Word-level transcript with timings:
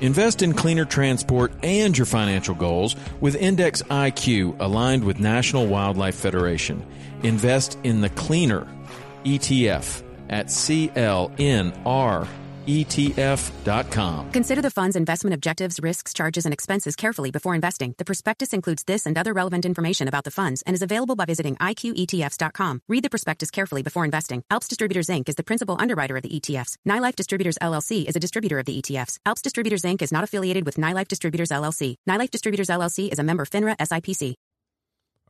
Invest 0.00 0.42
in 0.42 0.52
cleaner 0.54 0.84
transport 0.84 1.52
and 1.62 1.96
your 1.96 2.06
financial 2.06 2.54
goals 2.54 2.96
with 3.20 3.36
Index 3.36 3.82
IQ 3.82 4.60
aligned 4.60 5.04
with 5.04 5.18
National 5.18 5.66
Wildlife 5.66 6.16
Federation. 6.16 6.84
Invest 7.22 7.78
in 7.84 8.00
the 8.00 8.10
cleaner 8.10 8.66
ETF 9.24 10.02
at 10.28 10.46
CLNR 10.46 12.28
ETF.com. 12.66 14.30
Consider 14.30 14.62
the 14.62 14.70
fund's 14.70 14.96
investment 14.96 15.34
objectives, 15.34 15.80
risks, 15.80 16.12
charges, 16.12 16.44
and 16.44 16.52
expenses 16.52 16.96
carefully 16.96 17.30
before 17.30 17.54
investing. 17.54 17.94
The 17.98 18.04
prospectus 18.04 18.52
includes 18.52 18.84
this 18.84 19.06
and 19.06 19.16
other 19.16 19.32
relevant 19.32 19.64
information 19.64 20.08
about 20.08 20.24
the 20.24 20.30
funds 20.30 20.62
and 20.66 20.74
is 20.74 20.82
available 20.82 21.16
by 21.16 21.24
visiting 21.24 21.56
IQETFs.com. 21.56 22.82
Read 22.88 23.04
the 23.04 23.10
prospectus 23.10 23.50
carefully 23.50 23.82
before 23.82 24.04
investing. 24.04 24.42
Alps 24.50 24.68
Distributors 24.68 25.06
Inc. 25.08 25.28
is 25.28 25.34
the 25.34 25.42
principal 25.42 25.76
underwriter 25.78 26.16
of 26.16 26.22
the 26.22 26.40
ETFs. 26.40 26.76
NyLife 26.88 27.16
Distributors 27.16 27.58
LLC 27.58 28.04
is 28.06 28.16
a 28.16 28.20
distributor 28.20 28.58
of 28.58 28.66
the 28.66 28.80
ETFs. 28.80 29.18
Alps 29.26 29.42
Distributors 29.42 29.82
Inc. 29.82 30.02
is 30.02 30.12
not 30.12 30.24
affiliated 30.24 30.66
with 30.66 30.76
NyLife 30.76 31.08
Distributors 31.08 31.50
LLC. 31.50 31.96
NyLife 32.08 32.30
Distributors 32.30 32.68
LLC 32.68 33.12
is 33.12 33.18
a 33.18 33.24
member 33.24 33.44
FINRA 33.44 33.76
SIPC. 33.78 34.34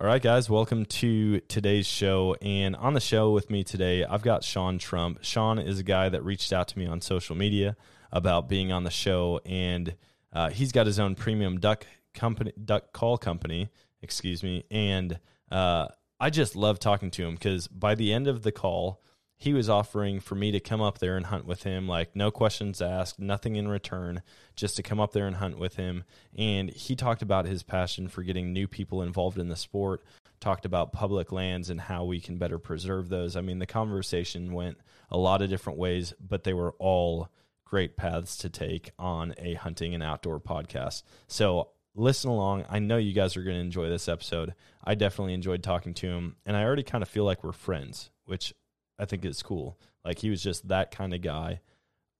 All 0.00 0.08
right, 0.08 0.20
guys, 0.20 0.50
welcome 0.50 0.86
to 0.86 1.38
today's 1.42 1.86
show. 1.86 2.34
And 2.42 2.74
on 2.74 2.94
the 2.94 3.00
show 3.00 3.30
with 3.30 3.48
me 3.48 3.62
today, 3.62 4.04
I've 4.04 4.22
got 4.22 4.42
Shaun 4.42 4.76
Trump. 4.76 5.22
Shaun 5.22 5.60
is 5.60 5.78
a 5.78 5.84
guy 5.84 6.08
that 6.08 6.24
reached 6.24 6.52
out 6.52 6.66
to 6.68 6.78
me 6.80 6.84
on 6.84 7.00
social 7.00 7.36
media 7.36 7.76
about 8.10 8.48
being 8.48 8.72
on 8.72 8.82
the 8.82 8.90
show, 8.90 9.40
and 9.46 9.94
uh, 10.32 10.50
he's 10.50 10.72
got 10.72 10.86
his 10.86 10.98
own 10.98 11.14
premium 11.14 11.60
duck 11.60 11.86
company, 12.12 12.52
duck 12.64 12.92
call 12.92 13.16
company, 13.16 13.68
excuse 14.02 14.42
me. 14.42 14.64
And 14.68 15.20
uh, 15.52 15.86
I 16.18 16.28
just 16.28 16.56
love 16.56 16.80
talking 16.80 17.12
to 17.12 17.24
him 17.24 17.34
because 17.34 17.68
by 17.68 17.94
the 17.94 18.12
end 18.12 18.26
of 18.26 18.42
the 18.42 18.50
call, 18.50 19.00
he 19.44 19.52
was 19.52 19.68
offering 19.68 20.20
for 20.20 20.34
me 20.34 20.50
to 20.50 20.58
come 20.58 20.80
up 20.80 21.00
there 21.00 21.18
and 21.18 21.26
hunt 21.26 21.44
with 21.44 21.64
him, 21.64 21.86
like 21.86 22.16
no 22.16 22.30
questions 22.30 22.80
asked, 22.80 23.18
nothing 23.18 23.56
in 23.56 23.68
return, 23.68 24.22
just 24.56 24.74
to 24.74 24.82
come 24.82 24.98
up 24.98 25.12
there 25.12 25.26
and 25.26 25.36
hunt 25.36 25.58
with 25.58 25.76
him. 25.76 26.02
And 26.34 26.70
he 26.70 26.96
talked 26.96 27.20
about 27.20 27.44
his 27.44 27.62
passion 27.62 28.08
for 28.08 28.22
getting 28.22 28.54
new 28.54 28.66
people 28.66 29.02
involved 29.02 29.38
in 29.38 29.50
the 29.50 29.54
sport, 29.54 30.02
talked 30.40 30.64
about 30.64 30.94
public 30.94 31.30
lands 31.30 31.68
and 31.68 31.78
how 31.78 32.04
we 32.04 32.20
can 32.20 32.38
better 32.38 32.58
preserve 32.58 33.10
those. 33.10 33.36
I 33.36 33.42
mean, 33.42 33.58
the 33.58 33.66
conversation 33.66 34.54
went 34.54 34.78
a 35.10 35.18
lot 35.18 35.42
of 35.42 35.50
different 35.50 35.78
ways, 35.78 36.14
but 36.18 36.44
they 36.44 36.54
were 36.54 36.74
all 36.78 37.28
great 37.66 37.98
paths 37.98 38.38
to 38.38 38.48
take 38.48 38.92
on 38.98 39.34
a 39.36 39.52
hunting 39.54 39.92
and 39.92 40.02
outdoor 40.02 40.40
podcast. 40.40 41.02
So 41.26 41.68
listen 41.94 42.30
along. 42.30 42.64
I 42.70 42.78
know 42.78 42.96
you 42.96 43.12
guys 43.12 43.36
are 43.36 43.42
going 43.42 43.56
to 43.56 43.60
enjoy 43.60 43.90
this 43.90 44.08
episode. 44.08 44.54
I 44.82 44.94
definitely 44.94 45.34
enjoyed 45.34 45.62
talking 45.62 45.92
to 45.92 46.06
him, 46.06 46.36
and 46.46 46.56
I 46.56 46.64
already 46.64 46.82
kind 46.82 47.02
of 47.02 47.10
feel 47.10 47.24
like 47.24 47.44
we're 47.44 47.52
friends, 47.52 48.10
which 48.24 48.54
I 48.98 49.04
think 49.04 49.24
is 49.24 49.42
cool. 49.42 49.78
Like 50.04 50.18
he 50.18 50.30
was 50.30 50.42
just 50.42 50.68
that 50.68 50.90
kind 50.90 51.14
of 51.14 51.22
guy 51.22 51.60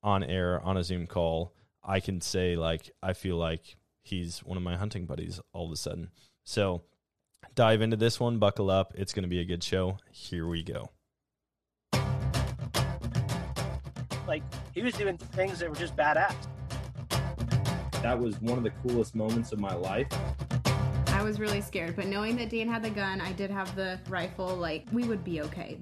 on 0.03 0.23
air 0.23 0.61
on 0.63 0.77
a 0.77 0.85
Zoom 0.85 1.07
call. 1.07 1.55
I 1.83 2.01
can 2.01 2.21
say 2.21 2.57
like 2.57 2.91
I 3.03 3.13
feel 3.13 3.37
like 3.37 3.77
he's 4.03 4.41
one 4.41 4.57
of 4.57 4.63
my 4.63 4.77
hunting 4.77 5.07
buddies 5.07 5.41
all 5.53 5.67
of 5.67 5.73
a 5.73 5.77
sudden. 5.77 6.11
So 6.45 6.83
dive 7.55 7.83
into 7.83 7.97
this 7.97 8.19
one, 8.19 8.39
buckle 8.39 8.71
up. 8.71 8.93
It's 8.97 9.13
going 9.13 9.23
to 9.23 9.29
be 9.29 9.41
a 9.41 9.45
good 9.45 9.63
show. 9.63 9.99
Here 10.11 10.47
we 10.47 10.63
go. 10.63 10.91
Like 14.27 14.43
he 14.75 14.83
was 14.83 14.95
doing 14.95 15.19
things 15.19 15.59
that 15.59 15.69
were 15.69 15.77
just 15.77 15.97
badass. 15.97 16.35
That 18.03 18.19
was 18.19 18.41
one 18.41 18.59
of 18.59 18.65
the 18.65 18.73
coolest 18.83 19.15
moments 19.15 19.53
of 19.53 19.59
my 19.59 19.75
life. 19.75 20.09
I 21.09 21.23
was 21.23 21.39
really 21.39 21.61
scared, 21.61 21.97
but 21.97 22.07
knowing 22.07 22.37
that 22.37 22.51
Dan 22.51 22.69
had 22.69 22.83
the 22.83 22.91
gun, 22.91 23.21
I 23.21 23.33
did 23.33 23.51
have 23.51 23.75
the 23.77 23.99
rifle, 24.09 24.57
like 24.57 24.87
we 24.93 25.05
would 25.05 25.25
be 25.25 25.41
okay. 25.43 25.79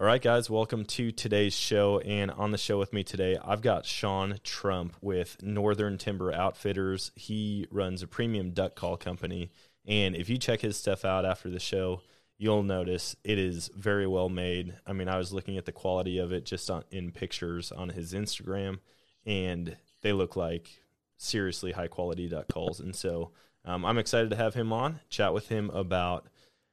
All 0.00 0.06
right, 0.06 0.22
guys, 0.22 0.48
welcome 0.48 0.84
to 0.84 1.10
today's 1.10 1.54
show. 1.54 1.98
And 1.98 2.30
on 2.30 2.52
the 2.52 2.56
show 2.56 2.78
with 2.78 2.92
me 2.92 3.02
today, 3.02 3.36
I've 3.44 3.62
got 3.62 3.84
Shaun 3.84 4.38
Trump 4.44 4.94
with 5.00 5.42
Northern 5.42 5.98
Timber 5.98 6.32
Outfitters. 6.32 7.10
He 7.16 7.66
runs 7.72 8.00
a 8.00 8.06
premium 8.06 8.52
duck 8.52 8.76
call 8.76 8.96
company. 8.96 9.50
And 9.88 10.14
if 10.14 10.28
you 10.28 10.38
check 10.38 10.60
his 10.60 10.76
stuff 10.76 11.04
out 11.04 11.24
after 11.24 11.50
the 11.50 11.58
show, 11.58 12.02
you'll 12.36 12.62
notice 12.62 13.16
it 13.24 13.40
is 13.40 13.72
very 13.76 14.06
well 14.06 14.28
made. 14.28 14.72
I 14.86 14.92
mean, 14.92 15.08
I 15.08 15.18
was 15.18 15.32
looking 15.32 15.58
at 15.58 15.64
the 15.64 15.72
quality 15.72 16.18
of 16.18 16.30
it 16.30 16.46
just 16.46 16.70
on, 16.70 16.84
in 16.92 17.10
pictures 17.10 17.72
on 17.72 17.88
his 17.88 18.14
Instagram, 18.14 18.78
and 19.26 19.76
they 20.02 20.12
look 20.12 20.36
like 20.36 20.80
seriously 21.16 21.72
high 21.72 21.88
quality 21.88 22.28
duck 22.28 22.46
calls. 22.46 22.78
And 22.78 22.94
so 22.94 23.32
um, 23.64 23.84
I'm 23.84 23.98
excited 23.98 24.30
to 24.30 24.36
have 24.36 24.54
him 24.54 24.72
on, 24.72 25.00
chat 25.10 25.34
with 25.34 25.48
him 25.48 25.70
about 25.70 26.28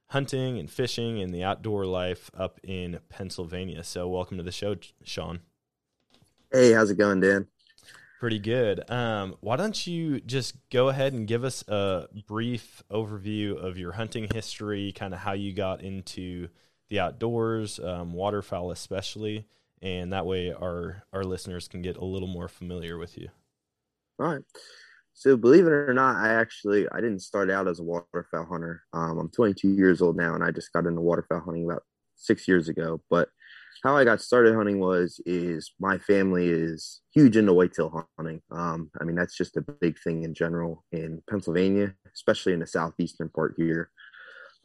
hunting 0.07 0.57
and 0.57 0.69
fishing 0.69 1.21
and 1.21 1.33
the 1.33 1.43
outdoor 1.43 1.85
life 1.85 2.29
up 2.37 2.59
in 2.63 2.99
Pennsylvania. 3.09 3.83
So, 3.83 4.07
welcome 4.07 4.37
to 4.37 4.43
the 4.43 4.51
show, 4.51 4.75
Shaun. 5.03 5.39
Hey, 6.51 6.73
how's 6.73 6.91
it 6.91 6.97
going, 6.97 7.19
Dan? 7.19 7.47
Pretty 8.19 8.39
good. 8.39 8.89
Um, 8.89 9.35
why 9.41 9.57
don't 9.57 9.85
you 9.85 10.21
just 10.21 10.55
go 10.69 10.89
ahead 10.89 11.13
and 11.13 11.27
give 11.27 11.43
us 11.43 11.67
a 11.67 12.07
brief 12.27 12.81
overview 12.89 13.57
of 13.57 13.77
your 13.77 13.91
hunting 13.91 14.27
history, 14.33 14.93
kind 14.93 15.13
of 15.13 15.19
how 15.19 15.33
you 15.33 15.53
got 15.53 15.81
into 15.81 16.47
the 16.89 16.99
outdoors, 16.99 17.79
um, 17.79 18.13
waterfowl 18.13 18.71
especially, 18.71 19.45
and 19.81 20.13
that 20.13 20.25
way 20.25 20.51
our 20.51 21.03
our 21.11 21.23
listeners 21.23 21.67
can 21.67 21.81
get 21.81 21.97
a 21.97 22.05
little 22.05 22.27
more 22.27 22.47
familiar 22.47 22.97
with 22.97 23.17
you. 23.17 23.29
All 24.19 24.27
right. 24.27 24.43
So 25.15 25.37
believe 25.37 25.65
it 25.65 25.71
or 25.71 25.93
not, 25.93 26.17
I 26.17 26.33
actually 26.33 26.87
I 26.91 26.97
didn't 26.97 27.21
start 27.21 27.49
out 27.49 27.69
as 27.69 27.79
a 27.79 27.83
waterfowl 27.83 28.45
hunter. 28.45 28.83
Um, 28.93 29.17
I'm 29.17 29.29
22 29.29 29.69
years 29.69 30.01
old 30.01 30.17
now, 30.17 30.35
and 30.35 30.43
I 30.43 30.51
just 30.51 30.73
got 30.73 30.85
into 30.85 30.99
waterfowl 30.99 31.39
hunting 31.39 31.63
about 31.63 31.83
six 32.17 32.47
years 32.49 32.67
ago. 32.67 33.01
But 33.09 33.29
how 33.81 33.95
I 33.95 34.03
got 34.03 34.21
started 34.21 34.55
hunting 34.55 34.79
was 34.79 35.21
is 35.25 35.71
my 35.79 35.97
family 35.97 36.49
is 36.49 37.01
huge 37.13 37.37
into 37.37 37.53
whitetail 37.53 38.07
hunting. 38.17 38.41
Um, 38.51 38.91
I 38.99 39.05
mean 39.05 39.15
that's 39.15 39.37
just 39.37 39.55
a 39.55 39.65
big 39.79 39.97
thing 40.03 40.23
in 40.23 40.33
general 40.33 40.83
in 40.91 41.21
Pennsylvania, 41.29 41.93
especially 42.13 42.51
in 42.51 42.59
the 42.59 42.67
southeastern 42.67 43.29
part 43.29 43.53
here. 43.57 43.91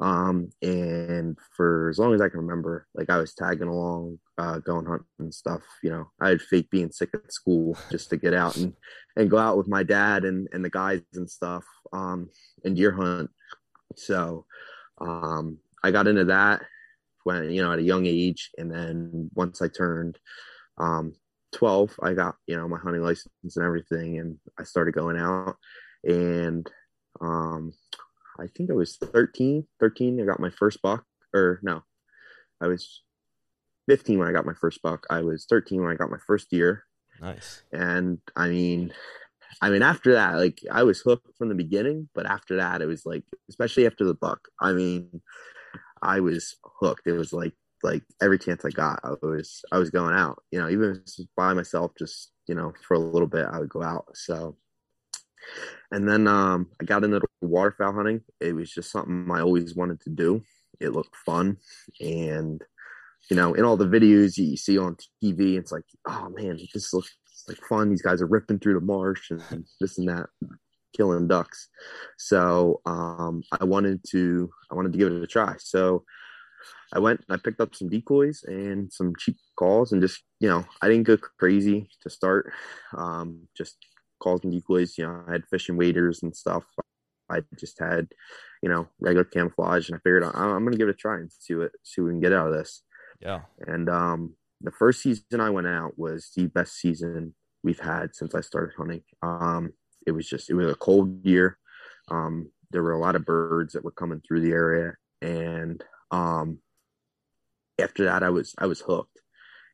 Um, 0.01 0.49
and 0.63 1.37
for 1.55 1.91
as 1.91 1.99
long 1.99 2.15
as 2.15 2.23
I 2.23 2.31
can 2.31 2.41
remember, 2.41 2.87
like 2.95 3.11
I 3.11 3.19
was 3.19 3.35
tagging 3.35 3.69
along, 3.69 4.19
uh, 4.39 4.59
going 4.59 4.87
hunting 4.87 5.07
and 5.19 5.35
stuff. 5.35 5.63
You 5.83 5.91
know, 5.91 6.11
I 6.21 6.31
had 6.31 6.41
fake 6.41 6.71
being 6.71 6.91
sick 6.91 7.11
at 7.13 7.33
school 7.33 7.77
just 7.91 8.09
to 8.11 8.17
get 8.17 8.33
out 8.33 8.57
and 8.57 8.73
and 9.17 9.31
go 9.31 9.37
out 9.37 9.59
with 9.59 9.69
my 9.69 9.83
dad 9.83 10.25
and 10.25 10.49
and 10.53 10.65
the 10.65 10.71
guys 10.71 11.03
and 11.15 11.29
stuff, 11.29 11.65
um, 11.93 12.31
and 12.65 12.75
deer 12.75 12.93
hunt. 12.93 13.31
So, 13.97 14.47
um, 15.01 15.59
I 15.85 15.91
got 15.91 16.07
into 16.07 16.25
that 16.27 16.63
when 17.25 17.51
you 17.51 17.63
know 17.63 17.73
at 17.73 17.79
a 17.79 17.83
young 17.83 18.07
age, 18.07 18.51
and 18.57 18.73
then 18.73 19.31
once 19.35 19.61
I 19.61 19.69
turned 19.69 20.19
um 20.79 21.13
12, 21.53 21.97
I 22.03 22.15
got 22.15 22.37
you 22.47 22.57
know 22.57 22.67
my 22.69 22.79
hunting 22.79 23.03
license 23.03 23.57
and 23.57 23.67
everything, 23.67 24.19
and 24.19 24.39
I 24.59 24.65
started 24.65 24.95
going 24.95 25.19
out 25.19 25.57
and 26.05 26.67
um 27.21 27.75
I 28.41 28.47
think 28.57 28.71
I 28.71 28.75
was 28.75 28.97
13, 28.97 29.67
13. 29.79 30.21
I 30.21 30.25
got 30.25 30.41
my 30.41 30.51
first 30.51 30.81
buck, 30.83 31.05
or 31.35 31.61
no, 31.63 31.83
I 32.61 32.67
was 32.67 33.03
15 33.89 34.19
when 34.19 34.29
I 34.29 34.33
got 34.33 34.47
my 34.47 34.55
first 34.55 34.83
buck. 34.83 35.07
I 35.11 35.23
was 35.23 35.47
13 35.49 35.83
when 35.83 35.91
I 35.91 35.97
got 35.97 36.11
my 36.11 36.19
first 36.27 36.49
deer. 36.51 36.85
Nice. 37.21 37.63
And 37.73 38.19
I 38.37 38.49
mean, 38.49 38.93
I 39.61 39.71
mean, 39.71 39.83
after 39.83 40.13
that, 40.15 40.37
like 40.37 40.61
I 40.71 40.85
was 40.85 41.01
hooked 41.01 41.37
from 41.37 41.49
the 41.49 41.55
beginning, 41.55 42.09
but 42.15 42.27
after 42.27 42.57
that, 42.57 42.81
it 42.81 42.87
was 42.87 43.05
like, 43.05 43.25
especially 43.49 43.87
after 43.87 44.05
the 44.05 44.15
buck, 44.15 44.49
I 44.61 44.73
mean, 44.73 45.21
I 46.03 46.21
was 46.21 46.57
hooked. 46.65 47.07
It 47.07 47.13
was 47.13 47.33
like, 47.33 47.53
like 47.83 48.03
every 48.23 48.39
chance 48.39 48.65
I 48.65 48.71
got, 48.71 49.01
I 49.05 49.15
was, 49.23 49.63
I 49.73 49.79
was 49.79 49.91
going 49.91 50.15
out, 50.15 50.43
you 50.51 50.61
know, 50.61 50.69
even 50.69 51.03
by 51.37 51.53
myself, 51.53 51.93
just, 51.99 52.33
you 52.47 52.55
know, 52.55 52.73
for 52.87 52.95
a 52.95 52.99
little 52.99 53.29
bit, 53.29 53.47
I 53.51 53.59
would 53.59 53.69
go 53.69 53.83
out. 53.83 54.07
So, 54.15 54.57
and 55.91 56.09
then 56.09 56.27
um, 56.27 56.69
I 56.81 56.85
got 56.85 57.05
into 57.05 57.21
waterfowl 57.41 57.93
hunting. 57.93 58.23
It 58.41 58.55
was 58.55 58.71
just 58.71 58.91
something 58.91 59.29
I 59.31 59.41
always 59.41 59.75
wanted 59.75 60.01
to 60.03 60.11
do. 60.11 60.43
It 60.81 60.93
looked 60.93 61.17
fun, 61.17 61.59
and 62.01 62.63
you 63.31 63.37
know, 63.37 63.55
in 63.55 63.65
all 63.65 63.77
the 63.77 63.87
videos 63.87 64.37
you 64.37 64.57
see 64.57 64.79
on 64.79 64.97
TV, 65.23 65.57
it's 65.59 65.73
like, 65.73 65.85
oh 66.07 66.31
man, 66.31 66.59
this 66.75 66.93
looks 66.93 67.17
like 67.49 67.59
fun. 67.69 67.91
These 67.91 68.03
guys 68.03 68.23
are 68.23 68.27
ripping 68.27 68.59
through 68.59 68.75
the 68.75 68.81
marsh 68.81 69.31
and 69.31 69.65
this 69.81 69.99
and 69.99 70.09
that, 70.09 70.27
killing 70.97 71.29
ducks. 71.29 71.69
So 72.19 72.81
um, 72.87 73.43
I 73.61 73.65
wanted 73.65 74.01
to, 74.11 74.51
I 74.71 74.75
wanted 74.75 74.93
to 74.93 74.99
give 74.99 75.13
it 75.13 75.23
a 75.23 75.27
try. 75.27 75.55
So 75.59 76.05
I 76.93 76.99
went, 76.99 77.25
I 77.31 77.37
picked 77.37 77.61
up 77.61 77.75
some 77.75 77.89
decoys 77.89 78.43
and 78.45 78.93
some 78.93 79.15
cheap 79.17 79.37
calls, 79.57 79.93
and 79.93 80.03
just 80.03 80.23
you 80.41 80.49
know, 80.49 80.65
I 80.83 80.89
didn't 80.89 81.07
go 81.07 81.17
crazy 81.17 81.89
to 82.03 82.11
start. 82.11 82.53
Um, 82.97 83.49
just 83.57 83.77
calls 84.21 84.43
and 84.45 84.53
decoys. 84.53 84.97
You 84.97 85.07
know, 85.07 85.25
I 85.27 85.33
had 85.33 85.47
fishing 85.47 85.77
waders 85.77 86.23
and 86.23 86.35
stuff. 86.35 86.65
I 87.31 87.41
just 87.59 87.79
had, 87.79 88.09
you 88.63 88.69
know, 88.69 88.89
regular 89.01 89.25
camouflage, 89.25 89.89
and 89.89 89.97
I 89.97 90.01
figured 90.01 90.25
I'm, 90.25 90.35
I'm 90.35 90.65
going 90.65 90.73
to 90.73 90.79
give 90.79 90.89
it 90.89 90.95
a 90.95 90.95
try 90.95 91.17
and 91.17 91.31
see 91.31 91.55
what 91.55 91.71
see 91.83 92.01
what 92.01 92.09
we 92.09 92.13
can 92.13 92.21
get 92.21 92.33
out 92.33 92.49
of 92.49 92.55
this. 92.55 92.83
Yeah. 93.21 93.41
And 93.67 93.89
um, 93.89 94.35
the 94.61 94.73
first 94.73 95.03
season 95.03 95.41
I 95.41 95.51
went 95.51 95.67
out 95.67 95.99
was 95.99 96.31
the 96.37 96.47
best 96.47 96.75
season 96.75 97.35
we've 97.63 97.81
had 97.81 98.15
since 98.15 98.35
I 98.35 98.41
started 98.41 98.75
hunting. 98.77 99.03
Um, 99.23 99.73
it 100.07 100.13
was 100.13 100.29
just 100.29 100.51
it 100.51 100.55
was 100.55 100.71
a 100.71 100.77
cold 100.77 101.25
year. 101.25 101.59
Um, 102.11 102.51
there 102.71 102.83
were 102.83 102.93
a 102.93 102.99
lot 102.99 103.17
of 103.17 103.25
birds 103.25 103.73
that 103.73 103.85
were 103.85 103.91
coming 103.91 104.21
through 104.27 104.41
the 104.41 104.53
area, 104.53 104.95
and 105.23 105.83
um, 106.11 106.59
after 107.81 108.05
that, 108.05 108.23
I 108.23 108.31
was 108.31 108.55
I 108.59 108.67
was 108.67 108.81
hooked, 108.81 109.21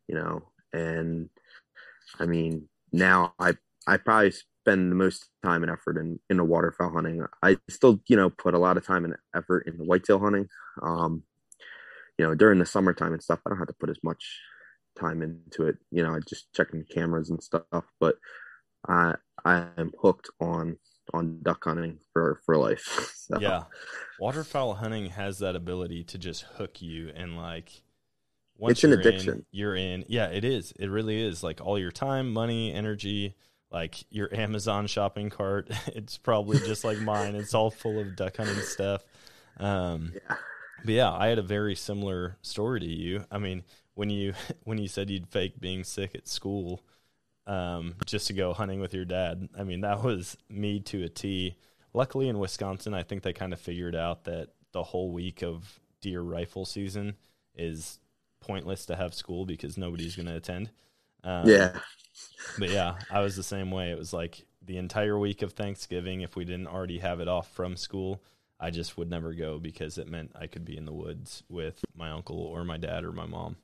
you 0.09 0.15
know. 0.15 0.43
And 0.73 1.31
I 2.19 2.27
mean, 2.27 2.69
now 2.93 3.35
I 3.39 3.55
I 3.87 3.97
probably 3.97 4.33
spend 4.33 4.91
the 4.91 4.97
most 4.97 5.29
time 5.44 5.62
and 5.62 5.71
effort 5.71 5.97
in 5.97 6.19
in 6.29 6.38
the 6.38 6.44
waterfowl 6.44 6.93
hunting. 6.93 7.25
I 7.43 7.56
still 7.69 8.00
you 8.09 8.17
know 8.17 8.31
put 8.31 8.55
a 8.55 8.59
lot 8.59 8.77
of 8.77 8.87
time 8.87 9.05
and 9.05 9.15
effort 9.35 9.67
in 9.67 9.79
the 9.79 9.85
whitetail 9.85 10.19
hunting. 10.19 10.49
Um, 10.83 11.23
you 12.19 12.27
know, 12.27 12.35
during 12.35 12.59
the 12.59 12.67
summertime 12.67 13.12
and 13.12 13.23
stuff, 13.23 13.41
I 13.44 13.50
don't 13.50 13.59
have 13.59 13.69
to 13.69 13.75
put 13.75 13.91
as 13.91 13.99
much 14.03 14.41
time 14.99 15.23
into 15.23 15.67
it. 15.67 15.77
You 15.91 16.03
know, 16.03 16.15
I 16.15 16.19
just 16.27 16.53
checking 16.55 16.81
the 16.81 16.94
cameras 16.94 17.31
and 17.31 17.43
stuff, 17.43 17.85
but 18.00 18.17
I 18.88 19.15
I 19.44 19.67
am 19.77 19.93
hooked 20.00 20.31
on 20.41 20.79
on 21.12 21.41
duck 21.43 21.65
hunting 21.65 21.99
for 22.12 22.41
for 22.44 22.56
life. 22.56 23.12
So. 23.27 23.41
Yeah, 23.41 23.65
waterfowl 24.21 24.75
hunting 24.75 25.06
has 25.06 25.41
that 25.41 25.56
ability 25.56 26.05
to 26.05 26.17
just 26.17 26.43
hook 26.43 26.81
you 26.81 27.11
and 27.12 27.37
like 27.37 27.83
once 28.56 28.75
it's 28.79 28.85
an 28.85 28.93
addiction. 28.93 29.35
In, 29.35 29.47
you're 29.50 29.75
in. 29.75 30.05
Yeah, 30.06 30.27
it 30.27 30.44
is. 30.44 30.73
It 30.79 30.87
really 30.87 31.21
is. 31.21 31.43
Like 31.43 31.61
all 31.61 31.77
your 31.77 31.91
time, 31.91 32.33
money, 32.33 32.73
energy, 32.73 33.35
like 33.76 34.06
your 34.11 34.34
Amazon 34.34 34.87
shopping 34.87 35.28
cart. 35.28 35.70
It's 35.88 36.17
probably 36.17 36.58
just 36.58 36.82
like 36.82 36.99
mine. 36.99 37.34
It's 37.34 37.55
all 37.55 37.70
full 37.70 37.99
of 37.99 38.17
duck 38.17 38.38
hunting 38.38 38.62
stuff. 38.62 39.02
Um, 39.58 40.12
yeah. 40.14 40.37
But 40.84 40.94
yeah, 40.94 41.12
I 41.12 41.26
had 41.26 41.38
a 41.38 41.43
very 41.43 41.75
similar 41.75 42.38
story 42.43 42.81
to 42.81 42.87
you. 42.87 43.25
I 43.31 43.38
mean, 43.38 43.64
when 43.94 44.08
you 44.08 44.32
when 44.64 44.78
you 44.78 44.88
said 44.88 45.11
you'd 45.11 45.28
fake 45.28 45.61
being 45.61 45.84
sick 45.84 46.14
at 46.14 46.26
school 46.26 46.81
um, 47.46 47.94
just 48.06 48.26
to 48.28 48.32
go 48.32 48.55
hunting 48.55 48.81
with 48.81 48.94
your 48.94 49.05
dad, 49.05 49.49
I 49.58 49.62
mean 49.62 49.82
that 49.82 50.02
was 50.02 50.38
me 50.49 50.81
to 50.81 51.05
a 51.05 51.08
T. 51.08 51.56
Luckily 51.93 52.28
in 52.28 52.38
Wisconsin, 52.38 52.94
I 52.94 53.02
think 53.02 53.23
they 53.23 53.32
kind 53.32 53.52
of 53.52 53.61
figured 53.61 53.94
out 53.94 54.25
that 54.25 54.49
the 54.73 54.82
whole 54.82 55.11
week 55.12 55.43
of 55.43 55.81
deer 56.00 56.23
rifle 56.23 56.64
season 56.64 57.17
is 57.55 57.99
pointless 58.40 58.87
to 58.87 58.96
have 58.96 59.14
school 59.14 59.44
because 59.44 59.76
nobody's 59.76 60.17
going 60.17 60.26
to 60.26 60.37
attend. 60.37 60.70
Um, 61.26 61.49
yeah. 61.49 61.73
But 62.58 62.70
yeah, 62.70 62.94
I 63.11 63.20
was 63.20 63.37
the 63.37 63.43
same 63.43 63.70
way. 63.70 63.90
It 63.90 63.99
was 63.99 64.12
like 64.12 64.46
the 64.64 64.78
entire 64.78 65.19
week 65.19 65.43
of 65.43 65.52
Thanksgiving, 65.52 66.20
if 66.23 66.37
we 66.37 66.44
didn't 66.44 66.69
already 66.69 66.99
have 67.00 67.20
it 67.20 67.28
off 67.28 67.50
from 67.52 67.76
school, 67.76 68.23
I 68.58 68.70
just 68.70 68.96
would 68.96 69.11
never 69.11 69.34
go 69.34 69.58
because 69.58 69.99
it 69.99 70.08
meant 70.08 70.32
I 70.34 70.46
could 70.46 70.64
be 70.64 70.76
in 70.76 70.87
the 70.87 70.93
woods 70.93 71.43
with 71.49 71.84
my 71.94 72.11
uncle 72.11 72.38
or 72.38 72.64
my 72.64 72.78
dad 72.78 73.05
or 73.05 73.12
my 73.12 73.26
mom. 73.26 73.56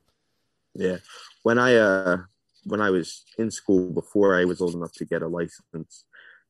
Yeah. 0.75 0.97
When 1.43 1.57
I 1.57 1.75
uh 1.75 2.17
when 2.65 2.81
I 2.81 2.89
was 2.89 3.23
in 3.37 3.49
school 3.51 3.89
before 3.91 4.39
I 4.39 4.45
was 4.45 4.61
old 4.61 4.75
enough 4.75 4.93
to 4.93 5.05
get 5.05 5.21
a 5.21 5.27
license, 5.27 6.05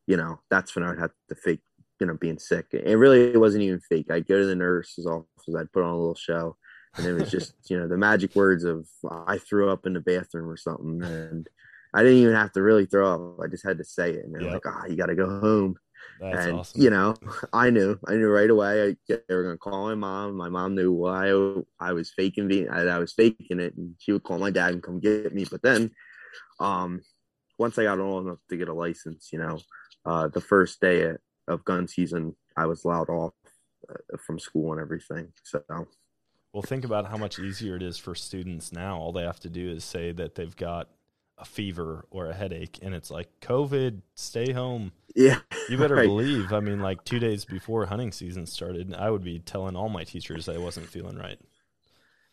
you 0.08 0.18
know, 0.18 0.40
that's 0.50 0.76
when 0.76 0.84
I 0.84 0.90
would 0.90 1.00
have 1.00 1.12
to 1.30 1.36
fake, 1.36 1.62
you 2.00 2.08
know, 2.08 2.16
being 2.16 2.40
sick. 2.40 2.68
It 2.72 2.98
really 2.98 3.38
wasn't 3.38 3.64
even 3.64 3.80
fake. 3.80 4.12
I'd 4.12 4.28
go 4.28 4.40
to 4.40 4.46
the 4.46 4.56
nurse's 4.56 5.06
office, 5.06 5.56
I'd 5.58 5.72
put 5.72 5.84
on 5.84 5.92
a 5.92 5.98
little 5.98 6.16
show, 6.16 6.58
and 6.96 7.06
it 7.08 7.14
was 7.14 7.32
just, 7.32 7.54
you 7.70 7.80
know, 7.80 7.88
the 7.88 7.98
magic 7.98 8.36
words 8.36 8.64
of 8.64 8.88
I 9.28 9.38
threw 9.38 9.72
up 9.72 9.86
in 9.86 9.94
the 9.94 10.00
bathroom 10.00 10.50
or 10.50 10.58
something. 10.58 11.02
And 11.04 11.50
I 11.94 12.04
didn't 12.04 12.20
even 12.20 12.36
have 12.36 12.52
to 12.54 12.62
really 12.62 12.86
throw 12.86 13.14
up. 13.14 13.40
I 13.44 13.48
just 13.48 13.66
had 13.66 13.80
to 13.80 13.84
say 13.84 14.12
it. 14.12 14.26
And 14.26 14.34
they're 14.34 14.44
yep. 14.44 14.54
like, 14.54 14.66
ah, 14.68 14.82
oh, 14.84 14.88
you 14.90 14.96
gotta 14.96 15.16
go 15.16 15.40
home. 15.40 15.76
That's 16.20 16.46
and 16.46 16.60
awesome. 16.60 16.82
you 16.82 16.90
know, 16.92 17.16
I 17.54 17.72
knew, 17.72 17.98
I 18.08 18.14
knew 18.14 18.30
right 18.30 18.50
away. 18.50 18.90
I, 18.90 19.16
they 19.28 19.36
were 19.36 19.44
gonna 19.44 19.58
call 19.58 19.88
my 19.88 19.96
mom. 19.96 20.36
My 20.36 20.50
mom 20.50 20.76
knew 20.76 20.92
why 20.92 21.30
I, 21.80 21.94
was 21.94 22.12
faking 22.16 22.48
being, 22.48 22.70
I, 22.70 22.82
I, 22.82 23.00
was 23.00 23.14
faking 23.14 23.60
it, 23.60 23.76
and 23.76 23.96
she 23.98 24.12
would 24.12 24.24
call 24.24 24.38
my 24.38 24.52
dad 24.52 24.74
and 24.74 24.84
come 24.84 25.00
get 25.00 25.34
me. 25.34 25.46
But 25.50 25.64
then, 25.64 25.92
um, 26.60 27.02
once 27.58 27.78
I 27.80 27.84
got 27.84 28.00
old 28.00 28.26
enough 28.26 28.40
to 28.50 28.58
get 28.58 28.70
a 28.70 28.74
license, 28.74 29.30
you 29.34 29.40
know, 29.40 29.60
uh, 30.06 30.28
the 30.28 30.42
first 30.42 30.80
day 30.80 31.14
of 31.48 31.66
gun 31.66 31.88
season, 31.88 32.36
I 32.56 32.68
was 32.68 32.84
allowed 32.84 33.10
off 33.10 33.34
uh, 33.90 34.18
from 34.26 34.38
school 34.38 34.74
and 34.74 34.82
everything. 34.82 35.34
So. 35.44 35.64
Well, 36.54 36.62
think 36.62 36.86
about 36.86 37.08
how 37.08 37.18
much 37.18 37.40
easier 37.40 37.76
it 37.76 37.82
is 37.82 37.98
for 37.98 38.14
students 38.14 38.72
now. 38.72 38.98
All 38.98 39.12
they 39.12 39.24
have 39.24 39.40
to 39.42 39.50
do 39.50 39.72
is 39.72 39.84
say 39.84 40.12
that 40.12 40.36
they've 40.36 40.56
got 40.56 40.88
a 41.38 41.46
fever 41.46 42.06
or 42.12 42.28
a 42.28 42.34
headache 42.34 42.78
and 42.84 42.94
it's 42.94 43.10
like 43.10 43.28
covid 43.42 44.02
stay 44.14 44.52
home 44.52 44.92
yeah 45.16 45.40
you 45.68 45.78
better 45.78 45.96
right. 45.96 46.08
believe 46.08 46.54
i 46.54 46.60
mean 46.60 46.80
like 46.80 47.04
two 47.06 47.18
days 47.18 47.44
before 47.44 47.86
hunting 47.88 48.12
season 48.12 48.46
started 48.46 48.94
i 48.94 49.10
would 49.10 49.24
be 49.24 49.40
telling 49.40 49.76
all 49.76 49.90
my 49.90 50.04
teachers 50.04 50.48
i 50.48 50.58
wasn't 50.58 50.88
feeling 50.88 51.18
right 51.18 51.40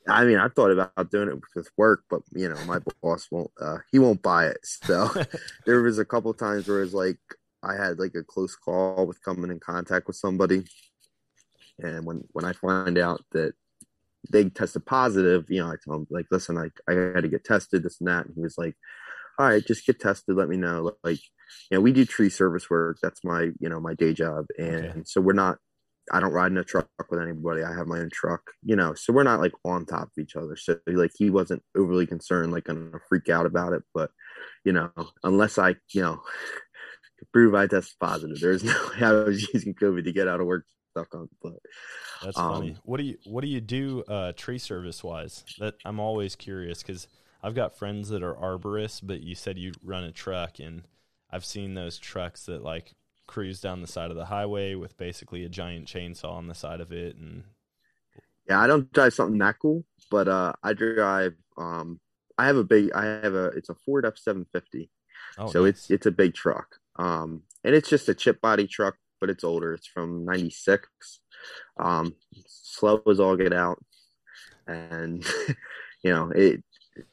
i 0.06 0.22
mean 0.24 0.36
i 0.36 0.48
thought 0.48 0.70
about 0.70 1.10
doing 1.10 1.28
it 1.28 1.40
with 1.56 1.70
work 1.78 2.04
but 2.10 2.20
you 2.32 2.46
know 2.46 2.62
my 2.66 2.78
boss 3.00 3.26
won't 3.30 3.50
uh 3.60 3.78
he 3.90 3.98
won't 3.98 4.20
buy 4.20 4.46
it 4.46 4.58
so 4.62 5.08
there 5.66 5.80
was 5.80 5.98
a 5.98 6.04
couple 6.04 6.32
times 6.34 6.68
where 6.68 6.82
it's 6.82 6.92
like 6.92 7.18
i 7.62 7.74
had 7.74 7.98
like 7.98 8.14
a 8.14 8.22
close 8.22 8.54
call 8.54 9.06
with 9.06 9.22
coming 9.22 9.50
in 9.50 9.58
contact 9.58 10.06
with 10.06 10.16
somebody 10.16 10.62
and 11.78 12.04
when 12.04 12.22
when 12.32 12.44
i 12.44 12.52
find 12.52 12.98
out 12.98 13.24
that 13.32 13.54
they 14.28 14.50
tested 14.50 14.84
positive, 14.84 15.46
you 15.48 15.60
know, 15.60 15.68
I 15.68 15.76
told 15.84 16.02
him 16.02 16.06
like, 16.10 16.26
listen, 16.30 16.58
I 16.58 16.70
I 16.90 16.94
had 17.14 17.22
to 17.22 17.28
get 17.28 17.44
tested, 17.44 17.82
this 17.82 18.00
and 18.00 18.08
that. 18.08 18.26
And 18.26 18.34
he 18.34 18.42
was 18.42 18.58
like, 18.58 18.76
all 19.38 19.46
right, 19.46 19.66
just 19.66 19.86
get 19.86 19.98
tested. 19.98 20.36
Let 20.36 20.48
me 20.48 20.58
know. 20.58 20.92
Like, 21.02 21.20
you 21.70 21.78
know, 21.78 21.80
we 21.80 21.92
do 21.92 22.04
tree 22.04 22.28
service 22.28 22.68
work. 22.68 22.98
That's 23.02 23.24
my, 23.24 23.50
you 23.58 23.68
know, 23.68 23.80
my 23.80 23.94
day 23.94 24.12
job. 24.12 24.44
And 24.58 24.86
okay. 24.86 25.02
so 25.06 25.22
we're 25.22 25.32
not, 25.32 25.56
I 26.12 26.20
don't 26.20 26.32
ride 26.32 26.52
in 26.52 26.58
a 26.58 26.64
truck 26.64 26.88
with 27.08 27.20
anybody. 27.22 27.62
I 27.62 27.74
have 27.74 27.86
my 27.86 28.00
own 28.00 28.10
truck, 28.12 28.42
you 28.62 28.76
know, 28.76 28.92
so 28.94 29.12
we're 29.12 29.22
not 29.22 29.40
like 29.40 29.52
on 29.64 29.86
top 29.86 30.08
of 30.08 30.18
each 30.18 30.36
other. 30.36 30.56
So 30.56 30.78
like, 30.86 31.12
he 31.16 31.30
wasn't 31.30 31.62
overly 31.74 32.06
concerned, 32.06 32.52
like 32.52 32.64
gonna 32.64 33.00
freak 33.08 33.30
out 33.30 33.46
about 33.46 33.72
it. 33.72 33.82
But, 33.94 34.10
you 34.64 34.72
know, 34.72 34.90
unless 35.24 35.56
I, 35.56 35.76
you 35.94 36.02
know, 36.02 36.20
prove 37.32 37.54
I 37.54 37.66
tested 37.66 37.96
positive, 37.98 38.40
there's 38.40 38.64
no 38.64 38.74
way 38.90 39.06
I 39.06 39.12
was 39.12 39.48
using 39.54 39.74
COVID 39.74 40.04
to 40.04 40.12
get 40.12 40.28
out 40.28 40.40
of 40.40 40.46
work 40.46 40.66
stuck 40.90 41.14
on. 41.14 41.28
But 41.42 41.58
that's 42.22 42.38
um, 42.38 42.52
funny. 42.52 42.76
What 42.84 42.98
do 42.98 43.04
you 43.04 43.16
What 43.24 43.42
do 43.42 43.48
you 43.48 43.60
do 43.60 44.02
uh, 44.08 44.32
tree 44.32 44.58
service 44.58 45.02
wise? 45.02 45.44
That 45.58 45.74
I'm 45.84 46.00
always 46.00 46.36
curious 46.36 46.82
because 46.82 47.08
I've 47.42 47.54
got 47.54 47.76
friends 47.76 48.08
that 48.10 48.22
are 48.22 48.34
arborists, 48.34 49.00
but 49.02 49.22
you 49.22 49.34
said 49.34 49.58
you 49.58 49.72
run 49.82 50.04
a 50.04 50.12
truck, 50.12 50.58
and 50.58 50.82
I've 51.30 51.44
seen 51.44 51.74
those 51.74 51.98
trucks 51.98 52.46
that 52.46 52.62
like 52.62 52.92
cruise 53.26 53.60
down 53.60 53.80
the 53.80 53.86
side 53.86 54.10
of 54.10 54.16
the 54.16 54.26
highway 54.26 54.74
with 54.74 54.96
basically 54.96 55.44
a 55.44 55.48
giant 55.48 55.86
chainsaw 55.86 56.32
on 56.32 56.48
the 56.48 56.54
side 56.54 56.80
of 56.80 56.92
it, 56.92 57.16
and 57.16 57.44
yeah, 58.48 58.60
I 58.60 58.66
don't 58.66 58.92
drive 58.92 59.14
something 59.14 59.38
that 59.38 59.58
cool, 59.60 59.84
but 60.10 60.28
uh, 60.28 60.52
I 60.62 60.72
drive. 60.72 61.34
Um, 61.56 62.00
I 62.36 62.46
have 62.46 62.56
a 62.56 62.64
big. 62.64 62.92
I 62.92 63.04
have 63.04 63.34
a. 63.34 63.46
It's 63.48 63.68
a 63.68 63.74
Ford 63.74 64.04
F 64.04 64.18
seven 64.18 64.46
fifty. 64.52 64.90
Oh, 65.38 65.50
so 65.50 65.64
nice. 65.64 65.70
it's 65.70 65.90
it's 65.90 66.06
a 66.06 66.10
big 66.10 66.34
truck. 66.34 66.76
Um, 66.96 67.42
and 67.64 67.74
it's 67.74 67.88
just 67.88 68.08
a 68.08 68.14
chip 68.14 68.40
body 68.40 68.66
truck 68.66 68.96
but 69.20 69.30
it's 69.30 69.44
older. 69.44 69.74
It's 69.74 69.86
from 69.86 70.24
'96. 70.24 70.88
Um, 71.78 72.14
slow 72.46 73.02
as 73.08 73.20
all 73.20 73.36
get 73.36 73.52
out, 73.52 73.82
and 74.66 75.24
you 76.02 76.12
know 76.12 76.30
it. 76.34 76.62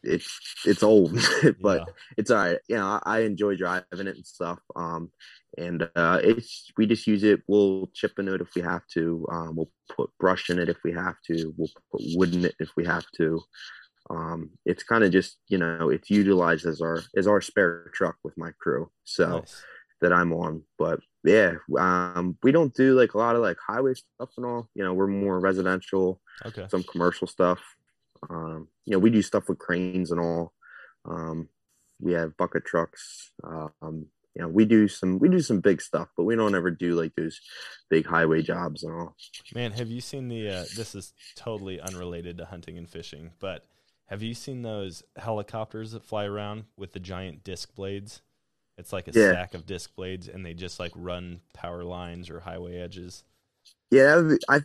It's 0.04 0.40
it's 0.66 0.84
old, 0.84 1.14
but 1.62 1.80
yeah. 1.80 1.94
it's 2.18 2.32
all 2.32 2.38
right. 2.38 2.58
You 2.68 2.78
know, 2.78 3.00
I, 3.06 3.18
I, 3.18 3.20
enjoy 3.22 3.56
driving 3.56 3.86
it 3.92 4.16
and 4.16 4.26
stuff. 4.26 4.60
Um, 4.76 5.12
and 5.58 5.90
uh, 5.96 6.20
it's 6.22 6.72
we 6.78 6.88
just 6.88 7.08
use 7.08 7.24
it. 7.24 7.42
We'll 7.48 7.90
chip 7.94 8.20
in 8.20 8.28
it 8.28 8.42
if 8.42 8.54
we 8.56 8.62
have 8.64 8.86
to. 8.96 9.26
Um, 9.32 9.56
we'll 9.56 9.72
put 9.96 10.10
brush 10.20 10.50
in 10.50 10.60
it 10.60 10.68
if 10.68 10.78
we 10.84 10.92
have 10.94 11.16
to. 11.28 11.54
We'll 11.58 11.70
put 11.92 12.02
wood 12.16 12.34
in 12.34 12.46
it 12.46 12.56
if 12.60 12.70
we 12.76 12.86
have 12.86 13.06
to. 13.18 13.42
Um, 14.10 14.52
it's 14.66 14.84
kind 14.84 15.04
of 15.04 15.12
just 15.12 15.38
you 15.48 15.58
know 15.58 15.90
it's 15.90 16.10
utilized 16.10 16.66
as 16.66 16.82
our 16.82 17.02
as 17.16 17.28
our 17.28 17.42
spare 17.42 17.90
truck 17.94 18.16
with 18.24 18.38
my 18.38 18.52
crew. 18.60 18.90
So 19.04 19.40
nice. 19.40 19.64
That 20.02 20.14
I'm 20.14 20.34
on, 20.34 20.64
but 20.78 21.00
yeah, 21.24 21.54
um, 21.78 22.38
we 22.44 22.52
don't 22.52 22.74
do 22.74 22.98
like 22.98 23.14
a 23.14 23.18
lot 23.18 23.36
of 23.36 23.42
like 23.42 23.58
highway 23.66 23.94
stuff 23.94 24.30
and 24.38 24.46
all. 24.46 24.70
You 24.76 24.84
know, 24.84 24.94
we're 24.94 25.08
more 25.08 25.40
residential. 25.40 26.22
Okay. 26.46 26.68
Some 26.70 26.84
commercial 26.84 27.28
stuff. 27.28 27.60
Um, 28.30 28.68
you 28.86 28.94
know, 28.94 29.00
we 29.00 29.10
do 29.10 29.22
stuff 29.22 29.50
with 29.50 29.60
cranes 29.60 30.12
and 30.12 30.20
all. 30.20 30.54
Um, 31.06 31.50
we 32.00 32.14
have 32.14 32.38
bucket 32.38 32.66
trucks. 32.66 33.32
Um, 33.44 34.08
you 34.36 34.44
know, 34.44 34.50
we 34.50 34.66
do 34.66 34.88
some 34.88 35.18
we 35.18 35.30
do 35.30 35.42
some 35.42 35.62
big 35.62 35.82
stuff, 35.82 36.10
but 36.16 36.26
we 36.26 36.36
don't 36.36 36.54
ever 36.54 36.70
do 36.70 36.94
like 36.94 37.16
those 37.16 37.42
big 37.90 38.06
highway 38.06 38.44
jobs 38.44 38.84
and 38.84 38.94
all. 38.94 39.16
Man, 39.56 39.72
have 39.72 39.90
you 39.90 40.00
seen 40.00 40.28
the? 40.28 40.50
Uh, 40.50 40.66
this 40.76 40.94
is 40.94 41.14
totally 41.36 41.82
unrelated 41.82 42.38
to 42.38 42.46
hunting 42.46 42.78
and 42.78 42.88
fishing, 42.88 43.32
but 43.40 43.66
have 44.06 44.22
you 44.22 44.36
seen 44.36 44.62
those 44.62 45.04
helicopters 45.18 45.92
that 45.92 46.04
fly 46.04 46.26
around 46.26 46.66
with 46.78 46.94
the 46.94 47.00
giant 47.00 47.44
disc 47.44 47.74
blades? 47.76 48.22
It's 48.78 48.94
like 48.94 49.08
a 49.08 49.12
yeah. 49.12 49.32
stack 49.32 49.54
of 49.54 49.66
disc 49.66 49.96
blades, 49.96 50.28
and 50.28 50.46
they 50.46 50.54
just 50.54 50.80
like 50.80 50.92
run 50.96 51.42
power 51.54 51.84
lines 51.84 52.30
or 52.30 52.40
highway 52.40 52.78
edges. 52.78 53.24
Yeah, 53.92 54.36
I 54.50 54.62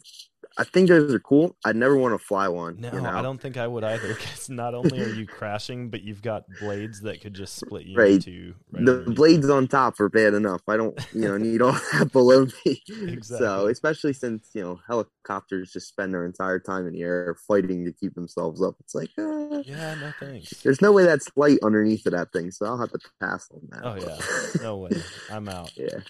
I 0.59 0.65
think 0.65 0.89
those 0.89 1.13
are 1.13 1.21
cool. 1.21 1.57
I'd 1.65 1.77
never 1.77 1.97
want 1.97 2.13
to 2.13 2.19
fly 2.19 2.49
one. 2.49 2.81
No, 2.81 2.93
you 2.93 3.01
know? 3.01 3.11
I 3.11 3.23
don't 3.23 3.41
think 3.41 3.57
I 3.57 3.67
would 3.67 3.85
either. 3.85 4.09
Because 4.09 4.51
not 4.51 4.75
only 4.75 5.01
are 5.01 5.09
you 5.09 5.27
crashing, 5.27 5.89
but 5.89 6.03
you've 6.03 6.21
got 6.21 6.45
blades 6.61 7.01
that 7.03 7.21
could 7.23 7.35
just 7.35 7.57
split 7.57 7.87
you 7.87 7.97
right. 7.97 8.13
into. 8.13 8.55
Right 8.71 8.85
the 8.85 9.11
blades 9.11 9.49
on 9.49 9.67
top 9.67 9.99
are 10.01 10.09
bad 10.09 10.35
enough. 10.35 10.61
I 10.69 10.77
don't, 10.77 10.99
you 11.15 11.23
know, 11.23 11.39
need 11.39 11.63
all 11.63 11.73
that 11.93 12.13
below 12.13 12.47
me. 12.65 12.83
Exactly. 12.89 13.47
So, 13.47 13.67
especially 13.69 14.13
since 14.13 14.51
you 14.55 14.63
know 14.63 14.81
helicopters 14.87 15.73
just 15.73 15.89
spend 15.89 16.13
their 16.13 16.27
entire 16.27 16.59
time 16.59 16.87
in 16.87 16.93
the 16.93 17.03
air 17.03 17.37
fighting 17.47 17.85
to 17.87 17.93
keep 17.93 18.15
themselves 18.15 18.63
up. 18.63 18.75
It's 18.81 18.95
like, 18.95 19.11
uh, 19.19 19.63
yeah, 19.65 19.95
no 19.95 20.13
thanks. 20.21 20.51
There's 20.63 20.83
no 20.83 20.93
way 20.93 21.05
that's 21.05 21.31
light 21.35 21.59
underneath 21.63 22.05
of 22.07 22.13
that 22.13 22.33
thing, 22.33 22.51
so 22.51 22.67
I'll 22.67 22.79
have 22.79 22.93
to 22.93 23.01
pass 23.21 23.49
on 23.53 23.61
that. 23.71 23.81
Oh 23.85 23.95
yeah, 23.95 24.63
no 24.63 24.77
way. 24.79 24.91
I'm 25.31 25.49
out. 25.49 25.73
Yeah. 25.83 26.01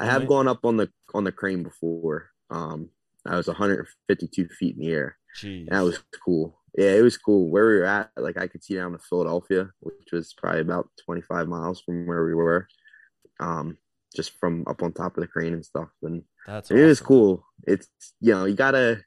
I 0.00 0.06
have 0.06 0.26
gone 0.28 0.48
up 0.48 0.64
on 0.64 0.76
the 0.76 0.90
on 1.14 1.24
the 1.24 1.32
crane 1.32 1.62
before. 1.62 2.30
Um, 2.50 2.90
I 3.26 3.36
was 3.36 3.46
152 3.46 4.48
feet 4.48 4.76
in 4.76 4.80
the 4.82 4.92
air. 4.92 5.16
Jeez. 5.40 5.68
That 5.68 5.82
was 5.82 6.02
cool. 6.24 6.58
yeah, 6.76 6.92
it 6.94 7.02
was 7.02 7.16
cool 7.18 7.50
where 7.50 7.66
we 7.68 7.76
were 7.78 7.84
at. 7.84 8.10
Like 8.16 8.36
I 8.38 8.46
could 8.48 8.64
see 8.64 8.74
down 8.74 8.92
to 8.92 8.98
Philadelphia, 8.98 9.70
which 9.80 10.08
was 10.12 10.32
probably 10.34 10.60
about 10.60 10.88
25 11.04 11.48
miles 11.48 11.80
from 11.80 12.06
where 12.06 12.24
we 12.24 12.34
were. 12.34 12.66
Um, 13.38 13.78
just 14.14 14.32
from 14.40 14.64
up 14.66 14.82
on 14.82 14.92
top 14.92 15.16
of 15.16 15.20
the 15.20 15.28
crane 15.28 15.52
and 15.52 15.64
stuff. 15.64 15.88
And 16.02 16.22
That's 16.46 16.70
it 16.70 16.78
is 16.78 16.98
awesome. 16.98 17.06
cool. 17.06 17.46
It's 17.66 17.88
you 18.20 18.32
know 18.32 18.44
you 18.46 18.54
gotta 18.54 19.04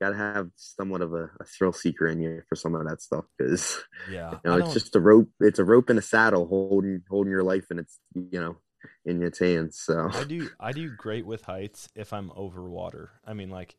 gotta 0.00 0.16
have 0.16 0.48
somewhat 0.56 1.02
of 1.02 1.12
a, 1.12 1.24
a 1.40 1.44
thrill 1.44 1.72
seeker 1.74 2.06
in 2.06 2.20
you 2.20 2.42
for 2.48 2.56
some 2.56 2.74
of 2.74 2.88
that 2.88 3.02
stuff 3.02 3.24
because 3.36 3.78
Yeah. 4.10 4.30
you 4.44 4.50
know 4.50 4.56
it's 4.56 4.72
just 4.72 4.96
a 4.96 5.00
rope. 5.00 5.28
It's 5.40 5.58
a 5.58 5.64
rope 5.64 5.90
and 5.90 5.98
a 5.98 6.02
saddle 6.02 6.46
holding 6.46 7.02
holding 7.10 7.30
your 7.32 7.42
life, 7.42 7.66
and 7.70 7.80
it's 7.80 7.98
you 8.14 8.40
know 8.40 8.56
in 9.04 9.20
your 9.20 9.32
hands. 9.38 9.78
So 9.78 10.08
I 10.12 10.24
do 10.24 10.50
I 10.58 10.72
do 10.72 10.90
great 10.90 11.26
with 11.26 11.44
heights 11.44 11.88
if 11.94 12.12
I'm 12.12 12.30
over 12.34 12.68
water. 12.68 13.10
I 13.24 13.32
mean 13.34 13.50
like 13.50 13.76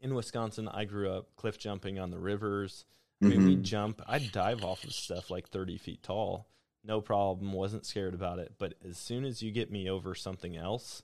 in 0.00 0.14
Wisconsin 0.14 0.68
I 0.68 0.84
grew 0.84 1.10
up 1.10 1.34
cliff 1.36 1.58
jumping 1.58 1.98
on 1.98 2.10
the 2.10 2.18
rivers. 2.18 2.84
I 3.22 3.26
mean 3.26 3.44
we 3.44 3.56
Mhm. 3.56 3.62
jump 3.62 4.02
I'd 4.06 4.30
dive 4.32 4.64
off 4.64 4.84
of 4.84 4.92
stuff 4.92 5.30
like 5.30 5.48
thirty 5.48 5.78
feet 5.78 6.02
tall. 6.02 6.46
No 6.84 7.00
problem, 7.00 7.52
wasn't 7.52 7.84
scared 7.84 8.14
about 8.14 8.38
it. 8.38 8.54
But 8.58 8.74
as 8.88 8.96
soon 8.96 9.24
as 9.24 9.42
you 9.42 9.50
get 9.50 9.70
me 9.70 9.90
over 9.90 10.14
something 10.14 10.56
else, 10.56 11.02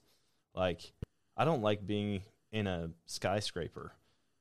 like 0.53 0.93
I 1.37 1.43
don't 1.45 1.61
like 1.61 1.85
being 1.85 2.23
in 2.51 2.65
a 2.67 2.91
skyscraper. 3.05 3.91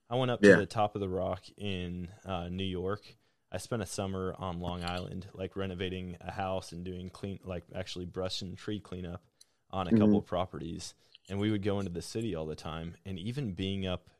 I 0.08 0.16
went 0.16 0.30
up 0.30 0.40
to 0.42 0.48
Yeah. 0.50 0.56
the 0.56 0.66
top 0.66 0.94
of 0.94 1.00
the 1.00 1.08
rock 1.08 1.42
in 1.56 2.08
uh, 2.24 2.48
New 2.48 2.64
York. 2.64 3.16
I 3.54 3.58
spent 3.58 3.82
a 3.82 3.86
summer 3.86 4.34
on 4.36 4.58
Long 4.58 4.82
Island, 4.82 5.28
like 5.32 5.54
renovating 5.54 6.16
a 6.20 6.32
house 6.32 6.72
and 6.72 6.84
doing 6.84 7.08
clean, 7.08 7.38
like 7.44 7.62
actually 7.72 8.04
brush 8.04 8.42
and 8.42 8.58
tree 8.58 8.80
cleanup 8.80 9.22
on 9.70 9.86
a 9.86 9.92
couple 9.92 10.18
of 10.18 10.26
properties. 10.26 10.94
And 11.30 11.38
we 11.38 11.52
would 11.52 11.62
go 11.62 11.78
into 11.78 11.92
the 11.92 12.02
city 12.02 12.34
all 12.34 12.46
the 12.46 12.56
time. 12.56 12.96
And 13.06 13.16
even 13.16 13.52
being 13.52 13.86
up 13.86 14.10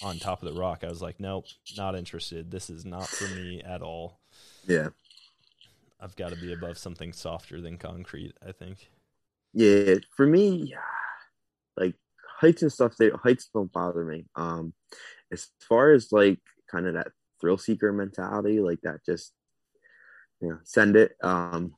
on 0.00 0.18
top 0.20 0.44
of 0.44 0.54
the 0.54 0.60
rock, 0.60 0.84
I 0.84 0.88
was 0.88 1.02
like, 1.02 1.18
nope, 1.18 1.46
not 1.76 1.96
interested. 1.96 2.52
This 2.52 2.70
is 2.70 2.84
not 2.84 3.08
for 3.08 3.26
me 3.34 3.60
at 3.64 3.82
all. 3.82 4.20
yeah, 4.68 4.90
I've 6.00 6.14
got 6.14 6.30
to 6.30 6.36
be 6.36 6.52
above 6.52 6.78
something 6.78 7.12
softer 7.12 7.60
than 7.60 7.78
concrete, 7.78 8.34
I 8.46 8.52
think. 8.52 8.90
yeah. 9.52 9.96
For 10.16 10.24
me, 10.24 10.72
like 11.76 11.96
heights 12.38 12.62
and 12.62 12.72
stuff, 12.72 12.96
they 12.96 13.10
heights 13.10 13.50
don't 13.52 13.72
bother 13.72 14.04
me. 14.04 14.26
Um, 14.36 14.72
as 15.32 15.48
far 15.68 15.90
as 15.90 16.12
like 16.12 16.38
kind 16.70 16.86
of 16.86 16.94
that 16.94 17.08
thrill 17.44 17.58
seeker 17.58 17.92
mentality, 17.92 18.58
like 18.58 18.80
that, 18.84 19.04
just 19.04 19.32
you 20.40 20.48
know, 20.48 20.58
send 20.64 20.96
it. 20.96 21.12
Um, 21.22 21.74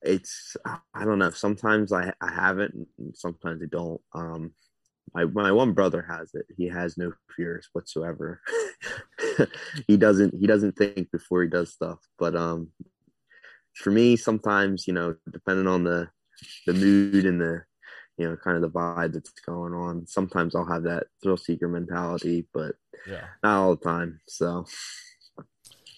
it's 0.00 0.56
I 0.64 1.04
don't 1.04 1.18
know. 1.18 1.30
Sometimes 1.30 1.92
I 1.92 2.14
I 2.22 2.32
haven't 2.32 2.88
sometimes 3.12 3.62
I 3.62 3.66
don't. 3.70 4.00
Um, 4.14 4.52
my 5.12 5.24
my 5.26 5.52
one 5.52 5.72
brother 5.72 6.02
has 6.08 6.30
it. 6.32 6.46
He 6.56 6.66
has 6.68 6.96
no 6.96 7.12
fears 7.36 7.68
whatsoever. 7.74 8.40
he 9.86 9.98
doesn't 9.98 10.34
he 10.34 10.46
doesn't 10.46 10.76
think 10.78 11.10
before 11.10 11.42
he 11.42 11.50
does 11.50 11.70
stuff. 11.70 11.98
But 12.18 12.34
um, 12.34 12.68
for 13.74 13.90
me, 13.90 14.16
sometimes 14.16 14.86
you 14.86 14.94
know, 14.94 15.16
depending 15.30 15.66
on 15.66 15.84
the 15.84 16.08
the 16.66 16.72
mood 16.72 17.26
and 17.26 17.38
the 17.38 17.64
you 18.20 18.28
know 18.28 18.36
kind 18.36 18.56
of 18.56 18.62
the 18.62 18.70
vibe 18.70 19.14
that's 19.14 19.32
going 19.46 19.72
on, 19.74 20.06
sometimes 20.06 20.54
I'll 20.54 20.66
have 20.66 20.84
that 20.84 21.08
thrill 21.22 21.38
seeker 21.38 21.68
mentality, 21.68 22.46
but 22.54 22.76
Yeah. 23.06 23.26
not 23.42 23.58
all 23.58 23.76
the 23.76 23.84
time. 23.84 24.20
So 24.28 24.66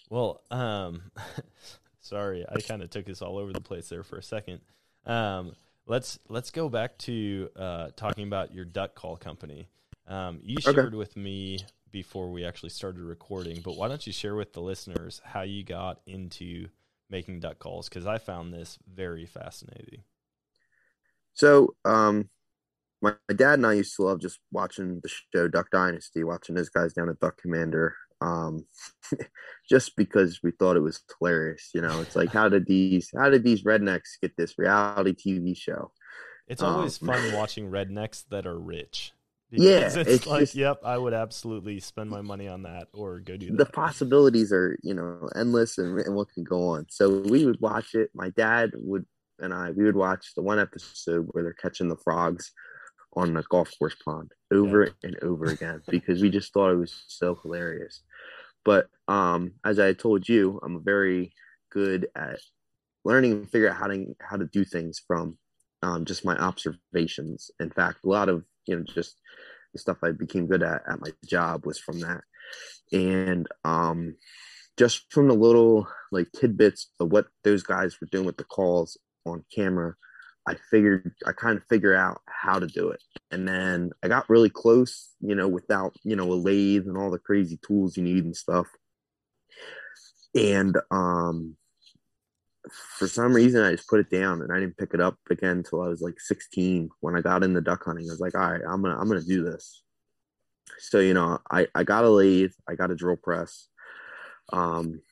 Well, 0.09 0.43
um, 0.51 1.11
sorry, 2.01 2.45
I 2.49 2.61
kind 2.61 2.83
of 2.83 2.91
took 2.91 3.09
us 3.09 3.23
all 3.23 3.39
over 3.39 3.53
the 3.53 3.61
place 3.61 3.89
there 3.89 4.03
for 4.03 4.19
a 4.19 4.23
second. 4.23 4.61
Um, 5.07 5.57
let's 5.87 6.19
let's 6.29 6.51
go 6.51 6.69
back 6.69 6.99
to 6.99 7.51
uh, 7.57 7.89
talking 7.97 8.27
about 8.27 8.55
your 8.55 8.65
duck 8.65 8.95
call 8.95 9.17
company. 9.17 9.69
Um, 10.07 10.41
you 10.43 10.61
Okay. 10.67 10.83
shared 10.83 10.95
with 10.95 11.17
me 11.17 11.67
before 11.91 12.31
we 12.31 12.45
actually 12.45 12.71
started 12.71 13.03
recording, 13.03 13.63
but 13.63 13.73
why 13.77 13.89
don't 13.89 14.07
you 14.07 14.13
share 14.13 14.35
with 14.35 14.53
the 14.53 14.61
listeners 14.63 15.21
how 15.25 15.43
you 15.43 15.65
got 15.65 16.01
into 16.07 16.69
making 17.11 17.41
duck 17.41 17.59
calls? 17.59 17.89
Because 17.89 18.07
I 18.07 18.19
found 18.19 18.53
this 18.53 18.79
very 18.93 19.27
fascinating. 19.27 20.03
So, 21.35 21.75
um, 21.85 22.29
my, 23.01 23.15
my 23.29 23.35
dad 23.35 23.55
and 23.55 23.67
I 23.67 23.73
used 23.75 23.97
to 23.97 24.03
love 24.03 24.21
just 24.21 24.39
watching 24.53 25.01
the 25.03 25.11
show 25.35 25.49
Duck 25.49 25.71
Dynasty, 25.71 26.25
watching 26.25 26.55
those 26.55 26.69
guys 26.69 26.93
down 26.93 27.09
at 27.09 27.19
Duck 27.19 27.37
Commander, 27.41 27.95
um, 28.21 28.65
just 29.69 29.97
because 29.97 30.41
we 30.43 30.53
thought 30.53 30.77
it 30.77 30.81
was 30.81 31.01
hilarious. 31.19 31.71
You 31.75 31.81
know, 31.81 32.01
it's 32.01 32.15
like 32.15 32.31
how 32.31 32.49
did 32.49 32.67
these 32.67 33.11
how 33.17 33.29
did 33.31 33.43
these 33.45 33.65
rednecks 33.65 34.21
get 34.21 34.37
this 34.37 34.59
reality 34.59 35.15
TV 35.15 35.57
show? 35.57 35.91
It's 36.47 36.63
always 36.63 37.01
Um, 37.03 37.09
fun 37.09 37.33
watching 37.35 37.71
rednecks 37.71 38.25
that 38.31 38.47
are 38.47 38.59
rich. 38.59 39.13
Yeah, 39.55 39.81
it's, 39.87 39.97
it's 39.97 40.27
like, 40.27 40.41
just- 40.41 40.55
yep, 40.55 40.79
I 40.83 40.97
would 40.97 41.13
absolutely 41.13 41.79
spend 41.81 42.09
my 42.09 42.23
money 42.23 42.49
on 42.49 42.63
that 42.63 42.89
or 42.95 43.21
go 43.21 43.37
do 43.37 43.55
The 43.55 43.67
possibilities 43.67 44.51
are 44.53 44.79
you 44.83 44.95
know 44.95 45.29
endless 45.35 45.77
and, 45.79 45.99
and 46.01 46.15
what 46.15 46.33
can 46.33 46.45
go 46.45 46.69
on. 46.69 46.87
So 46.89 47.19
we 47.23 47.45
would 47.45 47.61
watch 47.61 47.95
it. 47.95 48.11
My 48.15 48.31
dad 48.31 48.71
would 48.77 49.05
and 49.39 49.53
I 49.53 49.71
we 49.71 49.85
would 49.85 49.97
watch 49.97 50.35
the 50.35 50.43
one 50.43 50.59
episode 50.59 51.29
where 51.31 51.43
they're 51.43 51.53
catching 51.53 51.89
the 51.89 51.97
frogs 51.97 52.53
on 53.15 53.35
the 53.35 53.43
golf 53.51 53.71
course 53.79 53.97
pond 54.05 54.33
over 54.53 54.89
and 55.03 55.17
over 55.23 55.47
again 55.47 55.83
because 55.89 56.23
we 56.23 56.31
just 56.31 56.53
thought 56.53 56.71
it 56.71 56.77
was 56.77 57.05
so 57.09 57.39
hilarious. 57.43 58.03
But 58.65 58.87
um, 59.09 59.53
as 59.65 59.79
I 59.79 59.93
told 59.93 60.29
you, 60.29 60.61
I'm 60.63 60.85
very 60.85 61.33
good 61.71 62.07
at 62.15 62.39
learning 63.05 63.33
and 63.33 63.51
figure 63.51 63.71
out 63.71 63.77
how 63.77 63.89
to 63.89 64.15
how 64.21 64.37
to 64.37 64.47
do 64.47 64.65
things 64.65 65.01
from 65.07 65.37
um, 65.83 66.05
just 66.05 66.25
my 66.25 66.37
observations. 66.37 67.51
In 67.59 67.71
fact, 67.71 68.05
a 68.05 68.09
lot 68.09 68.29
of 68.29 68.45
you 68.67 68.77
know 68.77 68.85
just 68.85 69.17
the 69.73 69.79
stuff 69.79 69.99
I 70.03 70.13
became 70.13 70.47
good 70.47 70.63
at 70.63 70.83
at 70.89 71.01
my 71.01 71.11
job 71.27 71.67
was 71.67 71.79
from 71.79 72.01
that, 72.01 72.21
and 72.93 73.49
um, 73.65 74.15
just 74.77 75.13
from 75.13 75.29
the 75.29 75.35
little 75.35 75.89
like 76.13 76.31
tidbits 76.33 76.91
of 77.01 77.11
what 77.11 77.27
those 77.43 77.63
guys 77.63 78.01
were 78.01 78.09
doing 78.11 78.27
with 78.27 78.37
the 78.37 78.45
calls 78.45 78.97
on 79.25 79.45
camera. 79.55 79.95
I 80.47 80.57
figured 80.71 81.15
I 81.27 81.33
kind 81.33 81.57
of 81.57 81.65
figure 81.69 81.95
out 81.95 82.21
how 82.27 82.59
to 82.59 82.67
do 82.67 82.91
it. 82.91 83.01
And 83.31 83.47
then 83.47 83.91
I 84.03 84.09
got 84.09 84.29
really 84.29 84.51
close, 84.51 85.11
you 85.21 85.35
know, 85.35 85.47
without, 85.47 85.95
you 86.03 86.17
know, 86.17 86.33
a 86.33 86.35
lathe 86.35 86.87
and 86.89 86.99
all 86.99 87.11
the 87.11 87.19
crazy 87.19 87.59
tools 87.65 87.97
you 87.97 88.03
need 88.03 88.25
and 88.25 88.37
stuff. 88.37 88.67
And 90.35 90.77
um 90.91 91.57
for 92.99 93.09
some 93.09 93.35
reason 93.35 93.63
I 93.63 93.73
just 93.73 93.89
put 93.89 94.01
it 94.01 94.11
down 94.11 94.43
and 94.43 94.53
I 94.53 94.61
didn't 94.61 94.79
pick 94.79 94.95
it 94.95 95.01
up 95.01 95.19
again 95.31 95.59
until 95.59 95.83
I 95.83 95.89
was 95.89 96.01
like 96.01 96.21
16 96.21 96.89
when 97.01 97.17
I 97.17 97.21
got 97.21 97.45
into 97.45 97.61
duck 97.61 97.85
hunting. 97.85 98.09
I 98.09 98.13
was 98.13 98.21
like, 98.21 98.35
all 98.35 98.51
right, 98.51 98.63
I'm 98.69 98.83
gonna 98.83 98.99
I'm 98.99 99.09
gonna 99.09 99.23
do 99.23 99.45
this. 99.45 99.83
So, 100.79 101.01
you 101.01 101.15
know, 101.15 101.39
I, 101.51 101.67
I 101.75 101.85
got 101.85 102.05
a 102.05 102.09
lathe, 102.09 102.53
I 102.69 102.75
got 102.75 102.91
a 102.91 102.97
drill 102.97 103.17
press. 103.17 103.69
Um 104.53 105.03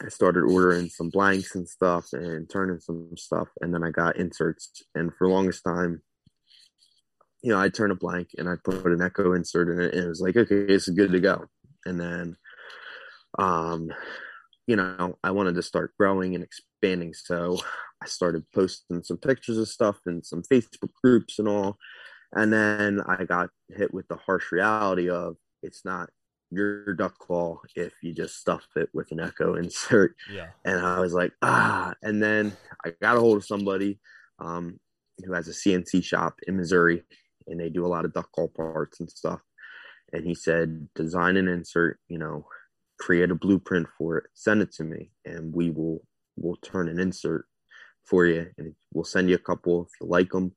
I 0.00 0.08
started 0.08 0.44
ordering 0.44 0.88
some 0.88 1.10
blanks 1.10 1.54
and 1.54 1.68
stuff 1.68 2.06
and 2.12 2.48
turning 2.48 2.80
some 2.80 3.10
stuff, 3.16 3.48
and 3.60 3.74
then 3.74 3.84
I 3.84 3.90
got 3.90 4.16
inserts. 4.16 4.82
And 4.94 5.12
for 5.14 5.28
longest 5.28 5.64
time, 5.64 6.02
you 7.42 7.52
know, 7.52 7.60
I 7.60 7.68
turn 7.68 7.90
a 7.90 7.96
blank 7.96 8.30
and 8.38 8.48
I 8.48 8.54
put 8.62 8.86
an 8.86 9.02
echo 9.02 9.34
insert 9.34 9.68
in 9.68 9.80
it, 9.80 9.94
and 9.94 10.04
it 10.04 10.08
was 10.08 10.20
like, 10.20 10.36
okay, 10.36 10.54
is 10.54 10.88
good 10.88 11.12
to 11.12 11.20
go. 11.20 11.46
And 11.84 12.00
then, 12.00 12.36
um, 13.38 13.92
you 14.66 14.76
know, 14.76 15.18
I 15.22 15.32
wanted 15.32 15.56
to 15.56 15.62
start 15.62 15.92
growing 15.98 16.34
and 16.34 16.44
expanding, 16.44 17.12
so 17.14 17.58
I 18.02 18.06
started 18.06 18.44
posting 18.54 19.02
some 19.02 19.18
pictures 19.18 19.58
of 19.58 19.68
stuff 19.68 19.98
and 20.06 20.24
some 20.24 20.42
Facebook 20.42 20.92
groups 21.02 21.38
and 21.38 21.48
all. 21.48 21.76
And 22.32 22.52
then 22.52 23.00
I 23.06 23.24
got 23.24 23.50
hit 23.68 23.92
with 23.92 24.08
the 24.08 24.16
harsh 24.16 24.52
reality 24.52 25.10
of 25.10 25.36
it's 25.62 25.84
not 25.84 26.10
your 26.52 26.94
duck 26.94 27.18
call 27.18 27.62
if 27.74 27.94
you 28.02 28.12
just 28.14 28.36
stuff 28.36 28.66
it 28.76 28.90
with 28.92 29.10
an 29.10 29.20
echo 29.20 29.54
insert 29.54 30.14
Yeah. 30.30 30.50
and 30.64 30.78
I 30.80 31.00
was 31.00 31.12
like, 31.14 31.32
ah. 31.42 31.94
And 32.02 32.22
then 32.22 32.56
I 32.84 32.90
got 33.00 33.16
a 33.16 33.20
hold 33.20 33.38
of 33.38 33.44
somebody 33.44 33.98
um, 34.38 34.78
who 35.24 35.32
has 35.32 35.48
a 35.48 35.52
CNC 35.52 36.04
shop 36.04 36.38
in 36.46 36.56
Missouri, 36.56 37.04
and 37.46 37.58
they 37.58 37.68
do 37.70 37.86
a 37.86 37.88
lot 37.88 38.04
of 38.04 38.12
duck 38.12 38.30
call 38.32 38.48
parts 38.48 39.00
and 39.00 39.10
stuff. 39.10 39.40
And 40.12 40.26
he 40.26 40.34
said, 40.34 40.88
design 40.94 41.36
an 41.36 41.48
insert, 41.48 41.98
you 42.08 42.18
know, 42.18 42.46
create 43.00 43.30
a 43.30 43.34
blueprint 43.34 43.88
for 43.96 44.18
it, 44.18 44.24
send 44.34 44.60
it 44.62 44.72
to 44.72 44.84
me, 44.84 45.10
and 45.24 45.54
we 45.54 45.70
will 45.70 46.00
we'll 46.36 46.56
turn 46.56 46.88
an 46.88 46.98
insert 46.98 47.46
for 48.04 48.26
you, 48.26 48.50
and 48.58 48.74
we'll 48.92 49.04
send 49.04 49.28
you 49.30 49.36
a 49.36 49.38
couple. 49.38 49.82
If 49.84 50.00
you 50.00 50.06
like 50.08 50.30
them, 50.30 50.54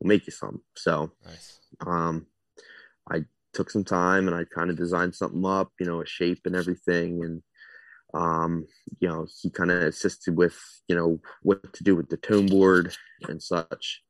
we'll 0.00 0.08
make 0.08 0.26
you 0.26 0.32
some. 0.32 0.62
So 0.76 1.12
Nice. 1.24 1.60
um, 1.86 2.26
I 3.10 3.24
took 3.56 3.70
some 3.70 3.84
time 3.84 4.28
and 4.28 4.36
I 4.36 4.44
kind 4.44 4.70
of 4.70 4.76
designed 4.76 5.14
something 5.14 5.44
up, 5.44 5.72
you 5.80 5.86
know, 5.86 6.02
a 6.02 6.06
shape 6.06 6.42
and 6.44 6.54
everything. 6.54 7.24
And, 7.24 7.42
um, 8.14 8.66
you 9.00 9.08
know, 9.08 9.26
he 9.40 9.50
kind 9.50 9.70
of 9.70 9.82
assisted 9.82 10.36
with, 10.36 10.56
you 10.88 10.94
know, 10.94 11.20
what 11.42 11.72
to 11.72 11.82
do 11.82 11.96
with 11.96 12.08
the 12.08 12.18
tone 12.18 12.46
board 12.46 12.94
and 13.28 13.42
such. 13.42 14.02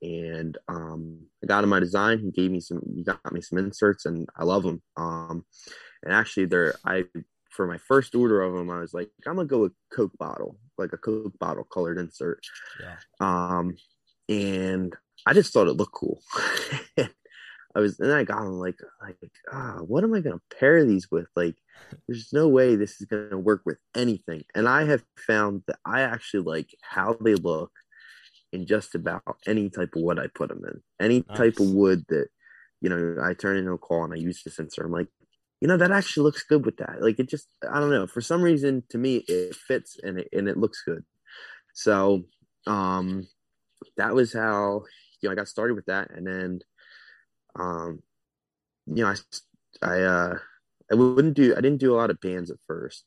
And 0.00 0.56
um, 0.68 1.26
I 1.42 1.46
got 1.46 1.64
him 1.64 1.70
my 1.70 1.80
design. 1.80 2.20
He 2.20 2.30
gave 2.30 2.50
me 2.50 2.60
some, 2.60 2.80
he 2.94 3.02
got 3.02 3.32
me 3.32 3.40
some 3.40 3.58
inserts 3.58 4.06
and 4.06 4.28
I 4.36 4.44
love 4.44 4.62
them. 4.62 4.80
Um, 4.96 5.44
and 6.04 6.14
actually, 6.14 6.46
there, 6.46 6.74
I, 6.84 7.04
for 7.50 7.66
my 7.66 7.78
first 7.78 8.14
order 8.14 8.42
of 8.42 8.54
them, 8.54 8.70
I 8.70 8.80
was 8.80 8.94
like, 8.94 9.10
I'm 9.26 9.36
gonna 9.36 9.46
go 9.46 9.60
with 9.60 9.72
Coke 9.92 10.16
bottle, 10.18 10.56
like 10.78 10.92
a 10.92 10.96
Coke 10.96 11.38
bottle 11.38 11.64
colored 11.64 11.98
insert. 11.98 12.40
Yeah. 12.80 12.96
Um, 13.20 13.76
and 14.28 14.94
I 15.26 15.34
just 15.34 15.52
thought 15.52 15.68
it 15.68 15.74
looked 15.74 15.94
cool. 15.94 16.20
I 17.74 17.80
was, 17.80 17.98
and 18.00 18.12
I 18.12 18.24
got 18.24 18.40
them 18.42 18.58
like, 18.58 18.78
like, 19.02 19.32
ah, 19.52 19.78
what 19.80 20.04
am 20.04 20.14
I 20.14 20.20
gonna 20.20 20.40
pair 20.58 20.84
these 20.84 21.10
with? 21.10 21.26
Like, 21.36 21.56
there's 22.08 22.32
no 22.32 22.48
way 22.48 22.76
this 22.76 23.00
is 23.00 23.06
gonna 23.06 23.38
work 23.38 23.62
with 23.64 23.78
anything. 23.94 24.44
And 24.54 24.68
I 24.68 24.84
have 24.84 25.04
found 25.26 25.62
that 25.66 25.78
I 25.84 26.02
actually 26.02 26.42
like 26.44 26.70
how 26.82 27.14
they 27.14 27.34
look 27.34 27.72
in 28.52 28.66
just 28.66 28.94
about 28.94 29.22
any 29.46 29.70
type 29.70 29.90
of 29.96 30.02
wood 30.02 30.18
I 30.18 30.28
put 30.34 30.48
them 30.48 30.62
in. 30.66 30.82
Any 31.00 31.24
nice. 31.28 31.38
type 31.38 31.60
of 31.60 31.70
wood 31.70 32.04
that, 32.08 32.28
you 32.80 32.90
know, 32.90 33.16
I 33.22 33.34
turn 33.34 33.56
into 33.56 33.72
a 33.72 33.78
call 33.78 34.04
and 34.04 34.12
I 34.12 34.16
use 34.16 34.42
the 34.42 34.50
sensor. 34.50 34.84
I'm 34.84 34.92
like, 34.92 35.08
you 35.60 35.68
know, 35.68 35.76
that 35.76 35.92
actually 35.92 36.24
looks 36.24 36.42
good 36.42 36.66
with 36.66 36.76
that. 36.78 37.00
Like 37.00 37.18
it 37.18 37.28
just, 37.28 37.48
I 37.70 37.80
don't 37.80 37.90
know, 37.90 38.06
for 38.06 38.20
some 38.20 38.42
reason 38.42 38.82
to 38.90 38.98
me 38.98 39.24
it 39.28 39.54
fits 39.54 39.96
and 40.02 40.20
it 40.20 40.28
and 40.32 40.48
it 40.48 40.58
looks 40.58 40.82
good. 40.84 41.04
So, 41.74 42.24
um, 42.66 43.28
that 43.96 44.14
was 44.14 44.32
how 44.32 44.84
you 45.20 45.28
know 45.28 45.32
I 45.32 45.36
got 45.36 45.48
started 45.48 45.74
with 45.74 45.86
that, 45.86 46.10
and 46.10 46.26
then, 46.26 46.60
um, 47.58 48.02
you 48.86 49.04
know, 49.04 49.08
I 49.10 49.16
I 49.86 50.00
uh 50.02 50.38
I 50.90 50.94
wouldn't 50.94 51.34
do 51.34 51.52
I 51.56 51.60
didn't 51.60 51.80
do 51.80 51.94
a 51.94 51.96
lot 51.98 52.10
of 52.10 52.20
bands 52.20 52.50
at 52.50 52.58
first. 52.66 53.04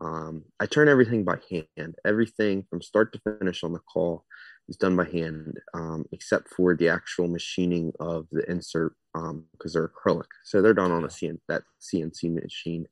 Um, 0.00 0.44
I 0.60 0.66
turn 0.66 0.88
everything 0.88 1.24
by 1.24 1.38
hand. 1.50 1.94
Everything 2.04 2.64
from 2.68 2.82
start 2.82 3.12
to 3.12 3.38
finish 3.38 3.62
on 3.62 3.72
the 3.72 3.78
call 3.80 4.24
is 4.68 4.76
done 4.76 4.96
by 4.96 5.04
hand, 5.04 5.58
um, 5.74 6.06
except 6.12 6.48
for 6.48 6.76
the 6.76 6.88
actual 6.88 7.28
machining 7.28 7.92
of 8.00 8.26
the 8.32 8.48
insert 8.50 8.94
um 9.14 9.46
because 9.52 9.76
um, 9.76 9.82
they're 9.82 9.88
acrylic, 9.88 10.26
so 10.44 10.62
they're 10.62 10.74
done 10.74 10.92
on 10.92 11.04
a 11.04 11.08
CN, 11.08 11.38
that 11.48 11.62
CNC 11.80 12.34
machine. 12.42 12.86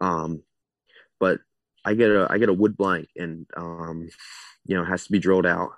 Um, 0.00 0.42
but 1.20 1.40
I 1.84 1.94
get 1.94 2.10
a 2.10 2.26
I 2.30 2.38
get 2.38 2.48
a 2.48 2.54
wood 2.54 2.76
blank, 2.76 3.08
and 3.16 3.46
um, 3.56 4.08
you 4.66 4.76
know, 4.76 4.82
it 4.82 4.86
has 4.86 5.04
to 5.06 5.12
be 5.12 5.18
drilled 5.18 5.46
out, 5.46 5.70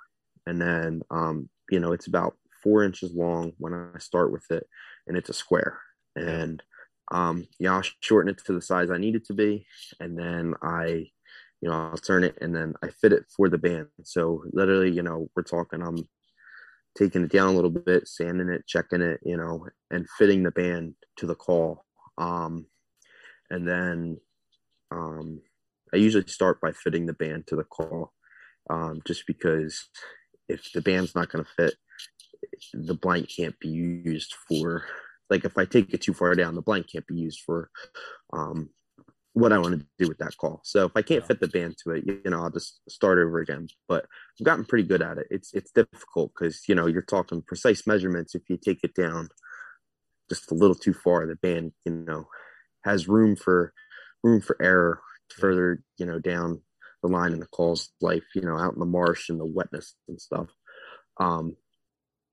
and 0.46 0.60
then 0.60 1.02
um, 1.10 1.48
you 1.70 1.80
know, 1.80 1.92
it's 1.92 2.06
about 2.06 2.34
four 2.62 2.84
inches 2.84 3.14
long 3.14 3.52
when 3.58 3.74
I 3.74 3.98
start 3.98 4.32
with 4.32 4.50
it, 4.50 4.66
and 5.06 5.16
it's 5.16 5.30
a 5.30 5.34
square, 5.34 5.78
and 6.16 6.62
um, 7.10 7.46
yeah, 7.58 7.74
I'll 7.74 7.84
shorten 8.00 8.30
it 8.30 8.42
to 8.44 8.52
the 8.52 8.62
size 8.62 8.90
I 8.90 8.98
need 8.98 9.14
it 9.16 9.26
to 9.26 9.34
be, 9.34 9.66
and 10.00 10.18
then 10.18 10.54
I 10.62 11.10
you 11.60 11.68
know, 11.68 11.90
I'll 11.90 11.98
turn 11.98 12.24
it 12.24 12.36
and 12.40 12.54
then 12.54 12.74
I 12.82 12.88
fit 12.88 13.12
it 13.12 13.24
for 13.36 13.48
the 13.48 13.58
band. 13.58 13.88
So 14.04 14.44
literally, 14.52 14.90
you 14.90 15.02
know, 15.02 15.28
we're 15.34 15.42
talking, 15.42 15.82
I'm 15.82 16.08
taking 16.96 17.24
it 17.24 17.32
down 17.32 17.48
a 17.48 17.52
little 17.52 17.70
bit, 17.70 18.06
sanding 18.06 18.48
it, 18.48 18.66
checking 18.66 19.02
it, 19.02 19.20
you 19.24 19.36
know, 19.36 19.66
and 19.90 20.08
fitting 20.18 20.42
the 20.42 20.50
band 20.50 20.94
to 21.16 21.26
the 21.26 21.34
call. 21.34 21.84
Um, 22.16 22.66
and 23.50 23.66
then 23.66 24.18
um, 24.90 25.40
I 25.92 25.96
usually 25.96 26.26
start 26.28 26.60
by 26.60 26.72
fitting 26.72 27.06
the 27.06 27.12
band 27.12 27.46
to 27.48 27.56
the 27.56 27.64
call, 27.64 28.12
um, 28.70 29.00
just 29.04 29.26
because 29.26 29.88
if 30.48 30.72
the 30.72 30.80
band's 30.80 31.14
not 31.14 31.30
going 31.30 31.44
to 31.44 31.50
fit, 31.56 31.74
the 32.72 32.94
blank 32.94 33.28
can't 33.34 33.58
be 33.58 33.68
used 33.68 34.34
for. 34.48 34.84
Like 35.30 35.44
if 35.44 35.58
I 35.58 35.64
take 35.64 35.92
it 35.92 36.02
too 36.02 36.14
far 36.14 36.34
down, 36.34 36.54
the 36.54 36.62
blank 36.62 36.90
can't 36.90 37.06
be 37.06 37.16
used 37.16 37.40
for 37.44 37.70
um, 38.32 38.70
what 39.38 39.52
I 39.52 39.58
want 39.58 39.78
to 39.78 39.86
do 39.98 40.08
with 40.08 40.18
that 40.18 40.36
call. 40.36 40.60
So 40.64 40.86
if 40.86 40.92
I 40.96 41.02
can't 41.02 41.26
fit 41.26 41.40
the 41.40 41.48
band 41.48 41.76
to 41.84 41.92
it, 41.92 42.04
you 42.06 42.30
know, 42.30 42.42
I'll 42.42 42.50
just 42.50 42.80
start 42.88 43.18
over 43.18 43.38
again. 43.38 43.68
But 43.86 44.06
I've 44.38 44.44
gotten 44.44 44.64
pretty 44.64 44.86
good 44.86 45.02
at 45.02 45.18
it. 45.18 45.26
It's 45.30 45.52
it's 45.54 45.70
difficult 45.70 46.32
because 46.38 46.68
you 46.68 46.74
know 46.74 46.86
you're 46.86 47.02
talking 47.02 47.42
precise 47.42 47.86
measurements. 47.86 48.34
If 48.34 48.42
you 48.48 48.56
take 48.56 48.80
it 48.82 48.94
down 48.94 49.28
just 50.28 50.50
a 50.50 50.54
little 50.54 50.74
too 50.74 50.94
far, 50.94 51.26
the 51.26 51.36
band 51.36 51.72
you 51.84 51.92
know 51.92 52.28
has 52.84 53.08
room 53.08 53.36
for 53.36 53.72
room 54.22 54.40
for 54.40 54.56
error 54.60 55.00
further 55.30 55.82
you 55.98 56.06
know 56.06 56.18
down 56.18 56.62
the 57.02 57.08
line 57.08 57.32
in 57.32 57.40
the 57.40 57.46
call's 57.46 57.90
life. 58.00 58.24
You 58.34 58.42
know, 58.42 58.58
out 58.58 58.74
in 58.74 58.80
the 58.80 58.86
marsh 58.86 59.28
and 59.28 59.38
the 59.38 59.46
wetness 59.46 59.94
and 60.08 60.20
stuff. 60.20 60.48
Um, 61.20 61.56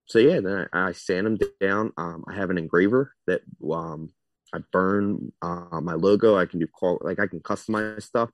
so 0.06 0.20
yeah, 0.20 0.40
then 0.40 0.68
I, 0.72 0.90
I 0.90 0.92
sand 0.92 1.26
them 1.26 1.38
down. 1.60 1.92
Um, 1.98 2.24
I 2.28 2.36
have 2.36 2.50
an 2.50 2.58
engraver 2.58 3.14
that 3.28 3.42
um, 3.72 4.12
I 4.54 4.60
burn 4.72 5.32
uh, 5.42 5.82
my 5.82 5.94
logo. 5.94 6.38
I 6.38 6.46
can 6.46 6.60
do 6.60 6.68
call 6.68 7.00
like 7.02 7.20
I 7.20 7.28
can 7.28 7.40
customize 7.40 8.04
stuff. 8.04 8.30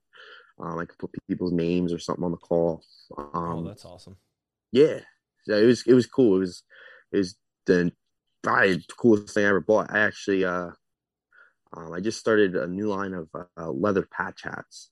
Um, 0.60 0.78
I 0.78 0.84
can 0.84 0.96
put 0.98 1.10
people's 1.28 1.52
names 1.52 1.92
or 1.92 1.98
something 1.98 2.24
on 2.24 2.30
the 2.30 2.36
call. 2.36 2.82
Oh, 3.16 3.30
um, 3.34 3.64
that's 3.64 3.84
awesome. 3.84 4.16
Yeah, 4.70 5.00
so 5.44 5.56
it 5.56 5.64
was 5.64 5.84
it 5.86 5.94
was 5.94 6.06
cool. 6.06 6.36
It 6.36 6.40
was 6.40 6.62
it 7.10 7.18
was 7.18 7.36
the 7.66 7.92
probably 8.42 8.74
the 8.76 8.84
coolest 8.96 9.34
thing 9.34 9.46
I 9.46 9.48
ever 9.48 9.60
bought. 9.60 9.92
I 9.92 10.00
actually 10.00 10.44
uh, 10.44 10.70
um, 11.74 11.92
I 11.92 12.00
just 12.00 12.20
started 12.20 12.54
a 12.54 12.66
new 12.66 12.88
line 12.88 13.14
of 13.14 13.28
uh, 13.34 13.70
leather 13.70 14.06
patch 14.10 14.42
hats, 14.42 14.90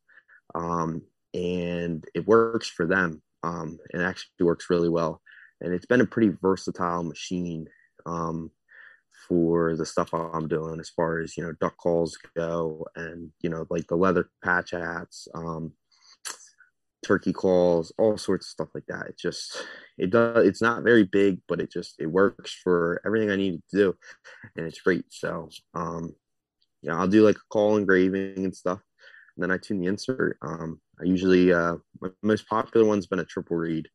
um, 0.55 1.03
and 1.35 2.05
it 2.15 2.27
works 2.27 2.69
for 2.69 2.87
them. 2.87 3.23
Um, 3.43 3.79
and 3.95 4.03
actually 4.03 4.45
works 4.45 4.69
really 4.69 4.91
well. 4.91 5.23
And 5.61 5.75
it's 5.75 5.87
been 5.87 6.01
a 6.01 6.07
pretty 6.07 6.31
versatile 6.41 7.03
machine. 7.03 7.69
Um, 8.07 8.51
for 9.29 9.77
the 9.77 9.87
stuff 9.87 10.13
I'm 10.15 10.49
doing 10.49 10.81
as 10.81 10.89
far 10.89 11.21
as 11.21 11.37
you 11.37 11.43
know 11.43 11.53
duck 11.61 11.77
calls 11.77 12.17
go 12.37 12.87
and 12.97 13.31
you 13.43 13.51
know 13.51 13.67
like 13.71 13.87
the 13.87 13.97
leather 13.97 14.31
patch 14.43 14.71
hats 14.73 15.29
um 15.35 15.73
turkey 17.05 17.33
calls 17.33 17.93
all 17.99 18.19
sorts 18.19 18.47
of 18.47 18.51
stuff 18.51 18.69
like 18.75 18.85
that 18.89 19.07
it 19.07 19.19
just 19.19 19.65
it 19.97 20.11
does 20.11 20.47
it's 20.47 20.61
not 20.61 20.83
very 20.83 21.05
big 21.05 21.39
but 21.49 21.61
it 21.61 21.71
just 21.73 21.95
it 21.99 22.07
works 22.07 22.53
for 22.63 23.01
everything 23.07 23.31
I 23.31 23.37
need 23.37 23.63
to 23.71 23.77
do 23.77 23.97
and 24.57 24.67
it's 24.67 24.81
great 24.81 25.07
so 25.09 25.49
um 25.75 26.15
yeah 26.83 26.99
I'll 26.99 27.09
do 27.09 27.25
like 27.25 27.37
a 27.37 27.49
call 27.51 27.77
engraving 27.77 28.45
and 28.45 28.55
stuff 28.55 28.81
and 29.37 29.43
then 29.43 29.51
I 29.51 29.57
tune 29.57 29.81
the 29.81 29.87
insert 29.87 30.37
um 30.43 30.81
I 31.01 31.05
usually 31.05 31.53
uh 31.53 31.77
my 32.01 32.11
most 32.23 32.47
popular 32.49 32.87
one's 32.87 33.07
been 33.07 33.19
a 33.21 33.25
triple 33.25 33.57
reed 33.57 33.89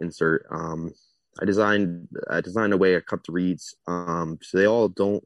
insert 0.00 0.46
um 0.50 0.92
I 1.40 1.44
designed 1.44 2.08
I 2.28 2.40
designed 2.40 2.72
a 2.72 2.76
way 2.76 2.96
I 2.96 3.00
cut 3.00 3.24
the 3.24 3.32
reeds 3.32 3.74
um, 3.86 4.38
so 4.42 4.58
they 4.58 4.66
all 4.66 4.88
don't 4.88 5.24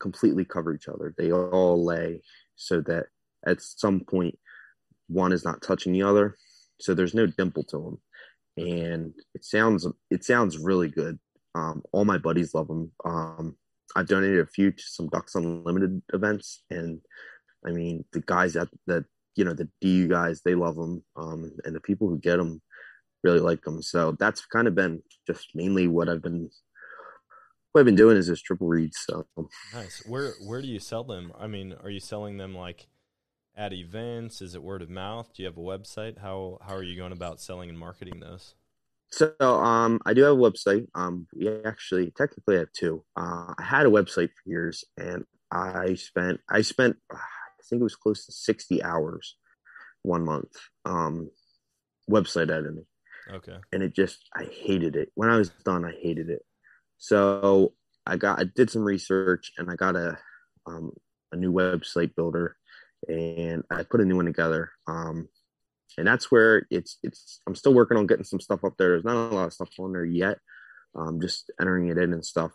completely 0.00 0.44
cover 0.44 0.74
each 0.74 0.88
other. 0.88 1.14
They 1.16 1.32
all 1.32 1.84
lay 1.84 2.20
so 2.56 2.80
that 2.82 3.06
at 3.46 3.60
some 3.60 4.00
point 4.00 4.38
one 5.08 5.32
is 5.32 5.44
not 5.44 5.62
touching 5.62 5.92
the 5.92 6.02
other, 6.02 6.36
so 6.80 6.94
there's 6.94 7.14
no 7.14 7.26
dimple 7.26 7.64
to 7.64 7.78
them, 8.56 8.66
and 8.66 9.14
it 9.34 9.44
sounds 9.44 9.86
it 10.10 10.24
sounds 10.24 10.58
really 10.58 10.88
good. 10.88 11.18
Um, 11.54 11.82
all 11.92 12.04
my 12.04 12.18
buddies 12.18 12.54
love 12.54 12.68
them. 12.68 12.92
Um, 13.04 13.56
I've 13.96 14.08
donated 14.08 14.40
a 14.40 14.46
few 14.46 14.72
to 14.72 14.82
some 14.82 15.08
Ducks 15.08 15.34
Unlimited 15.34 16.02
events, 16.12 16.62
and 16.70 17.00
I 17.66 17.70
mean 17.70 18.04
the 18.12 18.20
guys 18.20 18.54
that 18.54 18.68
that 18.86 19.04
you 19.36 19.44
know 19.44 19.54
the 19.54 19.68
DU 19.80 20.08
guys 20.08 20.42
they 20.42 20.54
love 20.54 20.76
them, 20.76 21.02
um, 21.16 21.50
and 21.64 21.74
the 21.74 21.80
people 21.80 22.08
who 22.08 22.18
get 22.18 22.36
them 22.36 22.62
really 23.24 23.40
like 23.40 23.62
them. 23.62 23.82
So 23.82 24.12
that's 24.12 24.44
kind 24.46 24.68
of 24.68 24.74
been 24.74 25.02
just 25.26 25.48
mainly 25.54 25.88
what 25.88 26.08
I've 26.08 26.22
been 26.22 26.50
what 27.72 27.80
I've 27.80 27.86
been 27.86 27.96
doing 27.96 28.16
is 28.16 28.28
just 28.28 28.44
triple 28.44 28.68
reeds. 28.68 28.98
So 29.04 29.26
nice. 29.72 30.02
Where 30.06 30.34
where 30.46 30.62
do 30.62 30.68
you 30.68 30.78
sell 30.78 31.02
them? 31.02 31.32
I 31.38 31.46
mean, 31.46 31.74
are 31.82 31.90
you 31.90 32.00
selling 32.00 32.36
them 32.36 32.54
like 32.54 32.86
at 33.56 33.72
events? 33.72 34.40
Is 34.40 34.54
it 34.54 34.62
word 34.62 34.82
of 34.82 34.90
mouth? 34.90 35.32
Do 35.34 35.42
you 35.42 35.46
have 35.46 35.56
a 35.56 35.60
website? 35.60 36.18
How 36.18 36.58
how 36.62 36.74
are 36.74 36.82
you 36.82 36.96
going 36.96 37.12
about 37.12 37.40
selling 37.40 37.68
and 37.68 37.78
marketing 37.78 38.20
those? 38.20 38.54
So 39.10 39.34
um, 39.40 40.00
I 40.04 40.12
do 40.12 40.22
have 40.22 40.34
a 40.34 40.36
website. 40.36 40.88
Um, 40.94 41.26
we 41.34 41.48
actually 41.64 42.10
technically 42.16 42.56
have 42.56 42.72
two. 42.72 43.04
Uh, 43.16 43.54
I 43.56 43.62
had 43.62 43.86
a 43.86 43.90
website 43.90 44.30
for 44.30 44.50
years, 44.50 44.84
and 44.96 45.24
I 45.50 45.94
spent 45.94 46.40
I 46.50 46.62
spent 46.62 46.96
I 47.10 47.18
think 47.68 47.80
it 47.80 47.84
was 47.84 47.96
close 47.96 48.26
to 48.26 48.32
sixty 48.32 48.82
hours 48.82 49.36
one 50.02 50.24
month 50.24 50.52
um, 50.84 51.30
website 52.10 52.50
editing. 52.50 52.86
Okay. 53.32 53.56
And 53.72 53.82
it 53.82 53.94
just 53.94 54.18
I 54.34 54.44
hated 54.44 54.96
it. 54.96 55.10
When 55.14 55.30
I 55.30 55.36
was 55.36 55.50
done, 55.64 55.84
I 55.84 55.92
hated 55.92 56.30
it. 56.30 56.42
So 56.98 57.74
I 58.06 58.16
got 58.16 58.40
I 58.40 58.44
did 58.44 58.70
some 58.70 58.82
research 58.82 59.52
and 59.58 59.70
I 59.70 59.76
got 59.76 59.96
a 59.96 60.18
um, 60.66 60.92
a 61.32 61.36
new 61.36 61.52
website 61.52 62.14
builder 62.14 62.56
and 63.08 63.62
I 63.70 63.82
put 63.82 64.00
a 64.00 64.04
new 64.04 64.16
one 64.16 64.26
together. 64.26 64.70
Um, 64.86 65.28
and 65.96 66.06
that's 66.06 66.30
where 66.30 66.66
it's 66.70 66.98
it's 67.02 67.40
I'm 67.46 67.54
still 67.54 67.74
working 67.74 67.96
on 67.96 68.06
getting 68.06 68.24
some 68.24 68.40
stuff 68.40 68.64
up 68.64 68.74
there. 68.78 68.90
There's 68.90 69.04
not 69.04 69.32
a 69.32 69.34
lot 69.34 69.46
of 69.46 69.52
stuff 69.52 69.70
on 69.78 69.92
there 69.92 70.04
yet. 70.04 70.38
Um, 70.96 71.20
just 71.20 71.50
entering 71.60 71.88
it 71.88 71.98
in 71.98 72.12
and 72.12 72.24
stuff 72.24 72.52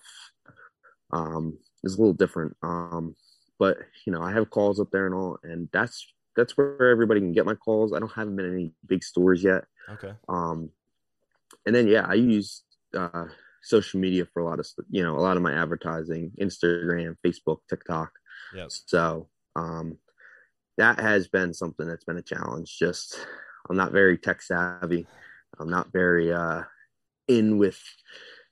um, 1.11 1.57
is 1.83 1.95
a 1.95 1.97
little 1.97 2.13
different. 2.13 2.55
Um, 2.63 3.15
but 3.57 3.77
you 4.05 4.13
know, 4.13 4.21
I 4.21 4.31
have 4.33 4.49
calls 4.49 4.79
up 4.79 4.89
there 4.91 5.05
and 5.05 5.15
all, 5.15 5.37
and 5.43 5.69
that's 5.73 6.05
that's 6.35 6.57
where 6.57 6.89
everybody 6.89 7.19
can 7.19 7.33
get 7.33 7.45
my 7.45 7.55
calls. 7.55 7.93
I 7.93 7.99
don't 7.99 8.13
have 8.13 8.27
them 8.27 8.39
in 8.39 8.53
any 8.53 8.71
big 8.87 9.03
stores 9.03 9.43
yet. 9.43 9.65
Okay. 9.93 10.13
Um, 10.27 10.69
and 11.65 11.75
then 11.75 11.87
yeah, 11.87 12.05
I 12.07 12.15
use 12.15 12.63
uh, 12.95 13.25
social 13.61 13.99
media 13.99 14.25
for 14.25 14.41
a 14.41 14.45
lot 14.45 14.59
of 14.59 14.67
you 14.89 15.03
know 15.03 15.15
a 15.15 15.21
lot 15.21 15.37
of 15.37 15.43
my 15.43 15.53
advertising, 15.53 16.31
Instagram, 16.39 17.15
Facebook, 17.25 17.59
TikTok. 17.69 18.11
Yeah. 18.55 18.65
So 18.69 19.27
um, 19.55 19.97
that 20.77 20.99
has 20.99 21.27
been 21.27 21.53
something 21.53 21.87
that's 21.87 22.05
been 22.05 22.17
a 22.17 22.21
challenge. 22.21 22.77
Just 22.77 23.19
I'm 23.69 23.77
not 23.77 23.91
very 23.91 24.17
tech 24.17 24.41
savvy. 24.41 25.07
I'm 25.59 25.69
not 25.69 25.91
very 25.91 26.31
uh, 26.31 26.63
in 27.27 27.57
with 27.57 27.79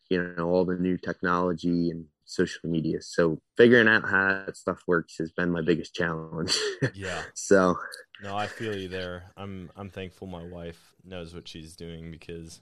you 0.09 0.33
know 0.37 0.49
all 0.49 0.65
the 0.65 0.75
new 0.75 0.97
technology 0.97 1.89
and 1.89 2.05
social 2.25 2.69
media. 2.69 3.01
So 3.01 3.41
figuring 3.55 3.87
out 3.87 4.07
how 4.07 4.43
that 4.45 4.57
stuff 4.57 4.83
works 4.85 5.17
has 5.17 5.31
been 5.31 5.49
my 5.49 5.61
biggest 5.61 5.95
challenge. 5.95 6.57
yeah. 6.93 7.21
So 7.33 7.77
no, 8.23 8.35
I 8.35 8.47
feel 8.47 8.75
you 8.75 8.87
there. 8.87 9.23
I'm 9.37 9.69
I'm 9.75 9.89
thankful 9.89 10.27
my 10.27 10.43
wife 10.43 10.95
knows 11.03 11.33
what 11.33 11.47
she's 11.47 11.75
doing 11.75 12.11
because 12.11 12.61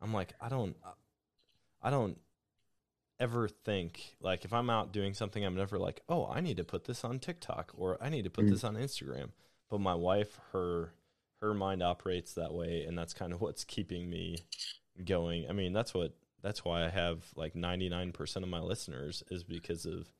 I'm 0.00 0.12
like 0.12 0.32
I 0.40 0.48
don't 0.48 0.76
I 1.82 1.90
don't 1.90 2.18
ever 3.20 3.48
think 3.48 4.16
like 4.20 4.44
if 4.44 4.52
I'm 4.52 4.70
out 4.70 4.92
doing 4.92 5.14
something, 5.14 5.44
I'm 5.44 5.54
never 5.54 5.78
like, 5.78 6.00
oh, 6.08 6.26
I 6.26 6.40
need 6.40 6.56
to 6.56 6.64
put 6.64 6.84
this 6.84 7.04
on 7.04 7.18
TikTok 7.18 7.72
or 7.76 7.96
I 8.02 8.08
need 8.08 8.24
to 8.24 8.30
put 8.30 8.46
Mm. 8.46 8.50
this 8.50 8.64
on 8.64 8.74
Instagram. 8.76 9.30
But 9.70 9.80
my 9.80 9.94
wife, 9.94 10.38
her 10.52 10.92
her 11.40 11.54
mind 11.54 11.82
operates 11.82 12.32
that 12.34 12.54
way, 12.54 12.84
and 12.84 12.96
that's 12.96 13.12
kind 13.12 13.32
of 13.32 13.40
what's 13.40 13.64
keeping 13.64 14.08
me 14.08 14.38
going. 15.04 15.46
I 15.48 15.52
mean, 15.52 15.72
that's 15.72 15.92
what 15.94 16.14
that's 16.42 16.64
why 16.64 16.84
I 16.84 16.88
have 16.90 17.24
like 17.36 17.54
99% 17.54 18.36
of 18.42 18.48
my 18.48 18.60
listeners 18.60 19.22
is 19.30 19.44
because 19.44 19.86
of 19.86 20.10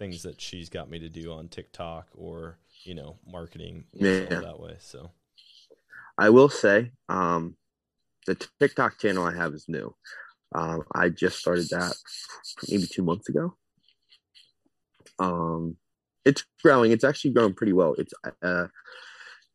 things 0.00 0.22
that 0.22 0.40
she's 0.40 0.68
got 0.68 0.90
me 0.90 0.98
to 0.98 1.08
do 1.08 1.30
on 1.32 1.46
TikTok 1.46 2.08
or 2.14 2.58
you 2.84 2.94
know 2.94 3.18
marketing 3.30 3.84
Yeah. 3.92 4.40
that 4.40 4.58
way. 4.58 4.76
So 4.80 5.12
I 6.18 6.30
will 6.30 6.48
say, 6.48 6.90
um, 7.08 7.56
the 8.26 8.34
TikTok 8.58 8.98
channel 8.98 9.24
I 9.24 9.36
have 9.36 9.54
is 9.54 9.66
new. 9.68 9.94
Um, 10.54 10.82
I 10.92 11.10
just 11.10 11.38
started 11.38 11.68
that 11.70 11.94
maybe 12.68 12.86
two 12.86 13.04
months 13.04 13.28
ago. 13.28 13.54
Um, 15.18 15.76
it's 16.24 16.44
growing. 16.62 16.92
It's 16.92 17.04
actually 17.04 17.32
growing 17.32 17.54
pretty 17.54 17.72
well. 17.72 17.94
It's 17.98 18.12
uh, 18.42 18.66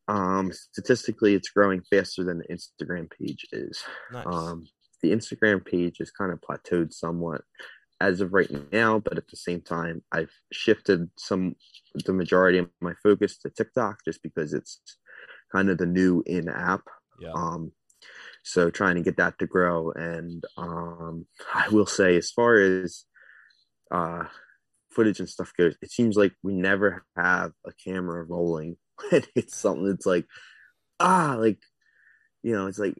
um, 0.08 0.52
statistically, 0.54 1.34
it's 1.34 1.50
growing 1.50 1.82
faster 1.90 2.24
than 2.24 2.40
the 2.40 2.56
Instagram 2.56 3.10
page 3.12 3.46
is. 3.52 3.84
nice. 4.12 4.26
Um, 4.26 4.66
the 5.02 5.12
Instagram 5.12 5.66
page 5.66 5.98
is 6.00 6.12
kind 6.12 6.32
of 6.32 6.40
plateaued 6.42 6.94
somewhat 6.94 7.42
as 8.02 8.22
of 8.22 8.34
right 8.34 8.50
now, 8.72 9.00
but 9.00 9.18
at 9.18 9.28
the 9.30 9.38
same 9.38 9.62
time, 9.62 10.04
I've 10.12 10.32
shifted 10.52 11.10
some 11.18 11.56
the 12.06 12.14
majority 12.14 12.58
of 12.58 12.70
my 12.82 12.94
focus 13.02 13.38
to 13.40 13.50
TikTok 13.50 14.00
just 14.04 14.22
because 14.22 14.54
it's 14.54 14.80
kind 15.52 15.70
of 15.70 15.78
the 15.78 15.86
new 15.86 16.24
in 16.26 16.50
app. 16.50 16.82
yeah. 17.20 17.32
Um, 17.34 17.72
so 18.44 18.70
trying 18.70 18.96
to 18.96 19.02
get 19.02 19.18
that 19.18 19.40
to 19.40 19.48
grow, 19.48 19.92
and 19.92 20.44
um, 20.58 21.26
I 21.54 21.70
will 21.70 21.86
say, 21.86 22.16
as 22.18 22.32
far 22.32 22.56
as 22.56 23.06
uh, 23.92 24.26
footage 24.92 25.20
and 25.20 25.30
stuff 25.30 25.54
goes, 25.58 25.76
it 25.82 25.92
seems 25.92 26.16
like 26.16 26.34
we 26.44 26.54
never 26.54 27.06
have 27.16 27.52
a 27.66 27.72
camera 27.84 28.24
rolling. 28.24 28.78
It's 29.36 29.58
something 29.58 29.86
that's 29.86 30.06
like, 30.06 30.26
ah, 31.00 31.36
like, 31.38 31.60
you 32.44 32.54
know, 32.54 32.68
it's 32.68 32.80
like 32.80 32.96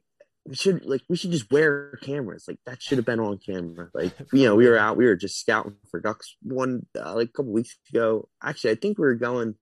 we 0.48 0.56
should 0.56 0.86
like 0.86 1.02
we 1.10 1.18
should 1.18 1.32
just 1.32 1.52
wear 1.52 1.98
cameras. 2.04 2.46
Like 2.48 2.60
that 2.66 2.82
should 2.82 2.98
have 2.98 3.06
been 3.06 3.20
on 3.20 3.40
camera. 3.40 3.90
Like 3.94 4.14
you 4.34 4.44
know, 4.44 4.56
we 4.56 4.68
were 4.68 4.78
out, 4.78 4.98
we 4.98 5.06
were 5.06 5.16
just 5.16 5.40
scouting 5.40 5.76
for 5.90 6.00
ducks 6.00 6.36
one 6.42 6.86
uh, 6.98 7.16
like 7.16 7.30
a 7.30 7.32
couple 7.32 7.52
weeks 7.52 7.76
ago. 7.92 8.30
Actually, 8.44 8.72
I 8.72 8.76
think 8.76 8.98
we 8.98 9.06
were 9.06 9.16
going 9.16 9.56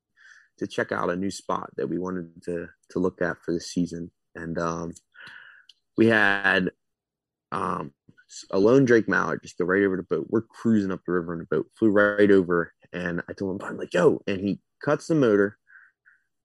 to 0.59 0.67
check 0.67 0.91
out 0.91 1.09
a 1.09 1.15
new 1.15 1.31
spot 1.31 1.69
that 1.77 1.87
we 1.87 1.97
wanted 1.97 2.43
to 2.43 2.67
to 2.91 2.99
look 2.99 3.21
at 3.21 3.37
for 3.43 3.53
the 3.53 3.61
season, 3.61 4.11
and 4.35 4.57
um, 4.57 4.93
we 5.97 6.07
had 6.07 6.71
um 7.51 7.93
a 8.51 8.59
lone 8.59 8.83
Drake 8.83 9.07
mallard 9.07 9.41
just 9.43 9.57
go 9.57 9.65
right 9.65 9.83
over 9.83 9.97
the 9.97 10.03
boat. 10.03 10.27
We're 10.29 10.41
cruising 10.41 10.91
up 10.91 11.01
the 11.05 11.13
river 11.13 11.33
in 11.33 11.39
the 11.39 11.45
boat, 11.45 11.67
flew 11.77 11.91
right 11.91 12.29
over, 12.29 12.73
and 12.91 13.21
I 13.29 13.33
told 13.33 13.61
him, 13.61 13.67
I'm 13.67 13.77
like, 13.77 13.93
yo, 13.93 14.21
and 14.27 14.41
he 14.41 14.59
cuts 14.83 15.07
the 15.07 15.15
motor, 15.15 15.57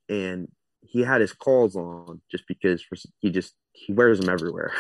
and 0.09 0.49
he 0.81 1.03
had 1.03 1.21
his 1.21 1.33
calls 1.33 1.77
on 1.77 2.21
just 2.31 2.45
because 2.47 2.85
he 3.21 3.31
just 3.31 3.55
he 3.87 3.93
wears 3.93 4.21
them 4.21 4.29
everywhere, 4.29 4.73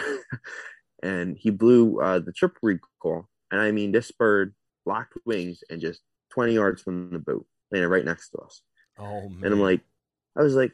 and 1.02 1.36
he 1.38 1.50
blew 1.50 2.00
uh, 2.00 2.18
the 2.18 2.32
triple 2.32 2.60
reed 2.62 2.80
call, 3.00 3.28
and 3.50 3.60
I 3.60 3.70
mean 3.70 3.92
this 3.92 4.10
bird 4.10 4.54
locked 4.86 5.14
wings 5.26 5.62
and 5.70 5.80
just 5.80 6.00
20 6.32 6.54
yards 6.54 6.82
from 6.82 7.10
the 7.10 7.18
boat, 7.18 7.46
landed 7.70 7.88
right 7.88 8.04
next 8.04 8.30
to 8.30 8.38
us. 8.38 8.62
oh 8.98 9.28
man. 9.28 9.44
And 9.44 9.54
I'm 9.54 9.60
like, 9.60 9.80
I 10.36 10.42
was 10.42 10.54
like, 10.54 10.72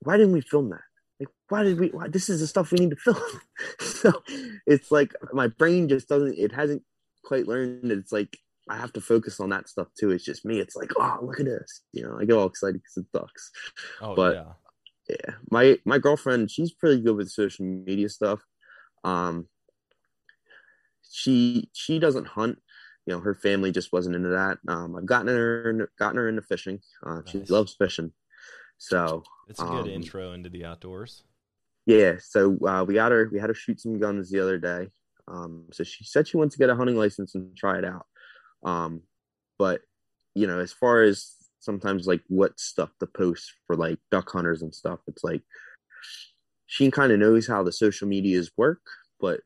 why 0.00 0.16
didn't 0.16 0.32
we 0.32 0.40
film 0.40 0.70
that? 0.70 0.80
Like, 1.20 1.28
why 1.48 1.62
did 1.62 1.78
we? 1.78 1.88
Why, 1.88 2.08
this 2.08 2.28
is 2.28 2.40
the 2.40 2.46
stuff 2.46 2.72
we 2.72 2.78
need 2.78 2.90
to 2.90 2.96
film. 2.96 3.22
so 3.80 4.22
it's 4.66 4.90
like 4.90 5.12
my 5.32 5.48
brain 5.48 5.88
just 5.88 6.08
doesn't. 6.08 6.36
It 6.38 6.52
hasn't 6.52 6.82
quite 7.24 7.46
learned. 7.46 7.90
that 7.90 7.98
It's 7.98 8.12
like 8.12 8.36
I 8.68 8.76
have 8.76 8.92
to 8.94 9.00
focus 9.00 9.38
on 9.38 9.50
that 9.50 9.68
stuff 9.68 9.88
too. 9.98 10.10
It's 10.10 10.24
just 10.24 10.44
me. 10.44 10.58
It's 10.60 10.76
like, 10.76 10.90
oh, 10.96 11.18
look 11.22 11.40
at 11.40 11.46
this. 11.46 11.82
You 11.92 12.04
know, 12.04 12.18
I 12.18 12.24
get 12.24 12.34
all 12.34 12.46
excited 12.46 12.80
because 12.80 12.96
it 12.96 13.12
ducks. 13.12 13.50
oh 14.00 14.14
but- 14.14 14.34
yeah. 14.34 14.52
Yeah, 15.08 15.34
my 15.50 15.78
my 15.84 15.98
girlfriend, 15.98 16.50
she's 16.50 16.72
pretty 16.72 17.00
good 17.02 17.16
with 17.16 17.30
social 17.30 17.64
media 17.64 18.08
stuff. 18.08 18.40
Um, 19.04 19.48
she 21.10 21.68
she 21.72 21.98
doesn't 21.98 22.26
hunt. 22.28 22.58
You 23.06 23.14
know, 23.14 23.20
her 23.20 23.34
family 23.34 23.72
just 23.72 23.92
wasn't 23.92 24.14
into 24.14 24.28
that. 24.30 24.58
Um, 24.68 24.94
I've 24.96 25.06
gotten 25.06 25.28
her 25.28 25.90
gotten 25.98 26.16
her 26.16 26.28
into 26.28 26.42
fishing. 26.42 26.80
Uh, 27.04 27.22
she 27.26 27.40
loves 27.40 27.74
fishing. 27.74 28.12
So 28.78 29.24
It's 29.48 29.60
a 29.60 29.64
good 29.64 29.84
um, 29.86 29.88
intro 29.90 30.32
into 30.32 30.48
the 30.48 30.64
outdoors. 30.64 31.24
yeah, 31.86 32.14
so 32.20 32.56
uh, 32.66 32.84
we 32.86 32.94
got 32.94 33.12
her. 33.12 33.28
We 33.32 33.40
had 33.40 33.50
her 33.50 33.54
shoot 33.54 33.80
some 33.80 33.98
guns 33.98 34.30
the 34.30 34.40
other 34.40 34.58
day. 34.58 34.90
Um, 35.28 35.66
so 35.72 35.84
she 35.84 36.04
said 36.04 36.28
she 36.28 36.36
wants 36.36 36.54
to 36.54 36.58
get 36.58 36.70
a 36.70 36.76
hunting 36.76 36.96
license 36.96 37.34
and 37.34 37.56
try 37.56 37.78
it 37.78 37.84
out. 37.84 38.06
Um, 38.64 39.02
but 39.58 39.80
you 40.34 40.46
know, 40.46 40.60
as 40.60 40.72
far 40.72 41.02
as 41.02 41.32
sometimes 41.62 42.06
like 42.06 42.22
what 42.28 42.60
stuff 42.60 42.90
to 43.00 43.08
post 43.08 43.52
for 43.66 43.76
like 43.76 43.98
duck 44.10 44.30
hunters 44.30 44.62
and 44.62 44.74
stuff, 44.74 45.00
it's 45.08 45.24
like 45.24 45.42
she 46.66 46.90
kind 46.90 47.12
of 47.12 47.18
knows 47.18 47.46
how 47.46 47.62
the 47.62 47.72
social 47.72 48.08
medias 48.08 48.50
work, 48.56 48.80
but 49.20 49.40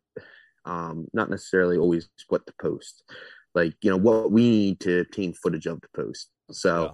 um, 0.64 1.07
not 1.12 1.31
necessarily 1.31 1.79
always 1.79 2.09
what 2.29 2.46
to 2.46 2.55
post. 2.61 3.05
Like 3.55 3.74
you 3.83 3.90
know 3.90 3.96
what 3.96 4.33
we 4.33 4.48
need 4.50 4.81
to 4.81 5.00
obtain 5.00 5.35
footage 5.35 5.66
of 5.66 5.81
to 5.81 5.88
post. 5.96 6.31
So 6.52 6.85
Yeah. 6.85 6.92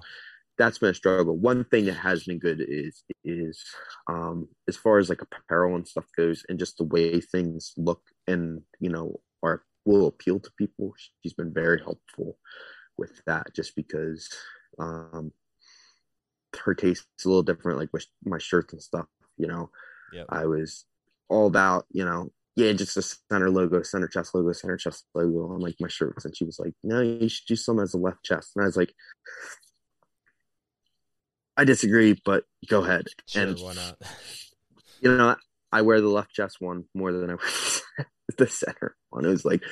that's 0.59 0.79
been 0.79 0.91
a 0.91 0.95
struggle. 0.95 1.37
One 1.37 1.65
thing 1.65 1.87
that 1.87 1.95
has 1.95 2.25
been 2.25 2.39
good 2.39 2.65
is 2.67 3.05
is 3.25 3.65
um 4.09 4.49
as 4.69 4.77
far 4.77 4.99
as 4.99 5.09
like 5.11 5.23
apparel 5.23 5.77
and 5.77 5.89
stuff 5.89 6.07
goes 6.17 6.45
and 6.49 6.59
just 6.59 6.79
the 6.79 6.85
way 6.85 7.21
things 7.21 7.75
look 7.79 8.03
and 8.29 8.63
you 8.81 8.91
know 8.91 9.21
are 9.43 9.65
will 9.87 10.09
appeal 10.09 10.41
to 10.41 10.51
people. 10.59 10.95
She's 11.23 11.35
been 11.35 11.53
very 11.55 11.81
helpful 11.83 12.39
with 12.99 13.23
that 13.27 13.55
just 13.55 13.77
because 13.77 14.29
um 14.79 15.33
her 16.65 16.75
taste 16.75 17.07
is 17.19 17.25
a 17.25 17.29
little 17.29 17.43
different 17.43 17.79
like 17.79 17.93
with 17.93 18.07
my 18.25 18.39
shirts 18.39 18.73
and 18.73 18.83
stuff, 18.83 19.07
you 19.37 19.47
know. 19.47 19.71
Yep. 20.13 20.27
I 20.29 20.45
was 20.47 20.85
all 21.29 21.47
about, 21.47 21.87
you 21.91 22.05
know, 22.05 22.31
yeah, 22.57 22.73
just 22.73 22.97
a 22.97 23.03
center 23.03 23.51
logo, 23.51 23.83
center 23.83 24.09
chest 24.09 24.35
logo, 24.35 24.53
center 24.53 24.77
chest 24.77 25.07
logo 25.15 25.55
on 25.55 25.61
like 25.61 25.77
my 25.81 25.89
shirts. 25.89 26.25
And 26.25 26.37
she 26.37 26.45
was 26.45 26.59
like, 26.59 26.75
no, 26.83 27.01
you 27.01 27.29
should 27.29 27.47
do 27.47 27.57
some 27.57 27.81
as 27.81 27.95
a 27.95 27.99
left 27.99 28.23
chest. 28.25 28.53
And 28.55 28.63
I 28.63 28.67
was 28.67 28.77
like, 28.77 28.93
I 31.57 31.65
disagree, 31.65 32.21
but 32.25 32.45
go 32.69 32.85
ahead. 32.85 33.07
Sure, 33.27 33.43
and 33.43 33.59
why 33.59 33.75
not? 33.75 33.97
you 35.01 35.17
know, 35.17 35.37
I 35.71 35.83
wear 35.83 36.01
the 36.01 36.09
left 36.09 36.33
chest 36.33 36.57
one 36.61 36.85
more 36.95 37.13
than 37.13 37.31
I 37.31 37.35
wear 37.35 38.07
the 38.37 38.47
center 38.47 38.97
one. 39.13 39.25
It 39.25 39.29
was 39.29 39.45
like, 39.45 39.63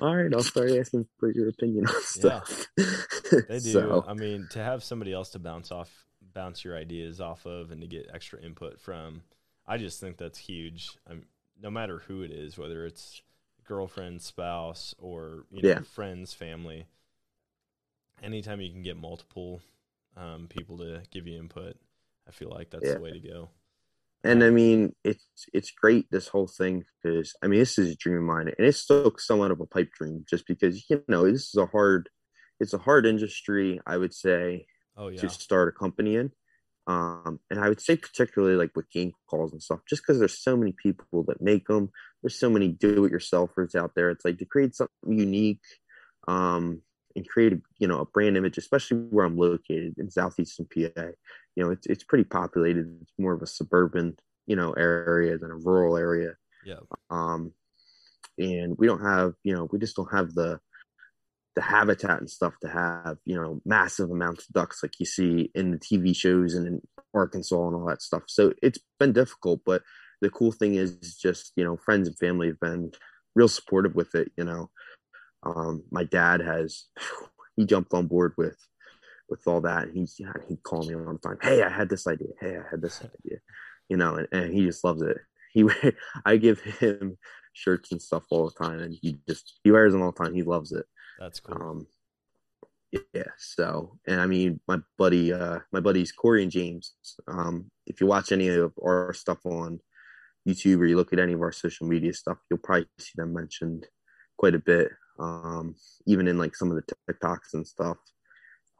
all 0.00 0.14
right, 0.16 0.32
I'll 0.32 0.42
start 0.42 0.70
asking 0.70 1.06
for 1.18 1.30
your 1.32 1.48
opinion 1.48 1.86
on 1.86 1.94
Yeah. 2.16 2.40
stuff. 2.42 2.66
They 3.48 3.60
do. 3.60 3.80
So, 3.80 4.04
I 4.06 4.12
mean, 4.14 4.46
to 4.48 4.58
have 4.62 4.84
somebody 4.84 5.12
else 5.12 5.30
to 5.30 5.38
bounce 5.38 5.72
off, 5.72 5.90
bounce 6.34 6.64
your 6.64 6.76
ideas 6.76 7.20
off 7.20 7.46
of, 7.46 7.70
and 7.70 7.80
to 7.80 7.86
get 7.86 8.10
extra 8.12 8.40
input 8.42 8.78
from, 8.78 9.22
I 9.66 9.78
just 9.78 10.00
think 10.00 10.18
that's 10.18 10.38
huge. 10.38 10.98
I'm, 11.08 11.24
no 11.60 11.70
matter 11.70 12.00
who 12.06 12.22
it 12.22 12.30
is, 12.30 12.58
whether 12.58 12.84
it's 12.84 13.22
girlfriend, 13.64 14.20
spouse, 14.20 14.94
or 14.98 15.46
you 15.50 15.62
know, 15.62 15.68
Yeah. 15.68 15.80
friends, 15.80 16.34
family. 16.34 16.86
Anytime 18.22 18.60
you 18.60 18.70
can 18.70 18.82
get 18.82 18.96
multiple 18.96 19.62
um, 20.16 20.46
people 20.48 20.78
to 20.78 21.02
give 21.10 21.26
you 21.26 21.38
input, 21.38 21.76
I 22.26 22.32
feel 22.32 22.50
like 22.50 22.70
that's 22.70 22.86
Yeah. 22.86 22.94
the 22.94 23.00
way 23.00 23.12
to 23.12 23.20
go. 23.20 23.48
And 24.24 24.42
I 24.42 24.50
mean, 24.50 24.94
it's 25.04 25.24
it's 25.52 25.70
great 25.70 26.06
this 26.10 26.28
whole 26.28 26.48
thing 26.48 26.84
because 27.02 27.34
I 27.42 27.46
mean, 27.46 27.60
this 27.60 27.78
is 27.78 27.92
a 27.92 27.96
dream 27.96 28.16
of 28.18 28.22
mine, 28.22 28.48
and 28.48 28.66
it's 28.66 28.78
still 28.78 29.12
somewhat 29.18 29.50
of 29.52 29.60
a 29.60 29.66
pipe 29.66 29.90
dream, 29.92 30.24
just 30.28 30.46
because 30.46 30.84
you 30.90 31.04
know 31.08 31.30
this 31.30 31.48
is 31.48 31.56
a 31.56 31.66
hard, 31.66 32.08
it's 32.60 32.74
a 32.74 32.78
hard 32.78 33.06
industry, 33.06 33.80
I 33.86 33.96
would 33.96 34.14
say, 34.14 34.66
Oh 34.96 35.08
yeah, 35.08 35.20
to 35.20 35.28
start 35.28 35.68
a 35.68 35.72
company 35.72 36.16
in. 36.16 36.32
Um, 36.86 37.40
and 37.50 37.60
I 37.60 37.68
would 37.68 37.80
say 37.82 37.96
particularly 37.96 38.56
like 38.56 38.72
with 38.74 38.90
game 38.90 39.12
calls 39.28 39.52
and 39.52 39.62
stuff, 39.62 39.80
just 39.88 40.02
because 40.02 40.18
there's 40.18 40.42
so 40.42 40.56
many 40.56 40.72
people 40.72 41.22
that 41.28 41.42
make 41.42 41.66
them. 41.68 41.90
There's 42.22 42.38
so 42.38 42.50
many 42.50 42.68
do-it-yourselfers 42.68 43.74
out 43.74 43.92
there. 43.94 44.10
It's 44.10 44.24
like 44.24 44.38
to 44.38 44.46
create 44.46 44.74
something 44.74 45.18
unique, 45.18 45.62
um, 46.26 46.82
and 47.18 47.28
create 47.28 47.52
a, 47.52 47.60
you 47.78 47.88
know 47.88 48.00
a 48.00 48.06
brand 48.06 48.36
image, 48.36 48.58
especially 48.58 48.98
where 49.10 49.26
I'm 49.26 49.36
located 49.36 49.94
in 49.98 50.10
southeastern 50.10 50.66
PA. 50.66 51.02
You 51.56 51.64
know, 51.64 51.70
it's 51.70 51.86
it's 51.86 52.04
pretty 52.04 52.24
populated. 52.24 52.98
It's 53.02 53.12
more 53.18 53.34
of 53.34 53.42
a 53.42 53.46
suburban 53.46 54.16
you 54.46 54.56
know 54.56 54.72
area 54.72 55.36
than 55.38 55.50
a 55.50 55.56
rural 55.56 55.96
area. 55.96 56.36
yeah, 56.64 56.80
Um, 57.10 57.52
and 58.38 58.76
we 58.78 58.86
don't 58.86 59.04
have 59.04 59.34
you 59.44 59.54
know 59.54 59.68
we 59.70 59.78
just 59.78 59.96
don't 59.96 60.12
have 60.12 60.32
the 60.34 60.60
the 61.54 61.62
habitat 61.62 62.20
and 62.20 62.30
stuff 62.30 62.54
to 62.62 62.68
have 62.68 63.18
you 63.24 63.34
know 63.34 63.60
massive 63.64 64.10
amounts 64.10 64.48
of 64.48 64.54
ducks 64.54 64.80
like 64.82 64.92
you 65.00 65.06
see 65.06 65.50
in 65.54 65.72
the 65.72 65.78
TV 65.78 66.14
shows 66.14 66.54
and 66.54 66.66
in 66.66 66.80
Arkansas 67.14 67.66
and 67.66 67.74
all 67.74 67.86
that 67.86 68.00
stuff. 68.00 68.22
So 68.28 68.52
it's 68.62 68.78
been 69.00 69.12
difficult, 69.12 69.62
but 69.66 69.82
the 70.20 70.30
cool 70.30 70.52
thing 70.52 70.74
is 70.74 70.96
just 71.20 71.52
you 71.56 71.64
know 71.64 71.76
friends 71.76 72.08
and 72.08 72.18
family 72.18 72.46
have 72.48 72.60
been 72.60 72.92
real 73.34 73.48
supportive 73.48 73.94
with 73.94 74.14
it. 74.14 74.30
You 74.36 74.44
know, 74.44 74.70
um, 75.42 75.84
my 75.90 76.04
dad 76.04 76.40
has 76.40 76.84
he 77.56 77.64
jumped 77.64 77.94
on 77.94 78.06
board 78.06 78.34
with 78.36 78.58
with 79.28 79.46
all 79.46 79.60
that. 79.62 79.88
He's 79.92 80.20
he'd 80.48 80.62
call 80.62 80.86
me 80.86 80.94
all 80.94 81.12
the 81.12 81.18
time. 81.18 81.38
Hey, 81.42 81.62
I 81.62 81.68
had 81.68 81.88
this 81.88 82.06
idea. 82.06 82.28
Hey, 82.40 82.56
I 82.56 82.62
had 82.70 82.82
this 82.82 83.00
idea. 83.24 83.38
You 83.88 83.96
know, 83.96 84.16
and, 84.16 84.28
and 84.32 84.54
he 84.54 84.64
just 84.64 84.84
loves 84.84 85.02
it. 85.02 85.18
He 85.52 85.68
I 86.24 86.36
give 86.36 86.60
him 86.60 87.18
shirts 87.52 87.92
and 87.92 88.02
stuff 88.02 88.24
all 88.30 88.50
the 88.50 88.64
time, 88.64 88.80
and 88.80 88.94
he 89.00 89.18
just 89.28 89.58
he 89.62 89.70
wears 89.70 89.92
them 89.92 90.02
all 90.02 90.12
the 90.12 90.24
time. 90.24 90.34
He 90.34 90.42
loves 90.42 90.72
it. 90.72 90.86
That's 91.18 91.40
cool. 91.40 91.56
Um, 91.60 91.86
yeah. 92.92 93.24
So, 93.36 93.98
and 94.06 94.20
I 94.20 94.26
mean, 94.26 94.60
my 94.66 94.78
buddy, 94.96 95.32
uh, 95.32 95.60
my 95.72 95.80
buddies 95.80 96.12
Corey 96.12 96.42
and 96.42 96.52
James. 96.52 96.94
Um, 97.26 97.70
if 97.86 98.00
you 98.00 98.06
watch 98.06 98.32
any 98.32 98.48
of 98.48 98.72
our 98.82 99.12
stuff 99.12 99.44
on 99.44 99.80
YouTube 100.46 100.78
or 100.78 100.86
you 100.86 100.96
look 100.96 101.12
at 101.12 101.18
any 101.18 101.34
of 101.34 101.42
our 101.42 101.52
social 101.52 101.86
media 101.86 102.14
stuff, 102.14 102.38
you'll 102.48 102.60
probably 102.60 102.86
see 102.98 103.12
them 103.16 103.34
mentioned 103.34 103.86
quite 104.38 104.54
a 104.54 104.58
bit. 104.58 104.88
Um, 105.18 105.74
even 106.06 106.28
in 106.28 106.38
like 106.38 106.54
some 106.54 106.70
of 106.70 106.76
the 106.76 106.94
TikToks 107.12 107.54
and 107.54 107.66
stuff. 107.66 107.96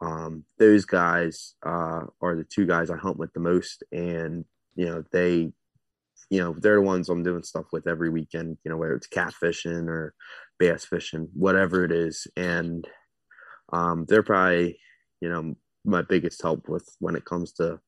Um, 0.00 0.44
those 0.58 0.84
guys 0.84 1.54
uh, 1.66 2.02
are 2.22 2.36
the 2.36 2.44
two 2.44 2.66
guys 2.66 2.90
I 2.90 2.96
hunt 2.96 3.18
with 3.18 3.32
the 3.32 3.40
most, 3.40 3.82
and 3.90 4.44
you 4.76 4.86
know 4.86 5.04
they, 5.12 5.52
you 6.30 6.40
know, 6.40 6.54
they're 6.56 6.76
the 6.76 6.82
ones 6.82 7.08
I'm 7.08 7.24
doing 7.24 7.42
stuff 7.42 7.66
with 7.72 7.88
every 7.88 8.08
weekend. 8.08 8.58
You 8.64 8.70
know, 8.70 8.76
whether 8.76 8.94
it's 8.94 9.08
catfishing 9.08 9.88
or 9.88 10.14
bass 10.58 10.84
fishing, 10.84 11.28
whatever 11.34 11.84
it 11.84 11.90
is, 11.90 12.28
and 12.36 12.86
um, 13.72 14.04
they're 14.08 14.22
probably 14.22 14.78
you 15.20 15.28
know 15.28 15.56
my 15.84 16.02
biggest 16.02 16.42
help 16.42 16.68
with 16.68 16.88
when 17.00 17.16
it 17.16 17.24
comes 17.24 17.52
to 17.54 17.80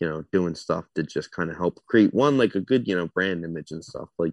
you 0.00 0.08
know 0.08 0.24
doing 0.32 0.54
stuff 0.54 0.84
to 0.94 1.02
just 1.02 1.30
kind 1.32 1.50
of 1.50 1.56
help 1.56 1.80
create 1.86 2.12
one 2.14 2.38
like 2.38 2.54
a 2.54 2.60
good 2.60 2.86
you 2.88 2.96
know 2.96 3.08
brand 3.08 3.44
image 3.44 3.70
and 3.70 3.84
stuff 3.84 4.08
like 4.18 4.32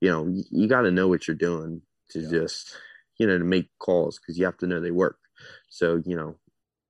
you 0.00 0.10
know 0.10 0.26
you, 0.26 0.44
you 0.50 0.68
got 0.68 0.82
to 0.82 0.90
know 0.90 1.08
what 1.08 1.26
you're 1.26 1.36
doing 1.36 1.80
to 2.10 2.20
yeah. 2.20 2.30
just 2.30 2.76
you 3.18 3.26
know 3.26 3.38
to 3.38 3.44
make 3.44 3.68
calls 3.78 4.18
because 4.18 4.38
you 4.38 4.44
have 4.44 4.58
to 4.58 4.66
know 4.66 4.80
they 4.80 4.90
work 4.90 5.18
so 5.68 6.02
you 6.04 6.16
know 6.16 6.36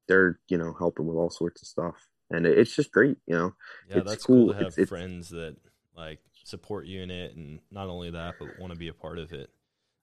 they're 0.08 0.38
you 0.48 0.58
know 0.58 0.74
helping 0.78 1.06
with 1.06 1.16
all 1.16 1.30
sorts 1.30 1.62
of 1.62 1.68
stuff 1.68 2.08
and 2.30 2.46
it, 2.46 2.58
it's 2.58 2.74
just 2.74 2.92
great 2.92 3.16
you 3.26 3.36
know 3.36 3.54
yeah 3.88 3.98
it's 3.98 4.10
that's 4.10 4.24
cool, 4.24 4.46
cool 4.46 4.54
to 4.54 4.64
have 4.64 4.78
it's, 4.78 4.88
friends 4.88 5.30
that 5.30 5.56
like 5.96 6.20
support 6.44 6.86
you 6.86 7.02
in 7.02 7.10
it 7.10 7.36
and 7.36 7.60
not 7.70 7.88
only 7.88 8.10
that 8.10 8.34
but 8.38 8.48
want 8.58 8.72
to 8.72 8.78
be 8.78 8.88
a 8.88 8.94
part 8.94 9.18
of 9.18 9.32
it 9.32 9.50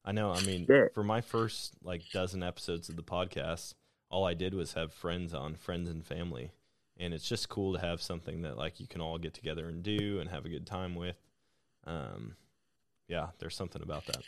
I 0.08 0.14
know. 0.14 0.32
I 0.32 0.40
mean, 0.44 0.66
yeah. 0.70 0.86
for 0.94 1.04
my 1.04 1.20
first 1.20 1.74
like 1.84 2.02
dozen 2.14 2.42
episodes 2.42 2.88
of 2.88 2.96
the 2.96 3.04
podcast, 3.04 3.74
all 4.10 4.26
I 4.26 4.36
did 4.36 4.54
was 4.54 4.72
have 4.72 4.94
friends 4.94 5.34
on, 5.34 5.56
friends 5.56 5.90
and 5.90 6.06
family, 6.06 6.54
and 6.96 7.14
it's 7.14 7.28
just 7.28 7.50
cool 7.50 7.74
to 7.74 7.80
have 7.82 8.02
something 8.02 8.44
that 8.44 8.58
like 8.58 8.80
you 8.80 8.88
can 8.88 9.02
all 9.02 9.18
get 9.18 9.34
together 9.34 9.68
and 9.68 9.84
do 9.84 10.20
and 10.22 10.30
have 10.30 10.46
a 10.46 10.50
good 10.50 10.66
time 10.66 10.96
with. 10.96 11.18
Um, 11.86 12.38
yeah, 13.10 13.28
there's 13.40 13.58
something 13.58 13.82
about 13.82 14.06
that. 14.06 14.24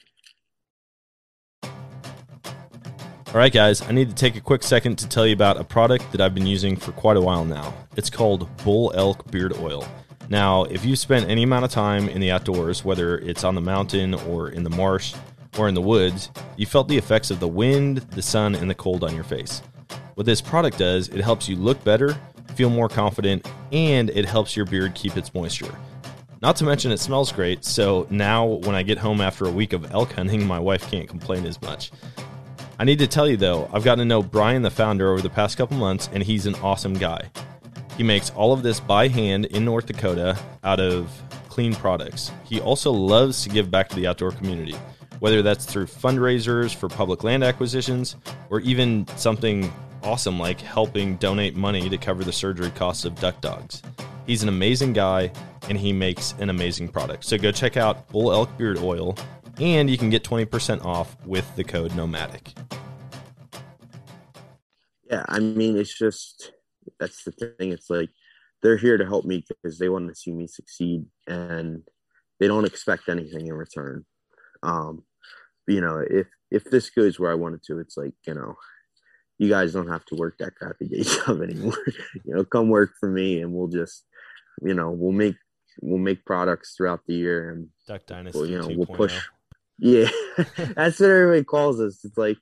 All 3.30 3.36
right, 3.36 3.54
guys, 3.54 3.84
I 3.84 3.92
need 3.92 4.10
to 4.10 4.16
take 4.16 4.36
a 4.38 4.42
quick 4.42 4.64
second 4.64 4.98
to 4.98 5.08
tell 5.08 5.28
you 5.28 5.34
about 5.34 5.58
a 5.58 5.64
product 5.64 6.12
that 6.14 6.20
I've 6.20 6.34
been 6.34 6.48
using 6.48 6.76
for 6.76 6.92
quite 6.94 7.16
a 7.16 7.22
while 7.22 7.46
now. 7.46 7.76
It's 7.96 8.10
called 8.10 8.50
Bull 8.64 8.92
Elk 8.96 9.30
Beard 9.30 9.56
Oil. 9.60 9.88
Now, 10.30 10.64
if 10.64 10.84
you've 10.84 10.98
spent 10.98 11.30
any 11.30 11.44
amount 11.44 11.64
of 11.64 11.70
time 11.70 12.10
in 12.10 12.22
the 12.22 12.32
outdoors, 12.32 12.84
whether 12.84 13.20
it's 13.20 13.44
on 13.44 13.54
the 13.54 13.62
mountain 13.62 14.16
or 14.16 14.50
in 14.50 14.64
the 14.64 14.72
marsh, 14.72 15.14
or 15.60 15.68
in 15.68 15.76
the 15.76 15.82
woods, 15.82 16.32
you 16.58 16.66
felt 16.66 16.88
the 16.88 16.98
effects 16.98 17.30
of 17.30 17.40
the 17.40 17.48
wind, 17.48 17.98
the 17.98 18.22
sun, 18.24 18.56
and 18.56 18.68
the 18.68 18.74
cold 18.74 19.04
on 19.04 19.14
your 19.14 19.24
face. 19.24 19.62
What 20.16 20.26
this 20.26 20.42
product 20.42 20.80
does, 20.80 21.10
it 21.10 21.22
helps 21.22 21.48
you 21.48 21.56
look 21.56 21.84
better, 21.84 22.18
feel 22.56 22.72
more 22.72 22.90
confident, 22.90 23.48
and 23.72 24.10
it 24.10 24.26
helps 24.26 24.58
your 24.58 24.66
beard 24.66 24.96
keep 24.96 25.16
its 25.18 25.36
moisture. 25.36 25.76
Not 26.42 26.56
to 26.56 26.64
mention, 26.64 26.92
it 26.92 27.00
smells 27.00 27.32
great, 27.32 27.64
so 27.64 28.08
now 28.10 28.46
when 28.46 28.74
I 28.74 28.82
get 28.82 28.98
home 28.98 29.22
after 29.22 29.46
a 29.46 29.52
week 29.52 29.74
of 29.74 29.92
elk 29.94 30.14
hunting, 30.14 30.48
my 30.48 30.58
wife 30.58 30.90
can't 30.90 31.08
complain 31.08 31.46
as 31.46 31.62
much. 31.62 31.92
I 32.80 32.86
need 32.86 33.00
to 33.00 33.08
tell 33.08 33.30
you 33.30 33.38
though, 33.38 33.70
I've 33.72 33.84
gotten 33.84 34.00
to 34.00 34.06
know 34.06 34.24
Brian, 34.24 34.64
the 34.64 34.72
founder, 34.72 35.12
over 35.12 35.22
the 35.22 35.30
past 35.30 35.58
couple 35.58 35.78
months, 35.78 36.10
and 36.12 36.24
he's 36.24 36.48
an 36.48 36.56
awesome 36.56 36.96
guy. 36.96 37.30
He 37.98 38.04
makes 38.04 38.32
all 38.32 38.54
of 38.54 38.64
this 38.64 38.80
by 38.80 39.10
hand 39.10 39.46
in 39.46 39.66
North 39.66 39.86
Dakota 39.86 40.40
out 40.64 40.80
of 40.80 41.12
clean 41.50 41.76
products. 41.76 42.32
He 42.46 42.60
also 42.62 42.92
loves 42.92 43.44
to 43.44 43.50
give 43.50 43.70
back 43.70 43.90
to 43.90 43.96
the 43.96 44.08
outdoor 44.08 44.32
community 44.32 44.76
whether 45.20 45.42
that's 45.42 45.66
through 45.66 45.86
fundraisers 45.86 46.74
for 46.74 46.90
public 46.90 47.24
land 47.24 47.44
acquisitions 47.44 48.16
or 48.50 48.60
even 48.62 49.06
something 49.16 49.72
awesome 50.04 50.40
like 50.40 50.60
helping 50.60 51.18
donate 51.18 51.56
money 51.56 51.90
to 51.90 51.98
cover 51.98 52.24
the 52.24 52.32
surgery 52.32 52.72
costs 52.72 53.06
of 53.06 53.16
duck 53.16 53.40
dogs. 53.42 53.82
He's 54.26 54.44
an 54.44 54.50
amazing 54.50 54.94
guy 54.94 55.32
and 55.68 55.78
he 55.78 55.92
makes 55.92 56.34
an 56.40 56.50
amazing 56.50 56.88
product. 56.88 57.26
So 57.26 57.38
go 57.38 57.52
check 57.52 57.78
out 57.78 58.08
Bull 58.10 58.32
Elk 58.32 58.56
Beard 58.58 58.78
Oil 58.80 59.16
and 59.62 59.90
you 59.90 59.98
can 59.98 60.10
get 60.10 60.24
20% 60.24 60.86
off 60.86 61.18
with 61.26 61.56
the 61.56 61.64
code 61.64 61.96
Nomadic. 61.96 62.54
Yeah, 65.10 65.26
I 65.28 65.40
mean, 65.40 65.78
it's 65.78 65.98
just 65.98 66.52
that's 67.00 67.24
the 67.24 67.32
thing. 67.32 67.72
It's 67.72 67.90
like 67.90 68.10
they're 68.62 68.78
here 68.78 68.98
to 68.98 69.06
help 69.06 69.26
me 69.26 69.44
because 69.48 69.80
they 69.80 69.90
want 69.90 70.08
to 70.08 70.16
see 70.16 70.32
me 70.32 70.48
succeed 70.48 71.06
and 71.28 71.84
they 72.40 72.48
don't 72.48 72.66
expect 72.66 73.10
anything 73.10 73.48
in 73.48 73.54
return. 73.54 74.06
Um, 74.64 75.04
you 75.68 75.82
know, 75.82 76.04
if 76.10 76.28
if 76.52 76.64
this 76.66 76.90
goes 76.90 77.20
where 77.20 77.32
I 77.32 77.36
wanted 77.36 77.64
to, 77.64 77.80
it's 77.80 77.98
like 77.98 78.14
you 78.28 78.34
know, 78.34 78.56
you 79.38 79.50
guys 79.50 79.74
don't 79.74 79.90
have 79.90 80.06
to 80.06 80.16
work 80.16 80.38
that 80.40 80.56
crappy 80.56 80.88
day 80.88 81.04
job 81.26 81.42
anymore. 81.42 81.78
you 82.26 82.36
know, 82.36 82.44
come 82.44 82.70
work 82.70 82.92
for 83.00 83.10
me, 83.10 83.42
and 83.42 83.54
we'll 83.54 83.68
just, 83.68 84.06
you 84.62 84.74
know, 84.74 84.92
we'll 84.92 85.12
make 85.12 85.36
we'll 85.82 86.00
make 86.00 86.26
products 86.26 86.76
throughout 86.76 87.02
the 87.08 87.14
year, 87.14 87.52
and 87.52 87.70
Duck 87.88 88.06
Dynasty, 88.06 88.40
we'll, 88.40 88.50
you 88.50 88.60
know, 88.60 88.68
we'll 88.68 88.86
push. 88.86 89.20
Yeah, 89.80 90.10
that's 90.76 91.00
what 91.00 91.10
everybody 91.10 91.44
calls 91.44 91.80
us. 91.80 92.04
It's 92.04 92.18
like, 92.18 92.38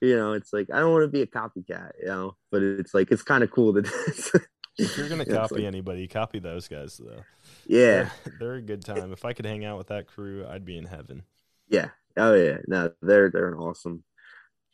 you 0.00 0.16
know, 0.16 0.32
it's 0.32 0.52
like 0.52 0.68
I 0.72 0.80
don't 0.80 0.92
want 0.92 1.04
to 1.04 1.08
be 1.08 1.22
a 1.22 1.26
copycat, 1.26 1.92
you 2.00 2.06
know, 2.06 2.36
but 2.50 2.62
it's 2.62 2.94
like 2.94 3.10
it's 3.10 3.22
kind 3.22 3.42
of 3.42 3.50
cool 3.50 3.72
that. 3.72 3.86
if 4.78 4.96
you're 4.96 5.08
gonna 5.08 5.24
copy 5.24 5.56
like, 5.56 5.64
anybody, 5.64 6.06
copy 6.08 6.38
those 6.38 6.68
guys 6.68 6.98
though. 6.98 7.24
Yeah, 7.66 8.10
they're, 8.24 8.34
they're 8.38 8.54
a 8.54 8.62
good 8.62 8.84
time. 8.84 9.12
If 9.12 9.24
I 9.24 9.32
could 9.32 9.46
hang 9.46 9.64
out 9.64 9.78
with 9.78 9.88
that 9.88 10.06
crew, 10.06 10.46
I'd 10.48 10.64
be 10.64 10.76
in 10.76 10.84
heaven. 10.84 11.22
Yeah, 11.68 11.88
Oh 12.16 12.34
yeah, 12.34 12.58
no, 12.66 12.92
they're 13.00 13.30
they're 13.30 13.48
an 13.48 13.58
awesome, 13.58 14.04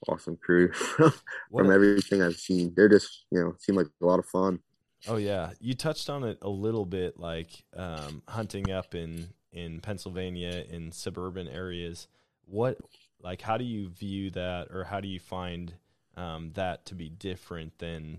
awesome 0.09 0.37
crew 0.37 0.73
from, 0.73 1.13
from 1.51 1.71
everything 1.71 2.23
I've 2.23 2.37
seen. 2.37 2.73
They're 2.75 2.89
just 2.89 3.27
you 3.31 3.41
know 3.41 3.55
seem 3.59 3.77
like 3.77 3.87
a 4.03 4.07
lot 4.07 4.19
of 4.19 4.27
fun. 4.27 4.61
Oh 5.07 5.17
yeah, 5.17 5.51
you 5.61 5.75
touched 5.75 6.11
on 6.11 6.25
it 6.25 6.39
a 6.43 6.49
little 6.49 6.85
bit, 6.85 7.19
like 7.19 7.65
um, 7.77 8.23
hunting 8.27 8.71
up 8.71 8.95
in 8.95 9.29
in 9.53 9.81
Pennsylvania 9.81 10.65
in 10.69 10.93
suburban 10.93 11.49
areas. 11.49 12.09
What 12.45 12.79
like 13.21 13.43
how 13.43 13.57
do 13.57 13.65
you 13.65 13.89
view 13.89 14.31
that, 14.31 14.69
or 14.71 14.85
how 14.85 15.01
do 15.01 15.09
you 15.09 15.21
find 15.21 15.75
um, 16.17 16.53
that 16.55 16.87
to 16.87 16.95
be 16.95 17.09
different 17.09 17.79
than 17.79 18.19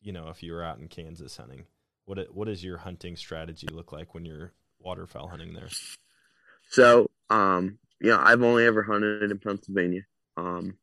you 0.00 0.12
know 0.12 0.28
if 0.28 0.42
you 0.42 0.52
were 0.52 0.64
out 0.64 0.78
in 0.78 0.88
Kansas 0.88 1.36
hunting? 1.36 1.64
What 2.04 2.34
what 2.34 2.46
does 2.46 2.64
your 2.64 2.78
hunting 2.78 3.16
strategy 3.16 3.68
look 3.70 3.92
like 3.92 4.14
when 4.14 4.24
you're 4.24 4.52
waterfowl 4.80 5.28
hunting 5.28 5.54
there? 5.54 5.68
So 6.70 7.10
um, 7.30 7.78
you 8.00 8.10
know, 8.10 8.20
I've 8.20 8.42
only 8.42 8.66
ever 8.66 8.82
hunted 8.82 9.30
in 9.30 9.38
Pennsylvania. 9.38 10.02
Um, 10.36 10.76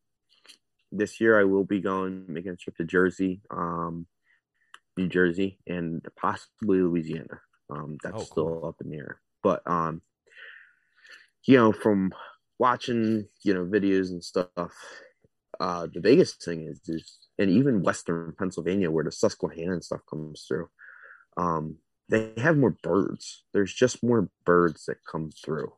this 0.90 1.20
year 1.20 1.38
I 1.38 1.44
will 1.44 1.64
be 1.64 1.80
going 1.80 2.24
making 2.28 2.52
a 2.52 2.56
trip 2.56 2.76
to 2.78 2.84
Jersey, 2.84 3.42
um, 3.50 4.06
New 4.96 5.08
Jersey, 5.08 5.58
and 5.66 6.04
possibly 6.20 6.80
Louisiana. 6.80 7.40
Um, 7.70 7.98
that's 8.02 8.14
oh, 8.14 8.18
cool. 8.18 8.26
still 8.26 8.66
up 8.66 8.76
in 8.82 8.90
the 8.90 8.96
air. 8.96 9.20
But 9.42 9.62
um, 9.66 10.02
you 11.44 11.56
know, 11.56 11.72
from 11.72 12.12
watching 12.58 13.26
you 13.42 13.54
know 13.54 13.64
videos 13.64 14.10
and 14.10 14.22
stuff, 14.22 14.48
uh, 15.60 15.86
the 15.92 16.00
biggest 16.00 16.42
thing 16.44 16.66
is 16.66 16.80
is 16.88 17.18
and 17.38 17.50
even 17.50 17.82
Western 17.82 18.34
Pennsylvania 18.38 18.90
where 18.90 19.04
the 19.04 19.12
Susquehanna 19.12 19.72
and 19.72 19.84
stuff 19.84 20.00
comes 20.08 20.44
through. 20.46 20.68
Um, 21.36 21.76
they 22.08 22.32
have 22.38 22.56
more 22.56 22.76
birds. 22.82 23.44
There's 23.54 23.72
just 23.72 24.02
more 24.02 24.28
birds 24.44 24.84
that 24.86 24.98
come 25.10 25.30
through 25.44 25.72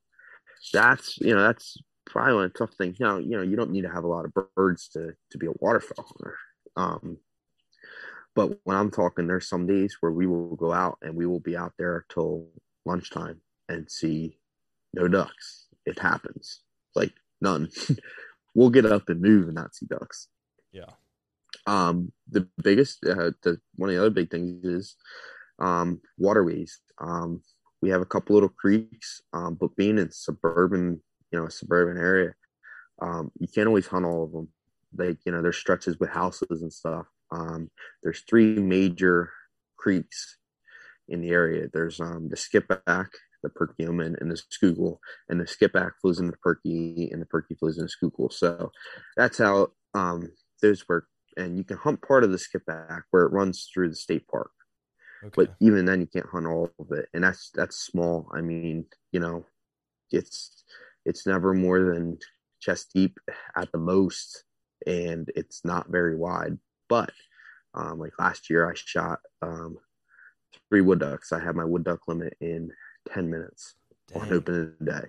that's 0.72 1.18
you 1.20 1.34
know 1.34 1.42
that's 1.42 1.76
probably 2.06 2.34
one 2.34 2.44
of 2.44 2.52
the 2.52 2.58
tough 2.58 2.74
things. 2.76 3.00
Now 3.00 3.18
you 3.18 3.36
know 3.36 3.42
you 3.42 3.56
don't 3.56 3.70
need 3.70 3.82
to 3.82 3.90
have 3.90 4.04
a 4.04 4.08
lot 4.08 4.24
of 4.24 4.32
birds 4.54 4.88
to 4.90 5.14
to 5.30 5.38
be 5.38 5.46
a 5.46 5.52
waterfowl 5.56 6.06
hunter. 6.06 6.36
Um, 6.76 7.18
but 8.34 8.58
when 8.64 8.76
I'm 8.76 8.90
talking, 8.90 9.26
there's 9.26 9.48
some 9.48 9.66
days 9.66 9.96
where 10.00 10.12
we 10.12 10.26
will 10.26 10.56
go 10.56 10.72
out 10.72 10.98
and 11.02 11.14
we 11.16 11.26
will 11.26 11.40
be 11.40 11.56
out 11.56 11.72
there 11.78 12.06
till 12.08 12.46
lunchtime 12.86 13.40
and 13.72 13.90
see 13.90 14.38
no 14.94 15.08
ducks. 15.08 15.66
It 15.84 15.98
happens 15.98 16.60
like 16.94 17.12
none. 17.40 17.70
we'll 18.54 18.70
get 18.70 18.86
up 18.86 19.08
and 19.08 19.20
move 19.20 19.46
and 19.46 19.54
not 19.54 19.74
see 19.74 19.86
ducks. 19.86 20.28
Yeah. 20.72 20.90
Um, 21.66 22.12
the 22.28 22.48
biggest, 22.62 23.04
uh, 23.04 23.32
the 23.42 23.60
one 23.76 23.90
of 23.90 23.94
the 23.94 24.00
other 24.00 24.10
big 24.10 24.30
things 24.30 24.64
is 24.64 24.96
um, 25.58 26.00
waterways. 26.18 26.80
Um, 26.98 27.42
we 27.80 27.90
have 27.90 28.00
a 28.00 28.06
couple 28.06 28.34
little 28.34 28.48
creeks, 28.48 29.22
um, 29.32 29.54
but 29.54 29.74
being 29.76 29.98
in 29.98 30.10
suburban, 30.10 31.02
you 31.30 31.40
know, 31.40 31.48
suburban 31.48 32.00
area, 32.00 32.34
um, 33.00 33.32
you 33.38 33.48
can't 33.48 33.66
always 33.66 33.86
hunt 33.86 34.04
all 34.04 34.24
of 34.24 34.32
them. 34.32 34.48
Like, 34.96 35.18
you 35.24 35.32
know, 35.32 35.42
there's 35.42 35.56
stretches 35.56 35.98
with 35.98 36.10
houses 36.10 36.62
and 36.62 36.72
stuff. 36.72 37.06
Um, 37.30 37.70
there's 38.02 38.20
three 38.28 38.56
major 38.56 39.32
creeks 39.76 40.36
in 41.08 41.22
the 41.22 41.30
area. 41.30 41.68
There's 41.72 42.00
um, 42.00 42.28
the 42.28 42.36
Skippack, 42.36 43.08
the 43.42 43.50
Perkiomen, 43.50 44.20
and 44.20 44.30
the 44.30 44.36
Schuylkill. 44.50 45.00
And 45.28 45.40
the 45.40 45.44
Skippack 45.44 45.92
flows 46.00 46.18
into 46.18 46.32
the 46.32 46.38
Perky, 46.38 47.08
and 47.12 47.20
the 47.20 47.26
Perky 47.26 47.54
flows 47.54 47.78
into 47.78 47.90
Schuylkill. 47.90 48.30
So 48.30 48.70
that's 49.16 49.38
how 49.38 49.68
um, 49.94 50.28
those 50.60 50.88
work. 50.88 51.06
And 51.36 51.56
you 51.56 51.64
can 51.64 51.78
hunt 51.78 52.02
part 52.02 52.24
of 52.24 52.30
the 52.30 52.38
Skippack 52.38 53.02
where 53.10 53.24
it 53.24 53.32
runs 53.32 53.68
through 53.72 53.88
the 53.88 53.96
state 53.96 54.26
park. 54.28 54.50
Okay. 55.24 55.32
But 55.36 55.54
even 55.60 55.84
then, 55.84 56.00
you 56.00 56.06
can't 56.06 56.26
hunt 56.26 56.46
all 56.46 56.70
of 56.78 56.90
it, 56.92 57.08
and 57.14 57.22
that's 57.22 57.50
that's 57.54 57.76
small. 57.76 58.28
I 58.34 58.40
mean, 58.40 58.86
you 59.12 59.20
know, 59.20 59.46
it's 60.10 60.64
it's 61.04 61.26
never 61.26 61.54
more 61.54 61.80
than 61.80 62.18
chest 62.60 62.90
deep 62.94 63.18
at 63.56 63.70
the 63.72 63.78
most 63.78 64.44
and 64.86 65.30
it's 65.34 65.64
not 65.64 65.90
very 65.90 66.16
wide. 66.16 66.58
But 66.88 67.10
um, 67.74 67.98
like 67.98 68.12
last 68.18 68.50
year, 68.50 68.70
I 68.70 68.74
shot 68.74 69.20
um, 69.40 69.78
three 70.68 70.80
wood 70.80 71.00
ducks. 71.00 71.32
I 71.32 71.40
had 71.40 71.56
my 71.56 71.64
wood 71.64 71.84
duck 71.84 72.00
limit 72.08 72.36
in 72.40 72.70
ten 73.08 73.30
minutes 73.30 73.74
Dang. 74.08 74.22
on 74.22 74.32
opening 74.32 74.74
day. 74.84 75.08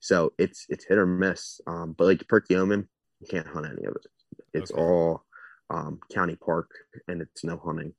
So 0.00 0.32
it's 0.38 0.66
it's 0.68 0.84
hit 0.84 0.98
or 0.98 1.06
miss. 1.06 1.60
Um, 1.66 1.94
but 1.96 2.04
like 2.04 2.26
Perkiomen, 2.26 2.86
you 3.20 3.26
can't 3.28 3.46
hunt 3.46 3.66
any 3.66 3.84
of 3.86 3.96
it. 3.96 4.06
It's 4.52 4.70
okay. 4.70 4.80
all 4.80 5.24
um, 5.70 6.00
county 6.12 6.36
park, 6.36 6.70
and 7.08 7.20
it's 7.20 7.44
no 7.44 7.58
hunting. 7.58 7.94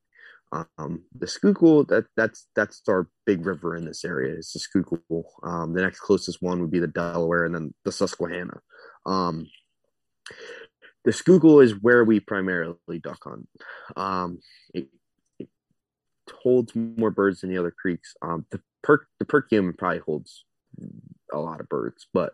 Um, 0.52 1.04
the 1.14 1.28
Schuylkill, 1.28 1.84
that 1.86 2.06
that's 2.16 2.48
that's 2.56 2.82
our 2.88 3.10
big 3.26 3.46
river 3.46 3.76
in 3.76 3.86
this 3.86 4.06
area. 4.06 4.36
It's 4.36 4.54
the 4.54 4.60
Schuylkill. 4.60 5.26
Um, 5.44 5.74
the 5.74 5.82
next 5.82 6.00
closest 6.00 6.42
one 6.42 6.62
would 6.62 6.72
be 6.72 6.80
the 6.80 6.88
Delaware, 6.88 7.44
and 7.44 7.54
then 7.54 7.74
the 7.84 7.92
Susquehanna. 7.92 8.62
Um, 9.06 9.48
the 11.04 11.12
Schuylkill 11.12 11.60
is 11.60 11.74
where 11.82 12.04
we 12.04 12.20
primarily 12.20 13.00
duck 13.02 13.20
hunt. 13.24 13.48
Um, 13.96 14.40
it, 14.74 14.88
it, 15.40 15.50
holds 16.44 16.76
more 16.76 17.12
birds 17.12 17.42
than 17.42 17.50
the 17.50 17.58
other 17.58 17.72
creeks. 17.72 18.14
Um, 18.22 18.46
the 18.52 18.62
perk 18.88 19.08
the 19.20 19.26
Perkiomen 19.26 19.78
probably 19.78 20.00
holds 20.00 20.46
a 21.34 21.38
lot 21.38 21.60
of 21.60 21.68
birds, 21.68 22.08
but 22.14 22.34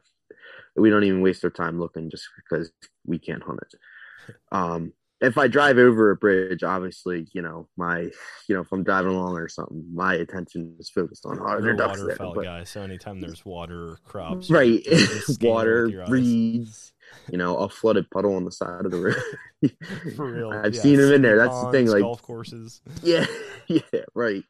we 0.76 0.90
don't 0.90 1.04
even 1.04 1.22
waste 1.22 1.44
our 1.44 1.50
time 1.50 1.80
looking 1.80 2.10
just 2.10 2.26
because 2.38 2.72
we 3.06 3.18
can't 3.20 3.44
hunt 3.44 3.60
it. 3.62 3.80
Um, 4.54 4.94
if 5.20 5.38
I 5.38 5.50
drive 5.50 5.78
over 5.78 6.12
a 6.12 6.16
bridge, 6.16 6.64
obviously, 6.64 7.28
you 7.34 7.42
know, 7.42 7.68
my, 7.76 8.00
you 8.48 8.56
know, 8.56 8.62
if 8.62 8.72
I'm 8.72 8.86
driving 8.86 9.12
along 9.12 9.38
or 9.38 9.50
something, 9.50 9.84
my 9.94 10.14
attention 10.14 10.78
is 10.80 10.90
focused 10.90 11.26
on 11.26 11.40
oh, 11.42 11.60
there 11.60 11.74
ducks 11.74 12.02
there. 12.02 12.16
But, 12.18 12.44
guy, 12.44 12.64
so 12.64 12.82
anytime 12.82 13.20
there's 13.20 13.44
water, 13.44 13.98
crops, 14.06 14.50
right, 14.50 14.82
water, 15.42 16.06
reeds, 16.08 16.94
you 17.30 17.38
know, 17.38 17.58
a 17.58 17.68
flooded 17.68 18.10
puddle 18.12 18.36
on 18.36 18.46
the 18.46 18.52
side 18.52 18.86
of 18.86 18.92
the 18.92 19.00
road. 19.02 19.76
For 20.16 20.32
real, 20.32 20.52
I've 20.52 20.74
yeah, 20.74 20.82
seen 20.82 20.98
them 20.98 21.14
in 21.14 21.22
there. 21.22 21.38
That's 21.38 21.50
ponds, 21.50 21.66
the 21.66 21.72
thing, 21.78 21.88
like 21.88 22.02
golf 22.02 22.22
courses. 22.22 22.82
Yeah, 23.02 23.26
yeah, 23.68 23.82
right. 24.14 24.44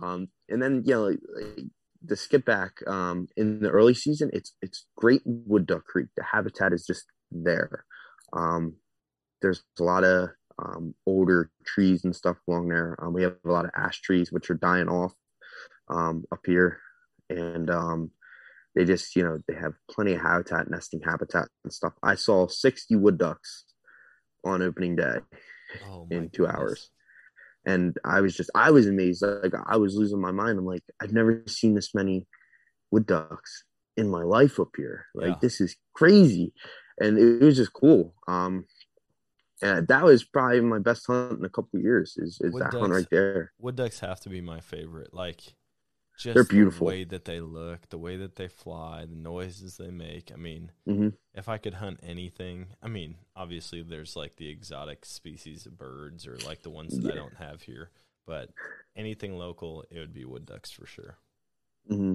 Um, 0.00 0.28
and 0.52 0.62
then 0.62 0.82
you 0.86 0.94
know, 0.94 1.04
like, 1.04 1.20
like 1.34 1.66
the 2.04 2.14
Skippack 2.16 2.86
um 2.88 3.28
in 3.36 3.60
the 3.60 3.70
early 3.70 3.94
season, 3.94 4.30
it's 4.32 4.54
it's 4.62 4.86
great 4.96 5.22
wood 5.24 5.66
duck 5.66 5.84
creek. 5.84 6.08
The 6.16 6.24
habitat 6.24 6.72
is 6.72 6.86
just 6.86 7.06
there. 7.30 7.84
Um, 8.32 8.76
there's 9.42 9.62
a 9.80 9.82
lot 9.82 10.04
of 10.04 10.30
um, 10.58 10.94
older 11.06 11.50
trees 11.66 12.04
and 12.04 12.14
stuff 12.14 12.36
along 12.48 12.68
there. 12.68 12.96
Um, 13.02 13.12
we 13.12 13.22
have 13.22 13.36
a 13.44 13.50
lot 13.50 13.64
of 13.64 13.72
ash 13.76 14.00
trees 14.02 14.32
which 14.32 14.50
are 14.50 14.54
dying 14.54 14.88
off 14.88 15.14
um, 15.88 16.24
up 16.32 16.40
here, 16.46 16.80
and 17.30 17.70
um, 17.70 18.10
they 18.74 18.84
just 18.84 19.16
you 19.16 19.22
know 19.24 19.38
they 19.48 19.54
have 19.54 19.74
plenty 19.90 20.14
of 20.14 20.22
habitat, 20.22 20.70
nesting 20.70 21.00
habitat 21.04 21.48
and 21.64 21.72
stuff. 21.72 21.94
I 22.02 22.14
saw 22.14 22.48
60 22.48 22.96
wood 22.96 23.18
ducks 23.18 23.64
on 24.44 24.62
opening 24.62 24.96
day 24.96 25.18
oh 25.84 26.10
in 26.10 26.30
two 26.30 26.46
goodness. 26.46 26.56
hours, 26.56 26.90
and 27.64 27.96
I 28.04 28.20
was 28.20 28.34
just 28.34 28.50
I 28.54 28.70
was 28.70 28.86
amazed. 28.86 29.22
Like 29.22 29.54
I 29.66 29.76
was 29.76 29.96
losing 29.96 30.20
my 30.20 30.32
mind. 30.32 30.58
I'm 30.58 30.66
like 30.66 30.82
I've 31.00 31.12
never 31.12 31.42
seen 31.46 31.74
this 31.74 31.94
many 31.94 32.26
wood 32.90 33.06
ducks 33.06 33.64
in 33.96 34.08
my 34.08 34.22
life 34.22 34.58
up 34.58 34.70
here. 34.76 35.06
Like 35.14 35.28
yeah. 35.28 35.38
this 35.40 35.60
is 35.60 35.76
crazy, 35.94 36.52
and 36.98 37.18
it, 37.18 37.42
it 37.42 37.44
was 37.44 37.56
just 37.56 37.72
cool. 37.72 38.14
Um, 38.26 38.66
and 39.62 39.86
that 39.88 40.04
was 40.04 40.24
probably 40.24 40.60
my 40.60 40.80
best 40.80 41.06
hunt 41.06 41.38
in 41.38 41.44
a 41.44 41.48
couple 41.48 41.80
years. 41.80 42.16
Is 42.18 42.38
is 42.40 42.52
wood 42.52 42.62
that 42.62 42.72
ducks, 42.72 42.80
hunt 42.80 42.92
right 42.92 43.06
there? 43.10 43.52
Wood 43.58 43.76
ducks 43.76 44.00
have 44.00 44.20
to 44.20 44.28
be 44.28 44.40
my 44.40 44.60
favorite. 44.60 45.14
Like, 45.14 45.54
just 46.22 46.34
they're 46.34 46.44
beautiful. 46.44 46.86
The 46.86 46.92
way 46.92 47.04
that 47.04 47.24
they 47.24 47.40
look, 47.40 47.88
the 47.88 47.98
way 47.98 48.16
that 48.16 48.36
they 48.36 48.48
fly, 48.48 49.04
the 49.04 49.16
noises 49.16 49.76
they 49.76 49.90
make. 49.90 50.30
I 50.32 50.36
mean, 50.36 50.70
mm-hmm. 50.88 51.08
if 51.34 51.48
I 51.48 51.58
could 51.58 51.74
hunt 51.74 52.00
anything, 52.02 52.68
I 52.82 52.88
mean, 52.88 53.16
obviously 53.36 53.82
there's 53.82 54.16
like 54.16 54.36
the 54.36 54.48
exotic 54.48 55.04
species 55.04 55.66
of 55.66 55.78
birds 55.78 56.26
or 56.26 56.38
like 56.46 56.62
the 56.62 56.70
ones 56.70 56.96
that 56.96 57.04
yeah. 57.04 57.12
I 57.12 57.16
don't 57.16 57.36
have 57.36 57.62
here, 57.62 57.90
but 58.26 58.50
anything 58.96 59.36
local, 59.36 59.84
it 59.90 59.98
would 59.98 60.14
be 60.14 60.24
wood 60.24 60.46
ducks 60.46 60.70
for 60.70 60.86
sure. 60.86 61.18
Mm-hmm. 61.90 62.14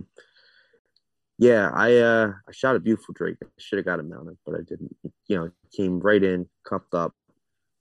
Yeah, 1.40 1.70
I 1.74 1.98
uh 1.98 2.34
I 2.48 2.52
shot 2.52 2.76
a 2.76 2.80
beautiful 2.80 3.14
drake. 3.14 3.38
I 3.44 3.48
should 3.58 3.78
have 3.78 3.86
got 3.86 4.00
it 4.00 4.04
mounted, 4.04 4.38
but 4.46 4.56
I 4.56 4.64
didn't. 4.64 4.96
You 5.28 5.38
know, 5.38 5.52
came 5.76 6.00
right 6.00 6.24
in, 6.24 6.48
cupped 6.64 6.96
up, 6.96 7.14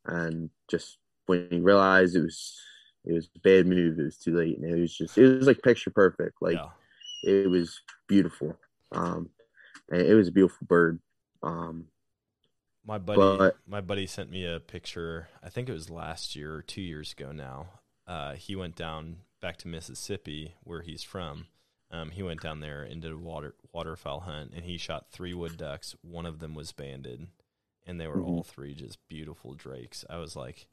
and 0.04 0.50
just 0.68 0.98
when 1.26 1.48
he 1.50 1.60
realized 1.60 2.16
it 2.16 2.22
was 2.22 2.60
it 3.06 3.12
was 3.12 3.28
a 3.36 3.38
bad 3.40 3.66
move, 3.66 3.98
it 3.98 4.04
was 4.04 4.18
too 4.18 4.36
late, 4.36 4.58
and 4.58 4.68
it 4.68 4.78
was 4.78 4.96
just 4.96 5.16
it 5.16 5.38
was 5.38 5.46
like 5.46 5.62
picture 5.62 5.90
perfect. 5.90 6.36
Like 6.40 6.56
yeah. 6.56 6.68
it 7.22 7.48
was 7.48 7.80
beautiful. 8.08 8.56
Um, 8.92 9.30
and 9.90 10.02
it 10.02 10.14
was 10.14 10.28
a 10.28 10.32
beautiful 10.32 10.66
bird. 10.66 11.00
Um, 11.42 11.86
my 12.84 12.98
buddy, 12.98 13.18
but, 13.18 13.56
my 13.66 13.80
buddy 13.80 14.06
sent 14.06 14.30
me 14.30 14.44
a 14.44 14.60
picture. 14.60 15.28
I 15.42 15.48
think 15.48 15.68
it 15.68 15.72
was 15.72 15.90
last 15.90 16.36
year 16.36 16.54
or 16.54 16.62
two 16.62 16.82
years 16.82 17.12
ago 17.12 17.32
now. 17.32 17.66
Uh, 18.06 18.34
he 18.34 18.54
went 18.54 18.76
down 18.76 19.18
back 19.40 19.56
to 19.58 19.68
Mississippi, 19.68 20.54
where 20.62 20.82
he's 20.82 21.02
from. 21.02 21.46
Um, 21.90 22.10
he 22.10 22.22
went 22.22 22.42
down 22.42 22.60
there 22.60 22.82
and 22.82 23.00
did 23.00 23.12
a 23.12 23.16
water 23.16 23.54
waterfowl 23.72 24.20
hunt, 24.20 24.52
and 24.54 24.64
he 24.64 24.76
shot 24.76 25.06
three 25.10 25.34
wood 25.34 25.56
ducks. 25.56 25.94
One 26.02 26.26
of 26.26 26.40
them 26.40 26.54
was 26.54 26.72
banded, 26.72 27.28
and 27.86 28.00
they 28.00 28.08
were 28.08 28.16
mm-hmm. 28.16 28.28
all 28.28 28.42
three 28.42 28.74
just 28.74 28.98
beautiful 29.08 29.54
drakes. 29.54 30.04
I 30.10 30.18
was 30.18 30.34
like, 30.34 30.66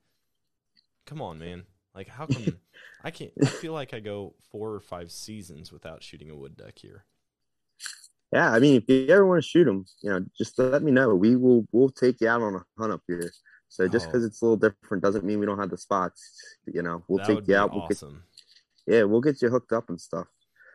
"Come 1.06 1.22
on, 1.22 1.38
man! 1.38 1.63
Like, 1.95 2.08
how 2.08 2.25
come 2.25 2.60
I 3.03 3.12
can't? 3.12 3.32
I 3.41 3.45
feel 3.45 3.73
like 3.73 3.93
I 3.93 3.99
go 3.99 4.34
four 4.51 4.73
or 4.73 4.79
five 4.79 5.12
seasons 5.12 5.71
without 5.71 6.03
shooting 6.03 6.29
a 6.29 6.36
wood 6.36 6.58
duck 6.58 6.73
here." 6.75 7.06
Yeah, 8.32 8.51
I 8.51 8.60
mean, 8.60 8.77
if 8.77 8.89
you 8.89 9.08
ever 9.10 9.27
want 9.27 9.43
to 9.43 9.47
shoot 9.47 9.65
them, 9.65 9.86
you 10.01 10.10
know, 10.10 10.25
just 10.36 10.58
let 10.58 10.82
me 10.82 10.91
know. 10.91 11.13
We 11.13 11.36
will 11.36 11.67
we'll 11.71 11.89
take 11.89 12.19
you 12.21 12.27
out 12.27 12.41
on 12.41 12.56
a 12.56 12.65
hunt 12.79 12.93
up 12.93 13.01
here. 13.08 13.32
So 13.69 13.88
just 13.88 14.08
because 14.08 14.23
oh. 14.23 14.27
it's 14.27 14.41
a 14.41 14.45
little 14.45 14.58
different 14.58 15.03
doesn't 15.03 15.23
mean 15.25 15.39
we 15.39 15.45
don't 15.45 15.60
have 15.60 15.69
the 15.69 15.77
spots. 15.77 16.32
You 16.71 16.82
know, 16.84 17.03
we'll 17.08 17.25
take 17.25 17.47
you 17.47 17.56
out. 17.56 17.71
Awesome. 17.71 18.10
We'll 18.10 18.17
get, 18.88 18.95
yeah, 18.95 19.03
we'll 19.03 19.21
get 19.21 19.41
you 19.41 19.49
hooked 19.49 19.71
up 19.71 19.89
and 19.89 19.99
stuff. 19.99 20.27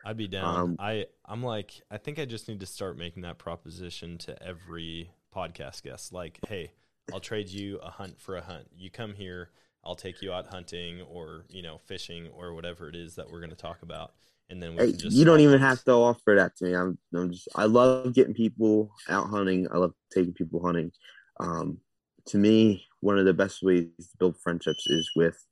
I'd 0.05 0.17
be 0.17 0.27
down. 0.27 0.55
Um, 0.55 0.75
I 0.79 1.05
I'm 1.25 1.43
like 1.43 1.81
I 1.91 1.97
think 1.97 2.19
I 2.19 2.25
just 2.25 2.47
need 2.47 2.59
to 2.61 2.65
start 2.65 2.97
making 2.97 3.23
that 3.23 3.37
proposition 3.37 4.17
to 4.19 4.41
every 4.41 5.11
podcast 5.35 5.83
guest. 5.83 6.13
Like, 6.13 6.39
hey, 6.47 6.71
I'll 7.13 7.19
trade 7.19 7.49
you 7.49 7.77
a 7.77 7.89
hunt 7.89 8.19
for 8.19 8.35
a 8.35 8.41
hunt. 8.41 8.67
You 8.75 8.89
come 8.89 9.13
here, 9.13 9.49
I'll 9.89 9.95
take 9.95 10.21
you 10.21 10.31
out 10.31 10.45
hunting 10.45 11.01
or 11.01 11.45
you 11.49 11.63
know 11.63 11.79
fishing 11.79 12.27
or 12.27 12.53
whatever 12.53 12.87
it 12.87 12.95
is 12.95 13.15
that 13.15 13.31
we're 13.31 13.39
going 13.39 13.49
to 13.49 13.55
talk 13.55 13.81
about, 13.81 14.13
and 14.47 14.61
then 14.61 14.75
we 14.75 14.85
hey, 14.85 14.93
You 15.09 15.25
don't 15.25 15.39
even 15.39 15.59
have 15.59 15.83
to 15.85 15.93
offer 15.93 16.35
that 16.37 16.55
to 16.57 16.65
me. 16.65 16.75
I'm, 16.75 16.99
I'm 17.15 17.31
just 17.31 17.47
I 17.55 17.65
love 17.65 18.13
getting 18.13 18.35
people 18.35 18.91
out 19.09 19.31
hunting. 19.31 19.67
I 19.73 19.77
love 19.77 19.93
taking 20.13 20.33
people 20.33 20.63
hunting. 20.63 20.91
Um, 21.39 21.79
to 22.27 22.37
me, 22.37 22.85
one 22.99 23.17
of 23.17 23.25
the 23.25 23.33
best 23.33 23.63
ways 23.63 23.87
to 23.97 24.17
build 24.19 24.37
friendships 24.37 24.85
is 24.85 25.09
with 25.15 25.43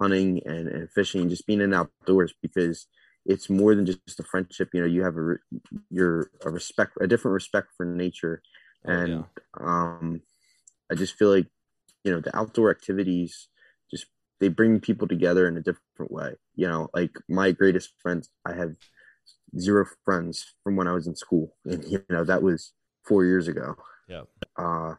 hunting 0.00 0.40
and, 0.46 0.66
and 0.68 0.90
fishing, 0.90 1.28
just 1.28 1.46
being 1.46 1.60
in 1.60 1.74
outdoors 1.74 2.32
because 2.40 2.86
it's 3.26 3.50
more 3.50 3.74
than 3.74 3.84
just 3.84 4.18
a 4.18 4.22
friendship. 4.22 4.70
You 4.72 4.80
know, 4.80 4.86
you 4.86 5.04
have 5.04 5.18
a 5.18 5.34
you're 5.90 6.30
a 6.42 6.50
respect, 6.50 6.92
a 7.02 7.06
different 7.06 7.34
respect 7.34 7.68
for 7.76 7.84
nature, 7.84 8.40
oh, 8.86 8.90
and 8.90 9.08
yeah. 9.10 9.22
um, 9.60 10.22
I 10.90 10.94
just 10.94 11.18
feel 11.18 11.28
like 11.28 11.48
you 12.02 12.12
know 12.12 12.20
the 12.20 12.34
outdoor 12.34 12.70
activities 12.70 13.48
they 14.40 14.48
bring 14.48 14.80
people 14.80 15.08
together 15.08 15.46
in 15.48 15.56
a 15.56 15.62
different 15.62 16.10
way. 16.10 16.34
You 16.54 16.68
know, 16.68 16.88
like 16.94 17.16
my 17.28 17.52
greatest 17.52 17.92
friends, 18.00 18.30
I 18.44 18.54
have 18.54 18.74
zero 19.58 19.86
friends 20.04 20.54
from 20.62 20.76
when 20.76 20.88
I 20.88 20.92
was 20.92 21.06
in 21.06 21.16
school, 21.16 21.56
and 21.64 21.84
you 21.84 22.04
know 22.08 22.24
that 22.24 22.42
was 22.42 22.72
four 23.04 23.24
years 23.24 23.48
ago. 23.48 23.74
Yeah. 24.08 24.22
Uh, 24.56 24.94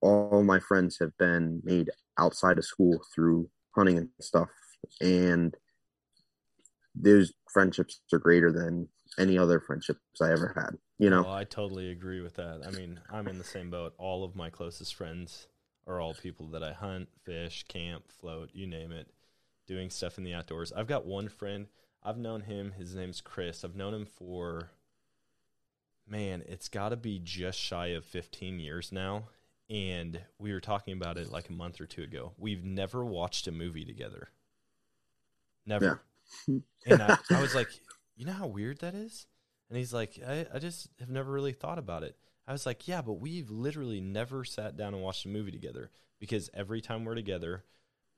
all 0.00 0.42
my 0.42 0.60
friends 0.60 0.98
have 1.00 1.16
been 1.18 1.60
made 1.64 1.90
outside 2.18 2.58
of 2.58 2.64
school 2.64 3.00
through 3.14 3.48
hunting 3.74 3.98
and 3.98 4.08
stuff, 4.20 4.48
and 5.00 5.54
those 6.94 7.32
friendships 7.52 8.00
are 8.12 8.18
greater 8.18 8.52
than 8.52 8.88
any 9.18 9.38
other 9.38 9.60
friendships 9.60 10.00
I 10.20 10.32
ever 10.32 10.52
had. 10.56 10.76
You 10.98 11.10
know, 11.10 11.26
oh, 11.26 11.32
I 11.32 11.44
totally 11.44 11.90
agree 11.90 12.20
with 12.20 12.34
that. 12.36 12.62
I 12.66 12.70
mean, 12.70 13.00
I'm 13.10 13.28
in 13.28 13.38
the 13.38 13.44
same 13.44 13.70
boat. 13.70 13.94
All 13.98 14.24
of 14.24 14.34
my 14.34 14.48
closest 14.48 14.94
friends 14.94 15.48
are 15.86 16.00
all 16.00 16.14
people 16.14 16.46
that 16.48 16.62
I 16.62 16.72
hunt, 16.72 17.08
fish, 17.24 17.64
camp, 17.68 18.04
float, 18.08 18.50
you 18.52 18.66
name 18.66 18.92
it, 18.92 19.08
doing 19.66 19.90
stuff 19.90 20.18
in 20.18 20.24
the 20.24 20.34
outdoors. 20.34 20.72
I've 20.72 20.86
got 20.86 21.06
one 21.06 21.28
friend. 21.28 21.66
I've 22.02 22.18
known 22.18 22.42
him. 22.42 22.72
His 22.76 22.94
name's 22.94 23.20
Chris. 23.20 23.64
I've 23.64 23.76
known 23.76 23.94
him 23.94 24.06
for 24.06 24.70
man, 26.08 26.42
it's 26.46 26.68
got 26.68 26.90
to 26.90 26.96
be 26.96 27.18
just 27.18 27.58
shy 27.58 27.88
of 27.88 28.04
15 28.04 28.60
years 28.60 28.92
now. 28.92 29.24
And 29.68 30.20
we 30.38 30.52
were 30.52 30.60
talking 30.60 30.94
about 30.94 31.18
it 31.18 31.32
like 31.32 31.48
a 31.48 31.52
month 31.52 31.80
or 31.80 31.86
two 31.86 32.02
ago. 32.02 32.32
We've 32.38 32.64
never 32.64 33.04
watched 33.04 33.48
a 33.48 33.52
movie 33.52 33.84
together. 33.84 34.28
Never. 35.66 35.84
Yeah 35.84 35.96
and 36.86 37.02
I, 37.02 37.18
I, 37.30 37.40
was 37.40 37.54
like, 37.54 37.68
you 38.16 38.26
know 38.26 38.32
how 38.32 38.46
weird 38.46 38.80
that 38.80 38.94
is? 38.94 39.26
And 39.68 39.78
he's 39.78 39.92
like, 39.92 40.18
I, 40.26 40.46
I 40.52 40.58
just 40.58 40.88
have 41.00 41.08
never 41.08 41.30
really 41.30 41.52
thought 41.52 41.78
about 41.78 42.02
it. 42.02 42.16
I 42.46 42.52
was 42.52 42.66
like, 42.66 42.86
yeah, 42.86 43.02
but 43.02 43.14
we've 43.14 43.50
literally 43.50 44.00
never 44.00 44.44
sat 44.44 44.76
down 44.76 44.94
and 44.94 45.02
watched 45.02 45.24
a 45.24 45.28
movie 45.28 45.50
together 45.50 45.90
because 46.20 46.48
every 46.54 46.80
time 46.80 47.04
we're 47.04 47.14
together, 47.14 47.64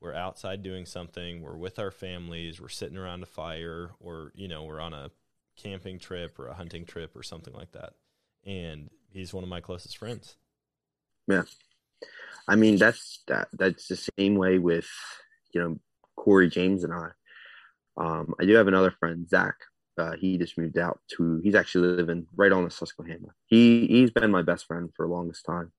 we're 0.00 0.14
outside 0.14 0.62
doing 0.62 0.86
something, 0.86 1.42
we're 1.42 1.56
with 1.56 1.78
our 1.78 1.90
families, 1.90 2.60
we're 2.60 2.68
sitting 2.68 2.98
around 2.98 3.22
a 3.22 3.26
fire, 3.26 3.90
or, 4.00 4.32
you 4.34 4.46
know, 4.46 4.64
we're 4.64 4.80
on 4.80 4.92
a 4.92 5.10
camping 5.56 5.98
trip 5.98 6.38
or 6.38 6.48
a 6.48 6.54
hunting 6.54 6.84
trip 6.84 7.16
or 7.16 7.22
something 7.22 7.54
like 7.54 7.72
that. 7.72 7.94
And 8.46 8.90
he's 9.10 9.34
one 9.34 9.42
of 9.44 9.50
my 9.50 9.60
closest 9.60 9.96
friends. 9.96 10.36
Yeah. 11.26 11.42
I 12.46 12.56
mean, 12.56 12.78
that's 12.78 13.22
that 13.28 13.48
that's 13.52 13.88
the 13.88 14.10
same 14.18 14.36
way 14.36 14.58
with 14.58 14.88
you 15.52 15.60
know 15.60 15.78
Corey 16.16 16.48
James 16.48 16.84
and 16.84 16.94
I. 16.94 17.10
Um, 17.98 18.34
I 18.40 18.46
do 18.46 18.54
have 18.54 18.68
another 18.68 18.92
friend, 18.98 19.28
Zach. 19.28 19.54
Uh, 19.98 20.12
he 20.18 20.38
just 20.38 20.58
moved 20.58 20.78
out 20.78 21.00
to. 21.16 21.40
He's 21.42 21.54
actually 21.54 21.88
living 21.88 22.26
right 22.36 22.52
on 22.52 22.64
the 22.64 22.70
Susquehanna. 22.70 23.28
He 23.46 23.86
he's 23.86 24.10
been 24.10 24.30
my 24.30 24.42
best 24.42 24.66
friend 24.66 24.90
for 24.96 25.06
the 25.06 25.12
longest 25.12 25.44
time. 25.44 25.72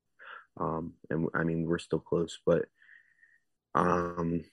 Um, 0.59 0.93
and 1.09 1.27
I 1.33 1.43
mean, 1.43 1.65
we're 1.65 1.79
still 1.79 1.99
close, 1.99 2.39
but 2.45 2.65
um, 3.75 4.43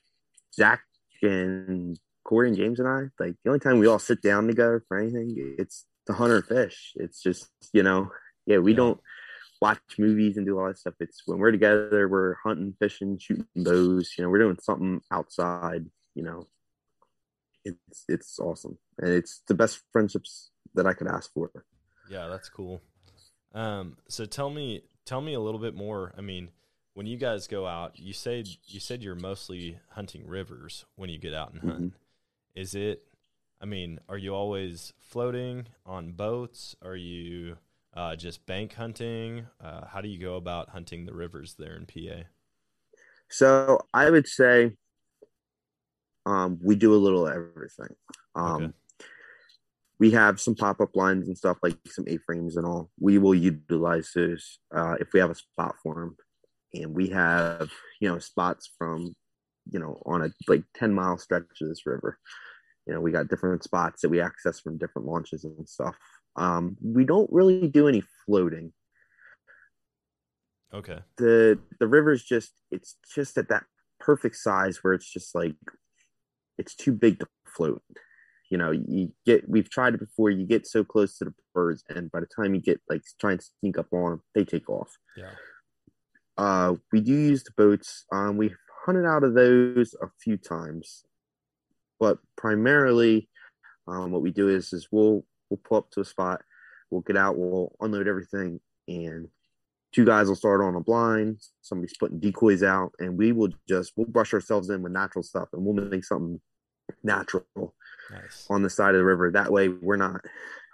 Zach 0.54 0.82
and 1.22 1.98
Corey 2.24 2.48
and 2.48 2.56
James 2.56 2.78
and 2.78 2.88
I, 2.88 3.04
like 3.18 3.36
the 3.42 3.50
only 3.50 3.60
time 3.60 3.78
we 3.78 3.86
all 3.86 3.98
sit 3.98 4.22
down 4.22 4.46
together 4.46 4.84
for 4.86 4.98
anything, 4.98 5.56
it's 5.58 5.86
to 6.06 6.12
hunt 6.12 6.32
or 6.32 6.42
fish. 6.42 6.92
It's 6.96 7.22
just 7.22 7.50
you 7.72 7.82
know, 7.82 8.10
yeah, 8.46 8.58
we 8.58 8.72
yeah. 8.72 8.78
don't 8.78 9.00
watch 9.60 9.80
movies 9.98 10.36
and 10.36 10.46
do 10.46 10.58
all 10.58 10.66
that 10.66 10.78
stuff. 10.78 10.94
It's 11.00 11.22
when 11.26 11.38
we're 11.38 11.52
together, 11.52 12.08
we're 12.08 12.36
hunting, 12.44 12.74
fishing, 12.78 13.18
shooting 13.18 13.46
bows. 13.56 14.12
You 14.16 14.24
know, 14.24 14.30
we're 14.30 14.38
doing 14.38 14.58
something 14.60 15.00
outside. 15.10 15.86
You 16.14 16.22
know, 16.22 16.46
it's 17.66 18.04
it's 18.08 18.38
awesome, 18.38 18.78
and 18.98 19.10
it's 19.10 19.42
the 19.46 19.54
best 19.54 19.80
friendships 19.92 20.50
that 20.74 20.86
I 20.86 20.92
could 20.92 21.08
ask 21.08 21.32
for. 21.32 21.50
Yeah, 22.10 22.28
that's 22.28 22.48
cool. 22.48 22.82
Um, 23.54 23.96
so 24.08 24.24
tell 24.24 24.50
me, 24.50 24.82
tell 25.04 25.20
me 25.20 25.34
a 25.34 25.40
little 25.40 25.60
bit 25.60 25.74
more. 25.74 26.14
I 26.16 26.20
mean, 26.20 26.50
when 26.94 27.06
you 27.06 27.16
guys 27.16 27.46
go 27.46 27.66
out, 27.66 27.98
you 27.98 28.12
said 28.12 28.48
you 28.66 28.80
said 28.80 29.02
you're 29.02 29.14
mostly 29.14 29.78
hunting 29.90 30.26
rivers 30.26 30.84
when 30.94 31.10
you 31.10 31.18
get 31.18 31.34
out 31.34 31.52
and 31.52 31.60
hunt. 31.60 31.74
Mm-hmm. 31.74 32.60
Is 32.60 32.74
it? 32.74 33.02
I 33.60 33.64
mean, 33.64 33.98
are 34.08 34.18
you 34.18 34.34
always 34.34 34.92
floating 35.00 35.66
on 35.86 36.12
boats? 36.12 36.76
Are 36.82 36.96
you 36.96 37.56
uh, 37.94 38.14
just 38.16 38.44
bank 38.46 38.74
hunting? 38.74 39.46
Uh, 39.62 39.86
how 39.86 40.00
do 40.00 40.08
you 40.08 40.20
go 40.20 40.36
about 40.36 40.70
hunting 40.70 41.06
the 41.06 41.14
rivers 41.14 41.54
there 41.58 41.74
in 41.74 41.86
PA? 41.86 42.24
So 43.28 43.80
I 43.92 44.10
would 44.10 44.28
say 44.28 44.72
um, 46.26 46.58
we 46.62 46.74
do 46.74 46.92
a 46.92 46.96
little 46.96 47.28
everything. 47.28 47.94
Um, 48.34 48.62
okay. 48.62 48.72
We 49.98 50.10
have 50.10 50.40
some 50.40 50.54
pop 50.54 50.80
up 50.80 50.94
lines 50.94 51.28
and 51.28 51.38
stuff 51.38 51.56
like 51.62 51.78
some 51.86 52.04
A 52.08 52.18
frames 52.18 52.56
and 52.58 52.66
all. 52.66 52.90
We 53.00 53.16
will 53.16 53.34
utilize 53.34 54.10
those 54.14 54.58
uh, 54.74 54.96
if 55.00 55.08
we 55.14 55.20
have 55.20 55.30
a 55.30 55.34
spot 55.34 55.76
for 55.82 55.94
them. 55.94 56.16
And 56.74 56.94
we 56.94 57.08
have, 57.08 57.70
you 58.00 58.08
know, 58.08 58.18
spots 58.18 58.70
from, 58.76 59.14
you 59.70 59.78
know, 59.78 60.02
on 60.04 60.22
a 60.22 60.30
like 60.48 60.64
10 60.74 60.92
mile 60.92 61.16
stretch 61.16 61.44
of 61.62 61.68
this 61.68 61.86
river. 61.86 62.18
You 62.86 62.92
know, 62.92 63.00
we 63.00 63.12
got 63.12 63.28
different 63.28 63.64
spots 63.64 64.02
that 64.02 64.10
we 64.10 64.20
access 64.20 64.60
from 64.60 64.76
different 64.76 65.08
launches 65.08 65.44
and 65.44 65.66
stuff. 65.66 65.96
Um, 66.34 66.76
we 66.82 67.04
don't 67.04 67.32
really 67.32 67.68
do 67.68 67.88
any 67.88 68.02
floating. 68.26 68.72
Okay. 70.74 70.98
The 71.16 71.58
the 71.80 71.86
river's 71.86 72.22
just 72.22 72.52
it's 72.70 72.96
just 73.14 73.38
at 73.38 73.48
that 73.48 73.64
perfect 73.98 74.36
size 74.36 74.78
where 74.82 74.92
it's 74.92 75.10
just 75.10 75.34
like 75.34 75.54
it's 76.58 76.74
too 76.74 76.92
big 76.92 77.20
to 77.20 77.26
float. 77.46 77.82
You 78.50 78.58
know, 78.58 78.70
you 78.70 79.12
get 79.24 79.48
we've 79.48 79.68
tried 79.68 79.94
it 79.94 80.00
before. 80.00 80.30
You 80.30 80.46
get 80.46 80.66
so 80.66 80.84
close 80.84 81.18
to 81.18 81.24
the 81.26 81.34
birds, 81.54 81.82
and 81.88 82.10
by 82.10 82.20
the 82.20 82.26
time 82.26 82.54
you 82.54 82.60
get 82.60 82.80
like 82.88 83.02
try 83.20 83.32
and 83.32 83.42
sneak 83.60 83.78
up 83.78 83.92
on 83.92 84.10
them, 84.10 84.22
they 84.34 84.44
take 84.44 84.70
off. 84.70 84.96
Yeah. 85.16 85.30
Uh, 86.38 86.74
we 86.92 87.00
do 87.00 87.12
use 87.12 87.42
the 87.42 87.50
boats. 87.56 88.04
Um, 88.12 88.36
we've 88.36 88.56
hunted 88.84 89.06
out 89.06 89.24
of 89.24 89.34
those 89.34 89.94
a 90.00 90.06
few 90.22 90.36
times, 90.36 91.04
but 91.98 92.18
primarily, 92.36 93.28
um, 93.88 94.12
what 94.12 94.22
we 94.22 94.30
do 94.30 94.48
is 94.48 94.72
is 94.72 94.88
we'll 94.92 95.24
we'll 95.50 95.60
pull 95.64 95.78
up 95.78 95.90
to 95.92 96.00
a 96.00 96.04
spot, 96.04 96.42
we'll 96.90 97.00
get 97.00 97.16
out, 97.16 97.36
we'll 97.36 97.74
unload 97.80 98.06
everything, 98.06 98.60
and 98.86 99.28
two 99.96 100.04
guys 100.04 100.28
will 100.28 100.36
start 100.36 100.60
on 100.60 100.76
a 100.76 100.80
blind. 100.80 101.40
Somebody's 101.62 101.96
putting 101.98 102.20
decoys 102.20 102.62
out, 102.62 102.92
and 102.98 103.16
we 103.16 103.32
will 103.32 103.48
just 103.66 103.94
we'll 103.96 104.06
brush 104.06 104.34
ourselves 104.34 104.68
in 104.68 104.82
with 104.82 104.92
natural 104.92 105.22
stuff, 105.22 105.48
and 105.54 105.64
we'll 105.64 105.82
make 105.86 106.04
something 106.04 106.38
natural 107.02 107.46
nice. 108.10 108.46
on 108.50 108.62
the 108.62 108.68
side 108.68 108.94
of 108.94 108.98
the 108.98 109.04
river. 109.04 109.30
That 109.30 109.50
way, 109.50 109.68
we're 109.68 109.96
not 109.96 110.20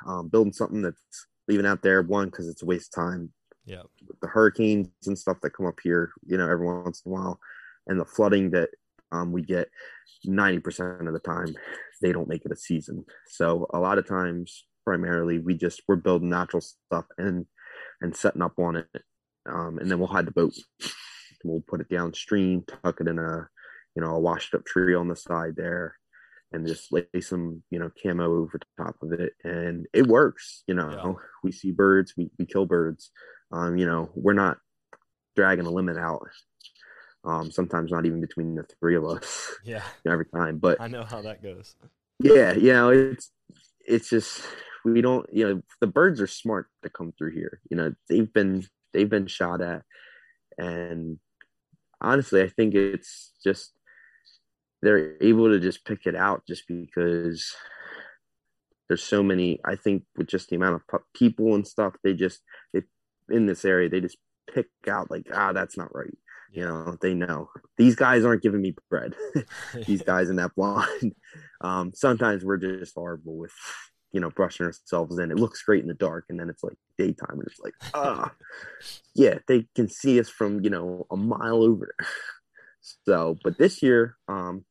um, 0.09 0.29
building 0.29 0.53
something 0.53 0.83
that's 0.83 1.27
leaving 1.47 1.66
out 1.66 1.83
there. 1.83 2.03
One, 2.03 2.31
because 2.31 2.49
it's 2.49 2.62
a 2.62 2.66
waste 2.66 2.97
of 2.97 3.05
time. 3.05 3.33
Yeah, 3.64 3.83
the 4.20 4.27
hurricanes 4.27 4.89
and 5.07 5.16
stuff 5.16 5.37
that 5.43 5.55
come 5.55 5.66
up 5.66 5.79
here, 5.85 6.11
you 6.27 6.37
know, 6.37 6.51
every 6.51 6.66
once 6.66 7.03
in 7.07 7.12
a 7.12 7.14
while, 7.14 7.39
and 7.87 8.01
the 8.01 8.05
flooding 8.05 8.51
that 8.51 8.70
um, 9.12 9.31
we 9.31 9.43
get 9.43 9.68
90% 10.27 11.07
of 11.07 11.12
the 11.12 11.20
time 11.20 11.55
they 12.01 12.11
don't 12.12 12.29
make 12.29 12.45
it 12.45 12.53
a 12.53 12.57
season 12.57 13.05
so 13.29 13.66
a 13.75 13.79
lot 13.79 13.99
of 13.99 14.07
times 14.07 14.64
primarily 14.85 15.39
we 15.39 15.55
just 15.55 15.83
we're 15.87 15.97
building 15.97 16.31
natural 16.31 16.61
stuff 16.61 17.05
and 17.18 17.47
and 18.01 18.16
setting 18.16 18.43
up 18.43 18.59
on 18.59 18.77
it 18.77 18.87
um, 19.47 19.78
and 19.78 19.90
then 19.90 19.99
we'll 19.99 20.09
hide 20.09 20.26
the 20.26 20.32
boat 20.32 20.55
we'll 21.45 21.62
put 21.68 21.80
it 21.80 21.88
downstream 21.88 22.62
tuck 22.62 23.01
it 23.01 23.09
in 23.09 23.18
a 23.18 23.49
you 23.97 24.03
know 24.03 24.14
a 24.14 24.20
washed 24.20 24.55
up 24.55 24.64
tree 24.64 24.95
on 24.95 25.09
the 25.09 25.16
side 25.16 25.55
there 25.57 25.97
and 26.53 26.66
just 26.66 26.93
lay 26.93 27.05
some 27.20 27.62
you 27.70 27.78
know 27.78 27.90
camo 28.03 28.24
over 28.24 28.61
top 28.78 28.97
of 29.03 29.12
it 29.12 29.32
and 29.45 29.86
it 29.93 30.07
works 30.07 30.62
you 30.66 30.74
know 30.74 30.90
yeah. 30.90 31.12
we 31.43 31.51
see 31.51 31.72
birds 31.72 32.14
we, 32.16 32.30
we 32.38 32.47
kill 32.47 32.66
birds 32.66 33.11
um 33.51 33.76
you 33.76 33.86
know 33.86 34.11
we're 34.14 34.32
not 34.32 34.59
dragging 35.34 35.66
a 35.66 35.70
limit 35.70 35.97
out 35.97 36.28
um, 37.24 37.51
sometimes 37.51 37.90
not 37.90 38.07
even 38.07 38.20
between 38.20 38.55
the 38.55 38.64
three 38.80 38.97
of 38.97 39.05
us. 39.05 39.51
Yeah, 39.64 39.84
every 40.05 40.26
time. 40.26 40.59
But 40.59 40.80
I 40.80 40.88
know 40.88 41.05
how 41.05 41.22
that 41.22 41.40
goes. 41.40 41.76
Yeah, 42.18 42.53
you 42.53 42.72
know, 42.72 42.88
it's 42.88 43.30
it's 43.86 44.11
just 44.11 44.43
we 44.84 45.01
don't. 45.01 45.24
You 45.32 45.49
know, 45.49 45.62
the 45.80 45.86
birds 45.86 46.20
are 46.20 46.26
smart 46.26 46.66
to 46.82 46.90
come 46.90 47.12
through 47.16 47.30
here. 47.30 47.61
You 47.70 47.76
know, 47.76 47.95
they've 48.09 48.32
been 48.32 48.66
they've 48.93 49.09
been 49.09 49.26
shot 49.26 49.61
at, 49.61 49.82
and 50.59 51.18
honestly, 52.01 52.43
I 52.43 52.49
think 52.49 52.74
it's 52.74 53.32
just 53.45 53.72
they're 54.82 55.22
able 55.22 55.49
to 55.49 55.61
just 55.61 55.84
pick 55.84 56.07
it 56.07 56.16
out 56.16 56.43
just 56.47 56.64
because 56.66 57.55
there's 58.88 59.03
so 59.03 59.22
many. 59.22 59.61
I 59.64 59.76
think 59.76 60.05
with 60.16 60.28
just 60.28 60.49
the 60.49 60.57
amount 60.57 60.82
of 60.93 61.01
people 61.14 61.55
and 61.55 61.66
stuff, 61.66 61.95
they 62.03 62.14
just 62.14 62.40
they 62.72 62.82
in 63.30 63.47
this 63.47 63.64
area 63.64 63.88
they 63.88 64.01
just 64.01 64.18
pick 64.53 64.66
out 64.88 65.11
like 65.11 65.26
ah 65.32 65.53
that's 65.53 65.78
not 65.78 65.95
right 65.95 66.12
you 66.53 66.64
know, 66.66 66.97
they 67.01 67.14
know 67.14 67.49
these 67.78 67.97
guys 67.97 68.24
aren't 68.24 68.43
giving 68.43 68.61
me 68.61 68.74
bread. 68.90 69.14
these 69.86 70.03
guys 70.07 70.28
in 70.28 70.36
that 70.36 70.55
blind. 70.57 71.14
Um, 71.62 71.93
sometimes 71.95 72.45
we're 72.45 72.59
just 72.59 72.95
horrible 72.95 73.36
with, 73.36 73.53
you 74.13 74.21
know, 74.21 74.31
brushing 74.31 74.67
ourselves 74.67 75.19
in. 75.19 75.31
It 75.31 75.39
looks 75.39 75.63
great 75.63 75.83
in 75.83 75.89
the 75.89 75.95
dark, 75.95 76.27
and 76.29 76.39
then 76.39 76.49
it's 76.49 76.63
like 76.63 76.77
daytime, 76.99 77.39
and 77.39 77.47
it's 77.47 77.61
like, 77.61 77.75
ah, 77.95 78.33
yeah, 79.15 79.39
they 79.49 79.67
can 79.75 79.89
see 79.89 80.21
us 80.21 80.29
from 80.29 80.63
you 80.63 80.71
know 80.71 81.07
a 81.11 81.17
mile 81.17 81.63
over. 81.63 81.95
so, 83.07 83.39
but 83.43 83.59
this 83.59 83.83
year, 83.83 84.17
um, 84.29 84.65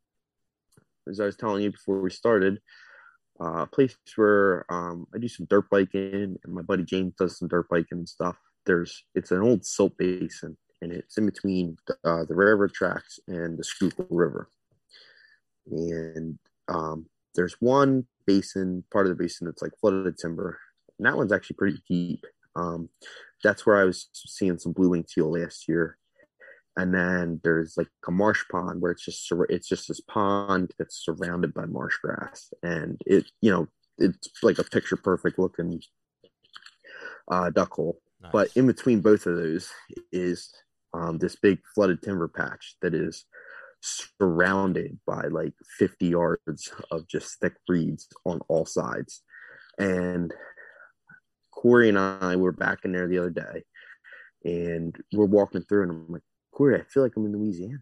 as 1.09 1.19
I 1.19 1.25
was 1.25 1.35
telling 1.35 1.63
you 1.63 1.71
before 1.71 1.99
we 1.99 2.09
started, 2.09 2.59
uh, 3.39 3.63
a 3.63 3.67
place 3.67 3.95
where 4.15 4.65
um, 4.69 5.07
I 5.13 5.17
do 5.17 5.27
some 5.27 5.47
dirt 5.49 5.69
biking, 5.69 6.37
and 6.43 6.53
my 6.53 6.61
buddy 6.61 6.83
James 6.83 7.13
does 7.17 7.37
some 7.37 7.47
dirt 7.47 7.67
biking 7.69 7.99
and 7.99 8.09
stuff. 8.09 8.37
There's 8.65 9.03
it's 9.15 9.31
an 9.31 9.41
old 9.41 9.65
silt 9.65 9.97
basin 9.97 10.57
and 10.81 10.91
it's 10.91 11.17
in 11.17 11.25
between 11.25 11.77
the, 11.87 11.95
uh, 12.03 12.25
the 12.25 12.35
railroad 12.35 12.73
tracks 12.73 13.19
and 13.27 13.57
the 13.57 13.63
Schuylkill 13.63 14.07
River. 14.09 14.49
And 15.69 16.39
um, 16.67 17.05
there's 17.35 17.55
one 17.59 18.05
basin, 18.31 18.83
part 18.91 19.05
of 19.05 19.15
the 19.15 19.21
basin 19.21 19.45
that's 19.45 19.61
like 19.61 19.71
flooded 19.79 20.17
timber, 20.17 20.59
and 20.97 21.05
that 21.05 21.17
one's 21.17 21.31
actually 21.31 21.55
pretty 21.57 21.81
deep. 21.89 22.23
Um, 22.55 22.89
that's 23.43 23.65
where 23.65 23.77
I 23.77 23.85
was 23.85 24.09
seeing 24.13 24.57
some 24.57 24.73
blue 24.73 24.89
wing 24.89 25.05
teal 25.07 25.31
last 25.31 25.67
year. 25.67 25.97
And 26.77 26.93
then 26.93 27.41
there's 27.43 27.75
like 27.75 27.89
a 28.07 28.11
marsh 28.11 28.43
pond 28.49 28.81
where 28.81 28.91
it's 28.91 29.03
just 29.03 29.29
it's 29.49 29.67
just 29.67 29.87
this 29.87 29.99
pond 29.99 30.71
that's 30.79 31.03
surrounded 31.03 31.53
by 31.53 31.65
marsh 31.65 31.97
grass, 32.01 32.53
and 32.63 33.01
it 33.05 33.29
you 33.41 33.51
know 33.51 33.67
it's 33.97 34.29
like 34.41 34.57
a 34.57 34.63
picture 34.63 34.95
perfect 34.95 35.37
looking 35.37 35.81
uh, 37.29 37.49
duck 37.49 37.73
hole. 37.73 37.99
Nice. 38.21 38.31
But 38.31 38.49
in 38.55 38.67
between 38.67 39.01
both 39.01 39.25
of 39.25 39.35
those 39.35 39.69
is 40.13 40.53
um, 40.93 41.17
this 41.17 41.35
big 41.35 41.59
flooded 41.75 42.01
timber 42.01 42.29
patch 42.29 42.75
that 42.81 42.93
is 42.93 43.25
surrounded 43.81 44.99
by 45.05 45.23
like 45.23 45.53
50 45.77 46.07
yards 46.07 46.71
of 46.91 47.07
just 47.07 47.39
thick 47.39 47.55
reeds 47.67 48.07
on 48.25 48.39
all 48.47 48.65
sides. 48.65 49.23
And 49.77 50.33
Corey 51.51 51.89
and 51.89 51.97
I 51.97 52.35
were 52.35 52.51
back 52.51 52.79
in 52.85 52.91
there 52.91 53.07
the 53.07 53.17
other 53.17 53.29
day 53.29 53.63
and 54.45 54.95
we're 55.13 55.25
walking 55.25 55.63
through 55.63 55.83
and 55.83 55.91
I'm 55.91 56.05
like, 56.09 56.21
Corey, 56.51 56.79
I 56.79 56.83
feel 56.83 57.03
like 57.03 57.13
I'm 57.15 57.25
in 57.25 57.33
Louisiana. 57.33 57.79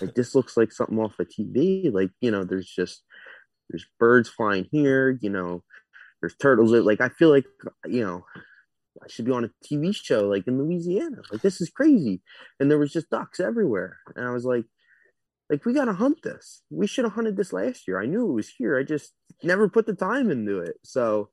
Like 0.00 0.14
this 0.14 0.34
looks 0.34 0.56
like 0.56 0.72
something 0.72 0.98
off 0.98 1.18
of 1.18 1.28
TV. 1.28 1.92
Like, 1.92 2.10
you 2.20 2.30
know, 2.30 2.44
there's 2.44 2.68
just 2.68 3.02
there's 3.70 3.86
birds 3.98 4.28
flying 4.28 4.68
here, 4.70 5.18
you 5.20 5.30
know, 5.30 5.62
there's 6.20 6.36
turtles. 6.36 6.72
Like 6.72 7.00
I 7.00 7.08
feel 7.08 7.30
like, 7.30 7.46
you 7.86 8.04
know, 8.04 8.24
I 9.02 9.08
should 9.08 9.24
be 9.24 9.32
on 9.32 9.44
a 9.44 9.50
TV 9.64 9.94
show 9.94 10.28
like 10.28 10.46
in 10.46 10.58
Louisiana. 10.58 11.18
Like 11.32 11.42
this 11.42 11.60
is 11.60 11.70
crazy. 11.70 12.22
And 12.60 12.70
there 12.70 12.78
was 12.78 12.92
just 12.92 13.10
ducks 13.10 13.40
everywhere. 13.40 13.98
And 14.14 14.26
I 14.26 14.30
was 14.30 14.44
like, 14.44 14.64
like 15.50 15.64
we 15.64 15.72
gotta 15.72 15.92
hunt 15.92 16.22
this. 16.22 16.62
We 16.70 16.86
should 16.86 17.04
have 17.04 17.14
hunted 17.14 17.36
this 17.36 17.52
last 17.52 17.86
year. 17.86 18.00
I 18.00 18.06
knew 18.06 18.28
it 18.28 18.34
was 18.34 18.48
here. 18.48 18.78
I 18.78 18.82
just 18.82 19.12
never 19.42 19.68
put 19.68 19.86
the 19.86 19.94
time 19.94 20.30
into 20.30 20.60
it. 20.60 20.76
So 20.84 21.30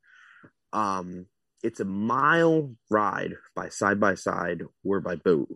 um 0.72 1.28
it's 1.64 1.80
a 1.80 1.86
mile 1.86 2.76
ride 2.90 3.36
by 3.56 3.70
side 3.70 4.00
by 4.00 4.16
side 4.16 4.64
or 4.84 5.00
by 5.00 5.16
boat. 5.16 5.48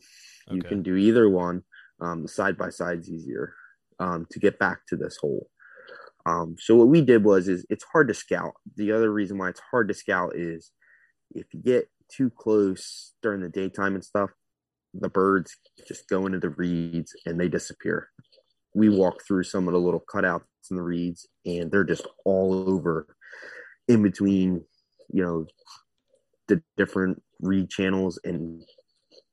You 0.50 0.62
can 0.62 0.82
do 0.82 0.96
either 0.96 1.30
one. 1.30 1.64
Um, 2.00 2.22
the 2.22 2.30
side 2.30 2.58
by 2.58 2.70
side's 2.70 3.10
is 3.10 3.14
easier 3.14 3.54
um, 4.00 4.26
to 4.32 4.40
get 4.40 4.58
back 4.58 4.80
to 4.88 4.96
this 4.96 5.18
hole. 5.18 5.50
Um, 6.26 6.56
so 6.60 6.76
what 6.76 6.88
we 6.88 7.02
did 7.02 7.24
was 7.26 7.48
is 7.50 7.66
it's 7.70 7.86
hard 7.92 8.08
to 8.08 8.14
scout. 8.14 8.54
The 8.76 8.94
other 8.94 9.12
reason 9.12 9.38
why 9.38 9.50
it's 9.50 9.62
hard 9.72 9.90
to 9.90 9.94
scout 9.94 10.34
is 10.36 10.72
if 11.32 11.46
you 11.54 11.62
get 11.62 11.90
too 12.10 12.30
close 12.30 13.14
during 13.22 13.42
the 13.42 13.50
daytime 13.50 13.96
and 13.96 14.04
stuff, 14.04 14.30
the 14.94 15.10
birds 15.10 15.58
just 15.88 16.08
go 16.08 16.26
into 16.26 16.40
the 16.40 16.50
reeds 16.50 17.14
and 17.26 17.40
they 17.40 17.50
disappear. 17.50 18.10
We 18.78 18.90
walk 18.90 19.24
through 19.26 19.44
some 19.44 19.68
of 19.68 19.74
the 19.74 19.80
little 19.80 20.04
cutouts 20.14 20.44
in 20.70 20.78
the 20.78 20.84
reeds 20.84 21.28
and 21.46 21.72
they're 21.72 21.84
just 21.84 22.06
all 22.26 22.54
over 22.70 23.08
in 23.88 24.04
between, 24.04 24.64
you 25.12 25.24
know, 25.24 25.48
the 26.48 26.62
different 26.78 27.22
reed 27.42 27.70
channels 27.70 28.20
and 28.24 28.64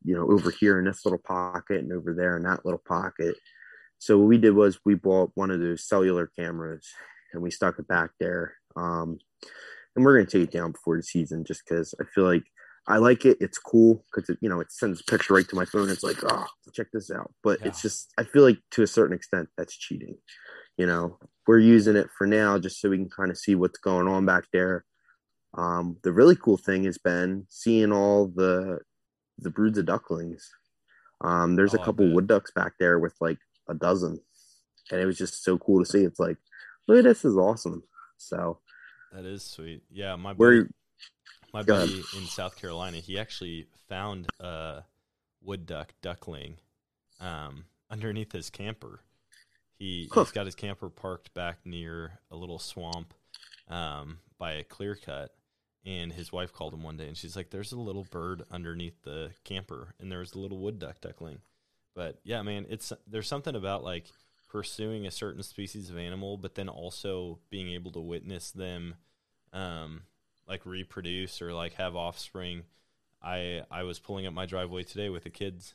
you 0.02 0.14
know 0.14 0.30
over 0.30 0.50
here 0.50 0.78
in 0.78 0.84
this 0.84 1.04
little 1.04 1.20
pocket 1.26 1.78
and 1.78 1.92
over 1.92 2.12
there 2.12 2.36
in 2.36 2.42
that 2.44 2.64
little 2.64 2.82
pocket. 2.86 3.36
So 3.98 4.18
what 4.18 4.28
we 4.28 4.38
did 4.38 4.54
was 4.54 4.80
we 4.84 4.94
bought 4.94 5.30
one 5.34 5.50
of 5.50 5.60
those 5.60 5.86
cellular 5.86 6.30
cameras 6.38 6.86
and 7.32 7.42
we 7.42 7.50
stuck 7.50 7.78
it 7.78 7.86
back 7.86 8.10
there. 8.18 8.54
Um, 8.76 9.18
and 9.94 10.04
we're 10.04 10.16
going 10.16 10.26
to 10.26 10.38
take 10.38 10.48
it 10.48 10.56
down 10.56 10.72
before 10.72 10.96
the 10.96 11.02
season 11.02 11.44
just 11.44 11.62
because 11.66 11.94
i 12.00 12.04
feel 12.14 12.24
like 12.24 12.44
i 12.86 12.96
like 12.98 13.24
it 13.24 13.36
it's 13.40 13.58
cool 13.58 14.04
because 14.06 14.28
it, 14.28 14.38
you 14.40 14.48
know 14.48 14.60
it 14.60 14.70
sends 14.70 15.00
a 15.00 15.04
picture 15.04 15.34
right 15.34 15.48
to 15.48 15.56
my 15.56 15.64
phone 15.64 15.88
it's 15.88 16.02
like 16.02 16.18
oh 16.24 16.46
check 16.72 16.86
this 16.92 17.10
out 17.10 17.32
but 17.42 17.58
Yeah. 17.60 17.68
it's 17.68 17.80
just 17.82 18.12
i 18.18 18.24
feel 18.24 18.42
like 18.42 18.58
to 18.72 18.82
a 18.82 18.86
certain 18.86 19.16
extent 19.16 19.48
that's 19.56 19.76
cheating 19.76 20.16
you 20.76 20.86
know 20.86 21.18
we're 21.46 21.58
using 21.58 21.96
it 21.96 22.08
for 22.16 22.26
now 22.26 22.58
just 22.58 22.80
so 22.80 22.90
we 22.90 22.96
can 22.98 23.08
kind 23.10 23.30
of 23.30 23.38
see 23.38 23.54
what's 23.54 23.78
going 23.78 24.08
on 24.08 24.26
back 24.26 24.44
there 24.52 24.84
um, 25.56 25.98
the 26.02 26.12
really 26.12 26.34
cool 26.34 26.56
thing 26.56 26.82
has 26.84 26.98
been 26.98 27.46
seeing 27.48 27.92
all 27.92 28.26
the 28.26 28.80
the 29.38 29.50
broods 29.50 29.78
of 29.78 29.86
ducklings. 29.86 30.50
Um, 31.20 31.54
there's 31.54 31.74
Oh, 31.74 31.80
a 31.80 31.84
couple 31.84 32.12
wood 32.12 32.26
ducks 32.26 32.50
back 32.50 32.72
there 32.80 32.98
with 32.98 33.14
like 33.20 33.38
a 33.68 33.74
dozen, 33.74 34.18
and 34.90 35.00
it 35.00 35.06
was 35.06 35.16
just 35.16 35.44
so 35.44 35.56
cool 35.58 35.78
to 35.78 35.88
see. 35.88 36.00
It's 36.02 36.18
like, 36.18 36.38
look 36.88 36.98
at 36.98 37.04
this 37.04 37.24
is 37.24 37.36
awesome. 37.36 37.84
So 38.16 38.58
That 39.12 39.24
is 39.24 39.44
sweet. 39.44 39.84
Yeah, 39.92 40.16
my 40.16 40.32
buddy, 40.32 40.62
my 41.54 41.62
Go 41.62 41.74
ahead. 41.74 41.88
buddy 41.88 42.02
in 42.18 42.26
South 42.26 42.56
Carolina, 42.60 42.98
he 42.98 43.18
actually 43.18 43.68
found 43.88 44.26
a 44.40 44.84
wood 45.42 45.66
duck 45.66 45.94
duckling 46.02 46.58
um, 47.20 47.64
underneath 47.90 48.32
his 48.32 48.50
camper. 48.50 49.00
He 49.78 50.08
Huh. 50.12 50.24
he's 50.24 50.32
got 50.32 50.46
his 50.46 50.54
camper 50.54 50.88
parked 50.88 51.32
back 51.32 51.58
near 51.64 52.18
a 52.30 52.36
little 52.36 52.58
swamp 52.58 53.14
um, 53.68 54.18
by 54.38 54.52
a 54.52 54.64
clear 54.64 54.96
cut, 54.96 55.34
and 55.86 56.12
his 56.12 56.32
wife 56.32 56.52
called 56.52 56.74
him 56.74 56.82
one 56.82 56.96
day, 56.96 57.06
and 57.06 57.16
she's 57.16 57.36
like, 57.36 57.50
"There's 57.50 57.72
a 57.72 57.78
little 57.78 58.04
bird 58.04 58.42
underneath 58.50 59.02
the 59.02 59.30
camper, 59.44 59.94
and 59.98 60.10
there 60.10 60.20
was 60.20 60.34
a 60.34 60.38
little 60.38 60.58
wood 60.58 60.78
duck 60.78 61.00
duckling." 61.00 61.38
But 61.94 62.20
yeah, 62.24 62.42
man, 62.42 62.66
it's 62.68 62.92
there's 63.06 63.28
something 63.28 63.54
about 63.54 63.84
like 63.84 64.06
pursuing 64.48 65.06
a 65.06 65.10
certain 65.10 65.42
species 65.42 65.90
of 65.90 65.98
animal, 65.98 66.36
but 66.36 66.54
then 66.54 66.68
also 66.68 67.38
being 67.50 67.70
able 67.70 67.92
to 67.92 68.00
witness 68.00 68.50
them, 68.50 68.94
um, 69.52 70.02
like 70.48 70.66
reproduce 70.66 71.40
or 71.42 71.52
like 71.52 71.74
have 71.74 71.96
offspring. 71.96 72.62
I 73.22 73.62
I 73.70 73.82
was 73.84 73.98
pulling 73.98 74.26
up 74.26 74.34
my 74.34 74.46
driveway 74.46 74.82
today 74.84 75.08
with 75.08 75.24
the 75.24 75.30
kids, 75.30 75.74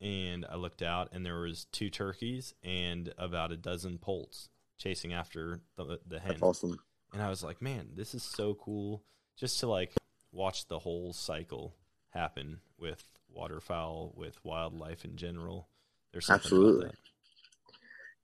and 0.00 0.46
I 0.50 0.56
looked 0.56 0.82
out, 0.82 1.10
and 1.12 1.24
there 1.24 1.40
was 1.40 1.66
two 1.72 1.90
turkeys 1.90 2.54
and 2.62 3.12
about 3.18 3.52
a 3.52 3.56
dozen 3.56 3.98
poults 3.98 4.48
chasing 4.78 5.12
after 5.12 5.60
the 5.76 6.00
the 6.06 6.18
hen. 6.20 6.40
that's 6.40 6.42
awesome. 6.42 6.78
And 7.12 7.22
I 7.22 7.28
was 7.28 7.42
like, 7.42 7.60
man, 7.60 7.90
this 7.96 8.14
is 8.14 8.22
so 8.22 8.54
cool 8.54 9.04
just 9.36 9.58
to 9.60 9.66
like 9.68 9.94
watch 10.32 10.68
the 10.68 10.78
whole 10.78 11.12
cycle 11.12 11.74
happen 12.10 12.60
with 12.78 13.04
waterfowl, 13.28 14.12
with 14.16 14.44
wildlife 14.44 15.04
in 15.04 15.16
general. 15.16 15.68
There's 16.12 16.26
something 16.26 16.52
Absolutely. 16.52 16.86
about 16.86 16.94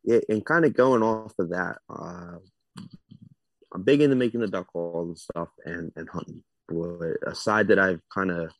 Yeah, 0.04 0.20
and 0.28 0.44
kind 0.44 0.64
of 0.64 0.74
going 0.74 1.02
off 1.02 1.38
of 1.38 1.50
that, 1.50 1.78
uh, 1.88 2.38
I'm 3.74 3.82
big 3.82 4.00
into 4.00 4.16
making 4.16 4.40
the 4.40 4.48
duck 4.48 4.68
calls 4.72 5.08
and 5.08 5.18
stuff 5.18 5.48
and 5.64 5.92
and 5.96 6.08
hunting. 6.08 6.42
But 6.68 7.16
a 7.26 7.34
side 7.34 7.68
that 7.68 7.78
I've 7.78 8.00
kind 8.12 8.30
of 8.30 8.50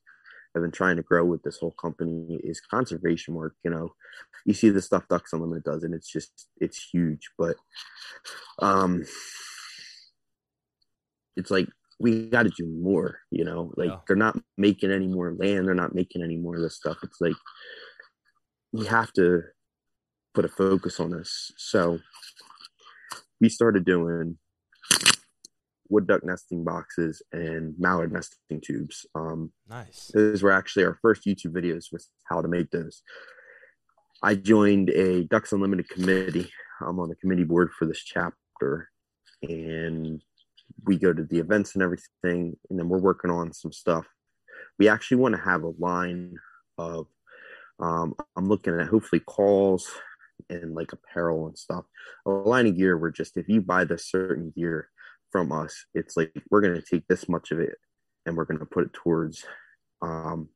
have 0.55 0.63
been 0.63 0.71
trying 0.73 0.97
to 0.97 1.03
grow 1.03 1.25
with 1.25 1.43
this 1.43 1.59
whole 1.59 1.73
company 1.73 2.41
is 2.43 2.61
conservation 2.61 3.35
work. 3.35 3.55
You 3.65 3.71
know, 3.71 3.95
you 4.45 4.55
see 4.55 4.71
the 4.71 4.83
stuff 4.83 5.09
Ducks 5.09 5.33
Unlimited 5.33 5.65
does, 5.65 5.83
and 5.85 5.95
it's 5.95 6.11
just 6.11 6.49
it's 6.61 6.89
huge. 6.93 7.31
But 7.39 7.57
um, 8.61 9.05
it's 11.37 11.51
like 11.51 11.69
we 11.99 12.29
got 12.29 12.45
to 12.45 12.51
do 12.57 12.67
more. 12.67 13.21
You 13.31 13.45
know, 13.45 13.73
like 13.77 13.91
Yeah. 13.91 13.99
they're 14.07 14.17
not 14.17 14.39
making 14.57 14.91
any 14.91 15.07
more 15.07 15.35
land. 15.35 15.67
They're 15.67 15.75
not 15.75 15.95
making 15.95 16.23
any 16.23 16.37
more 16.37 16.57
of 16.57 16.63
this 16.63 16.77
stuff. 16.77 16.99
It's 17.03 17.21
like 17.21 17.37
we 18.73 18.87
have 18.87 19.13
to 19.15 19.43
put 20.35 20.45
a 20.45 20.49
focus 20.49 21.01
on 21.01 21.11
this. 21.11 21.53
So 21.57 21.99
we 23.41 23.49
started 23.49 23.85
doing 23.85 24.39
wood 25.89 26.07
duck 26.07 26.25
nesting 26.25 26.65
boxes 26.65 27.23
and 27.33 27.75
mallard 27.79 28.13
nesting 28.13 28.61
tubes. 28.65 29.07
Um. 29.15 29.53
Nice. 29.69 30.11
those 30.15 30.43
were 30.43 30.53
actually 30.53 30.85
our 30.85 30.99
first 31.03 31.25
YouTube 31.25 31.53
videos 31.53 31.87
with 31.93 32.07
how 32.25 32.41
to 32.41 32.49
make 32.49 32.71
those. 32.71 33.03
I 34.23 34.35
joined 34.35 34.91
a 34.91 35.25
Ducks 35.25 35.53
Unlimited 35.53 35.89
committee. 35.89 36.51
I'm 36.81 36.99
on 36.99 37.09
the 37.09 37.17
committee 37.17 37.45
board 37.45 37.71
for 37.79 37.87
this 37.87 38.03
chapter, 38.03 38.89
and 39.43 40.23
we 40.85 40.99
go 40.99 41.13
to 41.13 41.25
the 41.25 41.39
events 41.39 41.75
and 41.75 41.83
everything, 41.83 42.57
and 42.71 42.79
then 42.79 42.89
we're 42.89 42.99
working 42.99 43.31
on 43.31 43.53
some 43.53 43.73
stuff. 43.73 44.07
We 44.79 44.89
actually 44.89 45.19
want 45.19 45.35
to 45.35 45.41
have 45.41 45.63
a 45.63 45.73
line 45.79 46.37
of, 46.79 47.07
um, 47.81 48.15
I'm 48.37 48.49
looking 48.49 48.79
at 48.79 48.89
hopefully 48.89 49.21
calls 49.21 49.91
and 50.51 50.75
like 50.75 50.93
apparel 50.93 51.47
and 51.47 51.57
stuff. 51.57 51.85
A 52.27 52.31
line 52.31 52.67
of 52.67 52.77
gear 52.77 52.97
where 52.97 53.11
just 53.11 53.37
if 53.37 53.49
you 53.49 53.61
buy 53.61 53.85
this 53.85 54.11
certain 54.11 54.53
gear 54.55 54.89
from 55.37 55.53
us, 55.53 55.85
it's 55.93 56.17
like 56.17 56.33
we're 56.51 56.63
going 56.63 56.73
to 56.73 56.81
take 56.81 57.07
this 57.09 57.29
much 57.29 57.51
of 57.51 57.61
it 57.61 57.77
and 58.25 58.35
we're 58.35 58.47
going 58.47 58.59
to 58.59 58.65
put 58.65 58.85
it 58.85 58.93
towards 58.95 59.45
um, 60.01 60.49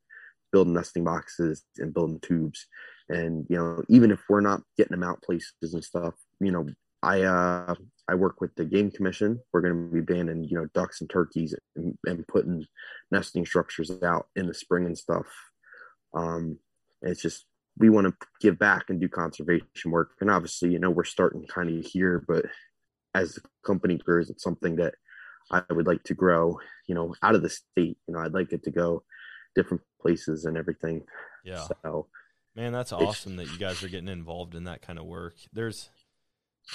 building 0.52 0.72
nesting 0.72 1.04
boxes 1.04 1.64
and 1.76 1.92
building 1.92 2.18
tubes. 2.22 2.66
And 3.10 3.44
you 3.50 3.58
know, 3.58 3.84
even 3.90 4.10
if 4.10 4.20
we're 4.30 4.40
not 4.40 4.62
getting 4.78 4.92
them 4.92 5.02
out 5.02 5.20
places 5.20 5.74
and 5.74 5.84
stuff, 5.84 6.14
you 6.40 6.50
know, 6.50 6.66
I 7.02 7.24
uh, 7.24 7.74
I 8.08 8.14
work 8.14 8.40
with 8.40 8.54
the 8.54 8.64
game 8.64 8.90
commission. 8.90 9.38
We're 9.52 9.60
going 9.60 9.74
to 9.74 9.92
be 9.92 10.00
banning 10.00 10.44
you 10.44 10.56
know 10.56 10.66
ducks 10.72 11.02
and 11.02 11.10
turkeys 11.10 11.54
and, 11.76 11.98
and 12.06 12.26
putting 12.26 12.64
nesting 13.10 13.44
structures 13.44 13.90
out 14.02 14.28
in 14.34 14.46
the 14.46 14.54
spring 14.54 14.86
and 14.86 14.96
stuff. 14.96 15.26
Um, 16.14 16.58
it's 17.02 17.20
just 17.20 17.44
we 17.76 17.90
want 17.90 18.06
to 18.06 18.14
give 18.40 18.58
back 18.58 18.84
and 18.88 18.98
do 18.98 19.10
conservation 19.10 19.90
work. 19.90 20.12
And 20.22 20.30
obviously, 20.30 20.70
you 20.70 20.78
know, 20.78 20.90
we're 20.90 21.04
starting 21.04 21.46
kind 21.46 21.68
of 21.68 21.84
here, 21.84 22.24
but 22.26 22.46
as 23.14 23.34
the 23.34 23.42
company 23.64 23.98
grows, 23.98 24.30
it's 24.30 24.42
something 24.42 24.76
that 24.76 24.94
I 25.50 25.62
would 25.70 25.86
like 25.86 26.04
to 26.04 26.14
grow, 26.14 26.58
you 26.86 26.94
know, 26.94 27.14
out 27.22 27.34
of 27.34 27.42
the 27.42 27.50
state. 27.50 27.98
You 28.06 28.14
know, 28.14 28.20
I'd 28.20 28.34
like 28.34 28.52
it 28.52 28.62
to 28.64 28.70
go 28.70 29.02
different 29.54 29.82
places 30.00 30.44
and 30.44 30.56
everything. 30.56 31.02
Yeah. 31.44 31.66
So 31.82 32.06
Man, 32.56 32.72
that's 32.72 32.92
awesome 32.92 33.36
that 33.36 33.50
you 33.50 33.58
guys 33.58 33.82
are 33.82 33.88
getting 33.88 34.08
involved 34.08 34.54
in 34.54 34.64
that 34.64 34.82
kind 34.82 34.98
of 34.98 35.04
work. 35.04 35.34
There's, 35.52 35.88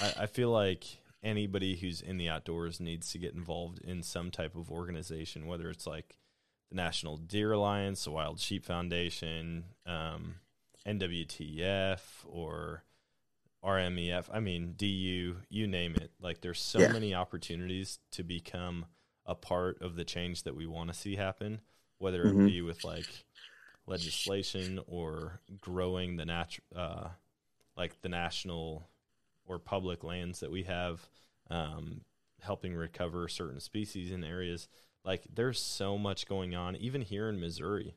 I, 0.00 0.22
I 0.22 0.26
feel 0.26 0.50
like 0.50 0.84
anybody 1.22 1.76
who's 1.76 2.00
in 2.00 2.16
the 2.16 2.28
outdoors 2.28 2.80
needs 2.80 3.12
to 3.12 3.18
get 3.18 3.34
involved 3.34 3.80
in 3.80 4.02
some 4.02 4.30
type 4.30 4.56
of 4.56 4.70
organization, 4.70 5.46
whether 5.46 5.68
it's 5.68 5.86
like 5.86 6.16
the 6.70 6.76
National 6.76 7.18
Deer 7.18 7.52
Alliance, 7.52 8.04
the 8.04 8.10
Wild 8.10 8.40
Sheep 8.40 8.64
Foundation, 8.64 9.64
um, 9.84 10.36
NWTF, 10.86 12.00
or 12.24 12.84
RMEF. 13.64 14.28
I 14.32 14.40
mean, 14.40 14.74
DU, 14.76 15.36
you 15.48 15.66
name 15.66 15.94
it. 15.96 16.12
Like, 16.20 16.40
there's 16.40 16.60
so 16.60 16.80
Yeah. 16.80 16.92
many 16.92 17.14
opportunities 17.14 17.98
to 18.12 18.22
become 18.22 18.86
a 19.24 19.34
part 19.34 19.80
of 19.82 19.96
the 19.96 20.04
change 20.04 20.44
that 20.44 20.54
we 20.54 20.66
want 20.66 20.88
to 20.88 20.94
see 20.94 21.16
happen, 21.16 21.60
whether 21.98 22.26
it 22.26 22.34
Mhm. 22.34 22.46
be 22.46 22.62
with 22.62 22.84
like 22.84 23.24
legislation 23.86 24.78
or 24.86 25.40
growing 25.60 26.16
the 26.16 26.24
nat- 26.24 26.58
uh, 26.74 27.10
like 27.76 28.00
the 28.02 28.08
national 28.08 28.88
or 29.44 29.58
public 29.58 30.02
lands 30.04 30.40
that 30.40 30.50
we 30.50 30.62
have, 30.64 31.08
um, 31.50 32.04
helping 32.40 32.74
recover 32.74 33.28
certain 33.28 33.60
species 33.60 34.10
in 34.12 34.22
areas. 34.24 34.68
Like 35.04 35.24
there's 35.32 35.58
so 35.60 35.96
much 35.98 36.26
going 36.26 36.54
on. 36.54 36.76
Even 36.76 37.02
here 37.02 37.28
in 37.28 37.40
Missouri, 37.40 37.96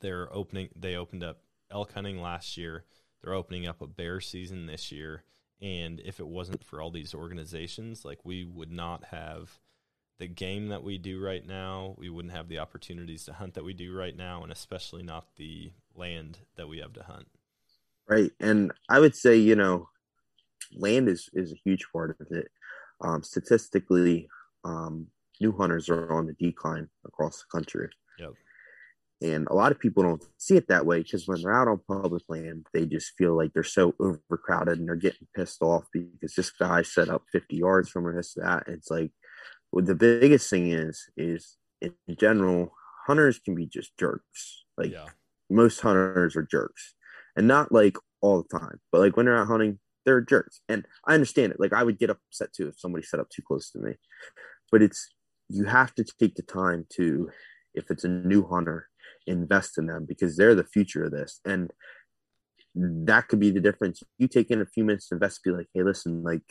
they're 0.00 0.32
opening. 0.32 0.70
They 0.74 0.96
opened 0.96 1.22
up 1.24 1.42
elk 1.70 1.92
hunting 1.92 2.20
last 2.20 2.56
year. 2.56 2.84
They're 3.22 3.34
opening 3.34 3.66
up 3.66 3.80
a 3.80 3.86
bear 3.86 4.20
season 4.20 4.66
this 4.66 4.90
year. 4.90 5.24
And 5.60 6.00
if 6.04 6.18
it 6.18 6.26
wasn't 6.26 6.64
for 6.64 6.80
all 6.80 6.90
these 6.90 7.14
organizations, 7.14 8.04
like 8.04 8.24
we 8.24 8.44
would 8.44 8.72
not 8.72 9.04
have 9.04 9.60
the 10.22 10.28
game 10.28 10.68
that 10.68 10.84
we 10.84 10.98
do 10.98 11.20
right 11.20 11.44
now. 11.44 11.96
We 11.98 12.08
wouldn't 12.08 12.32
have 12.32 12.48
the 12.48 12.60
opportunities 12.60 13.24
to 13.24 13.32
hunt 13.32 13.54
that 13.54 13.64
we 13.64 13.72
do 13.72 13.92
right 13.92 14.16
now, 14.16 14.44
and 14.44 14.52
especially 14.52 15.02
not 15.02 15.26
the 15.36 15.72
land 15.96 16.38
that 16.56 16.68
we 16.68 16.78
have 16.78 16.92
to 16.92 17.02
hunt. 17.02 17.26
right, 18.08 18.30
and 18.38 18.72
I 18.88 19.00
would 19.00 19.16
say 19.16 19.36
you 19.36 19.56
know, 19.56 19.88
land 20.76 21.08
is 21.08 21.28
is 21.32 21.52
a 21.52 21.60
huge 21.64 21.86
part 21.92 22.16
of 22.20 22.26
it. 22.30 22.52
Um, 23.00 23.24
statistically, 23.24 24.28
um, 24.64 25.08
new 25.40 25.50
hunters 25.50 25.88
are 25.88 26.12
on 26.12 26.26
the 26.26 26.34
decline 26.34 26.88
across 27.04 27.38
the 27.38 27.58
country. 27.58 27.88
Yep. 28.20 28.34
And 29.22 29.46
a 29.48 29.54
lot 29.54 29.70
of 29.70 29.78
people 29.78 30.02
don't 30.02 30.24
see 30.38 30.56
it 30.56 30.66
that 30.68 30.84
way 30.84 31.02
because 31.02 31.28
when 31.28 31.40
they're 31.40 31.54
out 31.54 31.68
on 31.68 31.80
public 31.86 32.24
land, 32.28 32.66
they 32.74 32.86
just 32.86 33.12
feel 33.16 33.36
like 33.36 33.52
they're 33.52 33.62
so 33.62 33.94
overcrowded 34.00 34.78
and 34.80 34.88
they're 34.88 34.96
getting 34.96 35.28
pissed 35.36 35.62
off 35.62 35.84
because 35.92 36.34
this 36.34 36.50
guy 36.50 36.82
set 36.82 37.08
up 37.08 37.22
50 37.30 37.56
yards 37.56 37.88
from 37.88 38.06
or 38.06 38.16
this 38.16 38.34
that. 38.34 38.64
It's 38.66 38.90
like, 38.90 39.12
well, 39.70 39.84
the 39.84 39.94
biggest 39.94 40.50
thing 40.50 40.72
is, 40.72 41.08
is 41.16 41.56
in 41.80 41.94
general, 42.18 42.74
hunters 43.06 43.38
can 43.38 43.54
be 43.54 43.66
just 43.66 43.96
jerks. 43.96 44.64
Like 44.76 44.90
Yeah. 44.90 45.06
most 45.48 45.80
hunters 45.80 46.34
are 46.34 46.42
jerks 46.42 46.94
and 47.36 47.46
not 47.46 47.70
like 47.70 47.96
all 48.22 48.42
the 48.42 48.58
time, 48.58 48.80
but 48.90 49.00
like 49.00 49.16
when 49.16 49.26
they're 49.26 49.38
out 49.38 49.46
hunting, 49.46 49.78
they're 50.04 50.20
jerks. 50.20 50.62
And 50.68 50.84
I 51.06 51.14
understand 51.14 51.52
it. 51.52 51.60
Like 51.60 51.72
I 51.72 51.84
would 51.84 51.98
get 51.98 52.10
upset 52.10 52.52
too 52.52 52.68
if 52.68 52.80
somebody 52.80 53.04
set 53.04 53.20
up 53.20 53.30
too 53.30 53.42
close 53.42 53.70
to 53.70 53.78
me, 53.78 53.94
but 54.72 54.82
it's, 54.82 55.14
you 55.48 55.64
have 55.66 55.94
to 55.94 56.04
take 56.04 56.34
the 56.34 56.42
time 56.42 56.86
to, 56.94 57.30
if 57.74 57.90
it's 57.90 58.04
a 58.04 58.08
new 58.08 58.46
hunter, 58.46 58.88
invest 59.26 59.78
in 59.78 59.86
them 59.86 60.04
because 60.06 60.36
they're 60.36 60.54
the 60.54 60.64
future 60.64 61.04
of 61.04 61.12
this. 61.12 61.40
And 61.44 61.72
that 62.74 63.28
could 63.28 63.40
be 63.40 63.50
the 63.50 63.60
difference. 63.60 64.02
You 64.18 64.28
take 64.28 64.50
in 64.50 64.60
a 64.60 64.66
few 64.66 64.84
minutes 64.84 65.08
to 65.08 65.16
invest, 65.16 65.44
be 65.44 65.50
like, 65.50 65.68
hey, 65.74 65.82
listen, 65.82 66.22
like, 66.22 66.42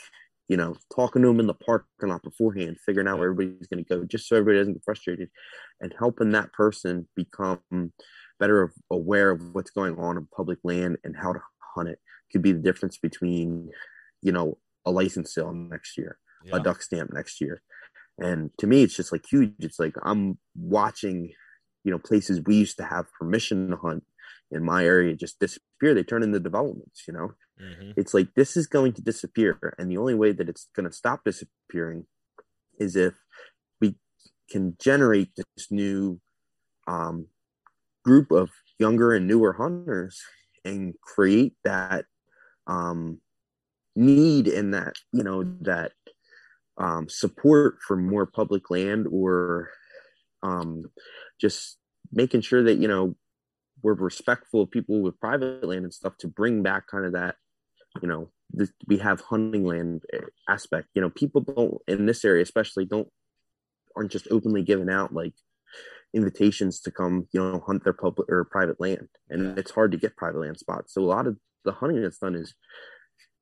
you 0.47 0.57
know, 0.57 0.75
talking 0.93 1.21
to 1.21 1.27
them 1.29 1.39
in 1.39 1.47
the 1.47 1.53
parking 1.53 2.09
lot 2.09 2.23
beforehand, 2.23 2.77
figuring 2.85 3.07
out 3.07 3.17
where 3.17 3.31
everybody's 3.31 3.67
going 3.67 3.83
to 3.83 3.89
go, 3.89 4.03
just 4.03 4.27
so 4.27 4.35
everybody 4.35 4.59
doesn't 4.59 4.73
get 4.73 4.83
frustrated, 4.83 5.29
and 5.79 5.93
helping 5.97 6.31
that 6.31 6.51
person 6.53 7.07
become 7.15 7.61
better 8.39 8.73
aware 8.91 9.31
of 9.31 9.41
what's 9.53 9.71
going 9.71 9.97
on 9.97 10.17
in 10.17 10.27
public 10.35 10.59
land 10.63 10.97
and 11.03 11.15
how 11.15 11.31
to 11.31 11.39
hunt 11.75 11.89
it 11.89 11.99
could 12.31 12.41
be 12.41 12.51
the 12.51 12.59
difference 12.59 12.97
between, 12.97 13.69
you 14.21 14.31
know, 14.31 14.57
a 14.85 14.91
license 14.91 15.33
sale 15.33 15.53
next 15.53 15.97
year, 15.97 16.17
Yeah. 16.43 16.57
a 16.57 16.59
duck 16.59 16.81
stamp 16.81 17.13
next 17.13 17.39
year. 17.39 17.61
And 18.17 18.51
to 18.57 18.67
me, 18.67 18.83
it's 18.83 18.95
just 18.95 19.11
like 19.11 19.25
huge. 19.29 19.53
It's 19.59 19.79
like 19.79 19.95
I'm 20.03 20.37
watching, 20.55 21.33
you 21.83 21.91
know, 21.91 21.99
places 21.99 22.41
we 22.45 22.55
used 22.55 22.77
to 22.77 22.83
have 22.85 23.11
permission 23.19 23.69
to 23.71 23.77
hunt 23.77 24.03
in 24.51 24.63
my 24.63 24.85
area 24.85 25.15
just 25.15 25.39
disappear. 25.39 25.93
They 25.93 26.03
turn 26.03 26.23
into 26.23 26.39
developments, 26.39 27.03
you 27.07 27.13
know? 27.13 27.33
Mhm. 27.61 27.93
It's 27.97 28.13
like 28.13 28.33
this 28.35 28.57
is 28.57 28.67
going 28.67 28.93
to 28.93 29.01
disappear. 29.01 29.75
And 29.77 29.89
the 29.91 29.97
only 29.97 30.15
way 30.15 30.31
that 30.33 30.49
it's 30.49 30.67
going 30.75 30.87
to 30.89 30.95
stop 30.95 31.23
disappearing 31.23 32.05
is 32.79 32.95
if 32.95 33.15
we 33.81 33.95
can 34.49 34.75
generate 34.79 35.29
this 35.35 35.71
new 35.71 36.19
um, 36.87 37.27
group 38.03 38.31
of 38.31 38.49
younger 38.79 39.13
and 39.13 39.27
newer 39.27 39.53
hunters 39.53 40.21
and 40.65 40.95
create 41.01 41.55
that 41.63 42.05
um, 42.67 43.21
need 43.95 44.47
and 44.47 44.73
that, 44.73 44.95
you 45.11 45.23
know, 45.23 45.43
that 45.61 45.93
um, 46.77 47.09
support 47.09 47.77
for 47.85 47.95
more 47.97 48.25
public 48.25 48.69
land 48.69 49.07
or 49.11 49.69
um, 50.43 50.85
just 51.39 51.77
making 52.11 52.41
sure 52.41 52.63
that, 52.63 52.75
you 52.75 52.87
know, 52.87 53.15
we're 53.83 53.93
respectful 53.93 54.61
of 54.63 54.71
people 54.71 55.01
with 55.01 55.19
private 55.19 55.63
land 55.63 55.83
and 55.83 55.93
stuff 55.93 56.17
to 56.19 56.27
bring 56.27 56.61
back 56.63 56.87
kind 56.87 57.05
of 57.05 57.13
that 57.13 57.35
you 58.01 58.07
know 58.07 58.29
we 58.87 58.97
have 58.97 59.21
hunting 59.21 59.65
land 59.65 60.03
aspect. 60.49 60.87
You 60.93 61.01
know 61.01 61.09
people 61.09 61.41
don't 61.41 61.77
in 61.87 62.05
this 62.05 62.23
area 62.25 62.43
especially 62.43 62.85
don't 62.85 63.07
aren't 63.95 64.11
just 64.11 64.27
openly 64.31 64.63
giving 64.63 64.89
out 64.89 65.13
like 65.13 65.33
invitations 66.13 66.81
to 66.81 66.91
come 66.91 67.27
you 67.31 67.41
know 67.41 67.63
hunt 67.65 67.83
their 67.83 67.93
public 67.93 68.29
or 68.29 68.45
private 68.45 68.79
land. 68.79 69.07
And 69.29 69.43
Yeah. 69.43 69.53
it's 69.57 69.71
hard 69.71 69.91
to 69.93 69.97
get 69.97 70.17
private 70.17 70.39
land 70.39 70.59
spots. 70.59 70.93
So 70.93 71.01
a 71.01 71.05
lot 71.05 71.27
of 71.27 71.37
the 71.65 71.71
hunting 71.73 72.01
that's 72.01 72.19
done 72.19 72.35
is 72.35 72.53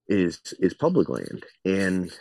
is 0.08 0.40
is 0.60 0.74
public 0.74 1.10
land. 1.10 1.46
And 1.66 2.12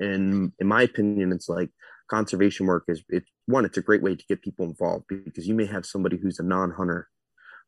and 0.00 0.52
in 0.58 0.66
my 0.66 0.82
opinion 0.82 1.32
it's 1.32 1.48
like 1.48 1.70
conservation 2.12 2.66
work 2.66 2.84
is 2.88 3.02
it 3.08 3.24
one 3.46 3.64
it's 3.64 3.78
a 3.78 3.82
great 3.82 4.02
way 4.02 4.14
to 4.14 4.24
get 4.28 4.42
people 4.42 4.66
involved 4.66 5.04
because 5.08 5.48
you 5.48 5.54
may 5.54 5.64
have 5.64 5.86
somebody 5.86 6.18
who's 6.18 6.38
a 6.38 6.42
non-hunter 6.42 7.08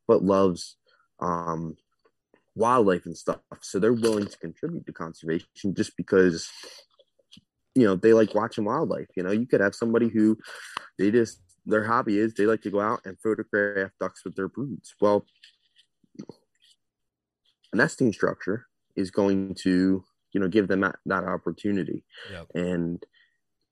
but 0.06 0.22
loves 0.22 0.76
um 1.20 1.76
wildlife 2.54 3.06
and 3.06 3.16
stuff. 3.16 3.40
So 3.62 3.78
they're 3.78 3.92
willing 3.92 4.26
to 4.26 4.38
contribute 4.38 4.86
to 4.86 4.92
conservation 4.92 5.74
just 5.74 5.96
because 5.96 6.48
you 7.74 7.84
know 7.84 7.96
they 7.96 8.12
like 8.12 8.34
watching 8.34 8.64
wildlife 8.64 9.08
you 9.16 9.22
know? 9.22 9.32
You 9.32 9.46
could 9.46 9.60
have 9.60 9.74
somebody 9.74 10.08
who 10.08 10.38
they 10.98 11.10
just 11.10 11.40
their 11.66 11.84
hobby 11.84 12.18
is 12.18 12.34
they 12.34 12.46
like 12.46 12.62
to 12.62 12.70
go 12.70 12.80
out 12.80 13.00
and 13.06 13.16
photograph 13.22 13.92
ducks 13.98 14.24
with 14.24 14.36
their 14.36 14.48
broods. 14.48 14.94
Well 15.00 15.24
a 17.72 17.76
nesting 17.76 18.12
structure 18.12 18.66
is 18.94 19.10
going 19.10 19.54
to 19.62 20.04
you 20.32 20.40
know 20.40 20.48
give 20.48 20.68
them 20.68 20.80
that, 20.80 20.96
that 21.06 21.24
opportunity. 21.24 22.04
Yep. 22.30 22.46
and 22.54 23.02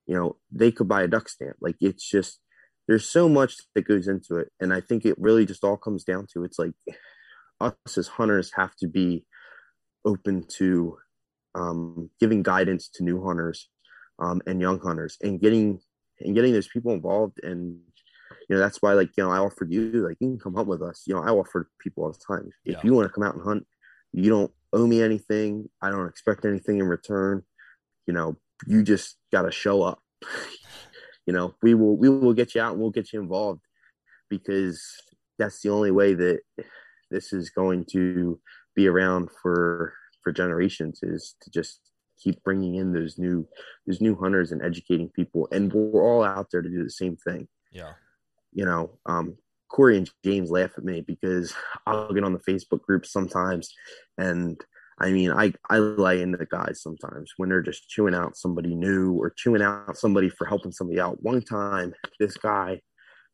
you 0.07 0.15
know 0.15 0.37
they 0.51 0.73
could 0.73 0.89
buy 0.89 1.03
a 1.03 1.09
duck 1.09 1.29
stamp. 1.29 1.57
Like 1.61 1.77
it's 1.81 2.09
just 2.09 2.41
there's 2.89 3.09
so 3.09 3.29
much 3.29 3.57
that 3.75 3.87
goes 3.87 4.09
into 4.09 4.37
it. 4.37 4.49
And 4.61 4.73
i 4.75 4.81
think 4.81 5.05
it 5.05 5.17
really 5.19 5.47
just 5.47 5.65
all 5.65 5.77
comes 5.77 6.05
down 6.05 6.27
to 6.33 6.45
it's 6.45 6.59
like 6.59 6.73
us 7.61 7.97
as 7.97 8.09
hunters 8.09 8.53
have 8.57 8.75
to 8.77 8.89
be 8.89 9.25
open 10.05 10.45
to 10.49 10.99
um, 11.55 12.11
giving 12.19 12.43
guidance 12.43 12.89
to 12.95 13.05
new 13.05 13.23
hunters 13.25 13.69
um, 14.19 14.41
and 14.47 14.61
young 14.61 14.81
hunters 14.81 15.17
and 15.23 15.41
getting 15.41 15.81
and 16.21 16.35
getting 16.35 16.53
those 16.53 16.69
people 16.69 16.93
involved. 16.93 17.39
And 17.43 17.79
you 18.49 18.57
know 18.57 18.59
that's 18.59 18.81
why 18.83 18.95
like 18.95 19.11
you 19.17 19.23
know 19.25 19.31
i 19.31 19.39
offered 19.39 19.71
you 19.73 19.93
like 20.07 20.17
you 20.21 20.29
can 20.29 20.39
come 20.39 20.55
hunt 20.55 20.69
with 20.69 20.83
us. 20.83 21.05
You 21.07 21.15
know 21.15 21.23
i 21.23 21.29
offer 21.29 21.71
people 21.79 22.05
all 22.05 22.13
the 22.13 22.19
time. 22.27 22.51
If 22.65 22.77
Yeah. 22.77 22.81
you 22.85 22.95
want 22.95 23.09
to 23.09 23.13
come 23.13 23.25
out 23.25 23.35
and 23.35 23.45
hunt 23.45 23.67
you 24.13 24.29
don't 24.29 24.53
owe 24.73 24.87
me 24.87 25.03
anything. 25.03 25.69
I 25.81 25.91
don't 25.91 26.09
expect 26.09 26.45
anything 26.45 26.79
in 26.79 26.87
return. 26.87 27.43
You 28.07 28.15
know 28.15 28.37
you 28.67 28.83
just 28.83 29.17
got 29.31 29.43
to 29.43 29.51
show 29.51 29.83
up. 29.83 30.01
You 31.25 31.33
know 31.33 31.55
we 31.63 31.75
will 31.75 31.97
we 31.97 32.09
will 32.09 32.35
get 32.35 32.57
you 32.57 32.61
out 32.61 32.73
and 32.73 32.81
we'll 32.81 32.91
get 32.91 33.13
you 33.13 33.21
involved 33.21 33.61
because 34.29 34.83
that's 35.39 35.61
the 35.61 35.69
only 35.69 35.93
way 35.93 36.15
that 36.15 36.41
this 37.13 37.33
is 37.33 37.49
going 37.49 37.85
to 37.93 38.41
be 38.75 38.89
around 38.89 39.29
for 39.41 39.95
for 40.25 40.33
generations 40.33 40.99
is 41.05 41.37
to 41.43 41.51
just 41.51 41.79
keep 42.19 42.43
bringing 42.43 42.75
in 42.75 42.93
those 42.93 43.19
new 43.19 43.47
those 43.87 44.01
new 44.01 44.17
hunters 44.17 44.51
and 44.51 44.63
educating 44.63 45.11
people. 45.11 45.47
And 45.53 45.73
we're 45.73 46.03
all 46.03 46.25
out 46.25 46.49
there 46.51 46.61
to 46.61 46.69
do 46.69 46.83
the 46.83 46.91
same 46.91 47.17
thing. 47.17 47.47
Yeah. 47.71 47.93
you 48.53 48.65
know 48.65 48.99
um 49.07 49.37
corey 49.71 49.97
and 49.97 50.11
james 50.25 50.51
laugh 50.51 50.73
at 50.77 50.85
me 50.85 51.01
because 51.01 51.55
i'll 51.87 52.13
get 52.13 52.25
on 52.25 52.33
the 52.35 52.39
facebook 52.41 52.83
group 52.83 53.07
sometimes 53.07 53.73
and 54.19 54.61
i 54.99 55.11
mean 55.11 55.31
i 55.31 55.53
i 55.71 55.79
lay 55.79 56.23
into 56.23 56.39
the 56.39 56.47
guys 56.47 56.83
sometimes 56.83 57.33
when 57.37 57.49
they're 57.49 57.63
just 57.63 57.89
chewing 57.89 58.15
out 58.15 58.37
somebody 58.37 58.75
new 58.75 59.13
or 59.13 59.31
chewing 59.31 59.63
out 59.63 59.97
somebody 59.97 60.29
for 60.29 60.47
helping 60.47 60.73
somebody 60.73 61.01
out 61.01 61.23
one 61.23 61.43
time 61.43 61.93
this 62.19 62.37
guy 62.37 62.81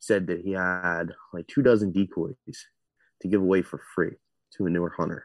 said 0.00 0.26
that 0.26 0.40
he 0.40 0.52
had 0.52 1.12
like 1.32 1.46
two 1.46 1.62
dozen 1.62 1.92
decoys 1.92 2.34
to 3.20 3.28
give 3.28 3.40
away 3.40 3.62
for 3.62 3.80
free 3.94 4.12
to 4.56 4.66
a 4.66 4.70
newer 4.70 4.92
hunter 4.96 5.24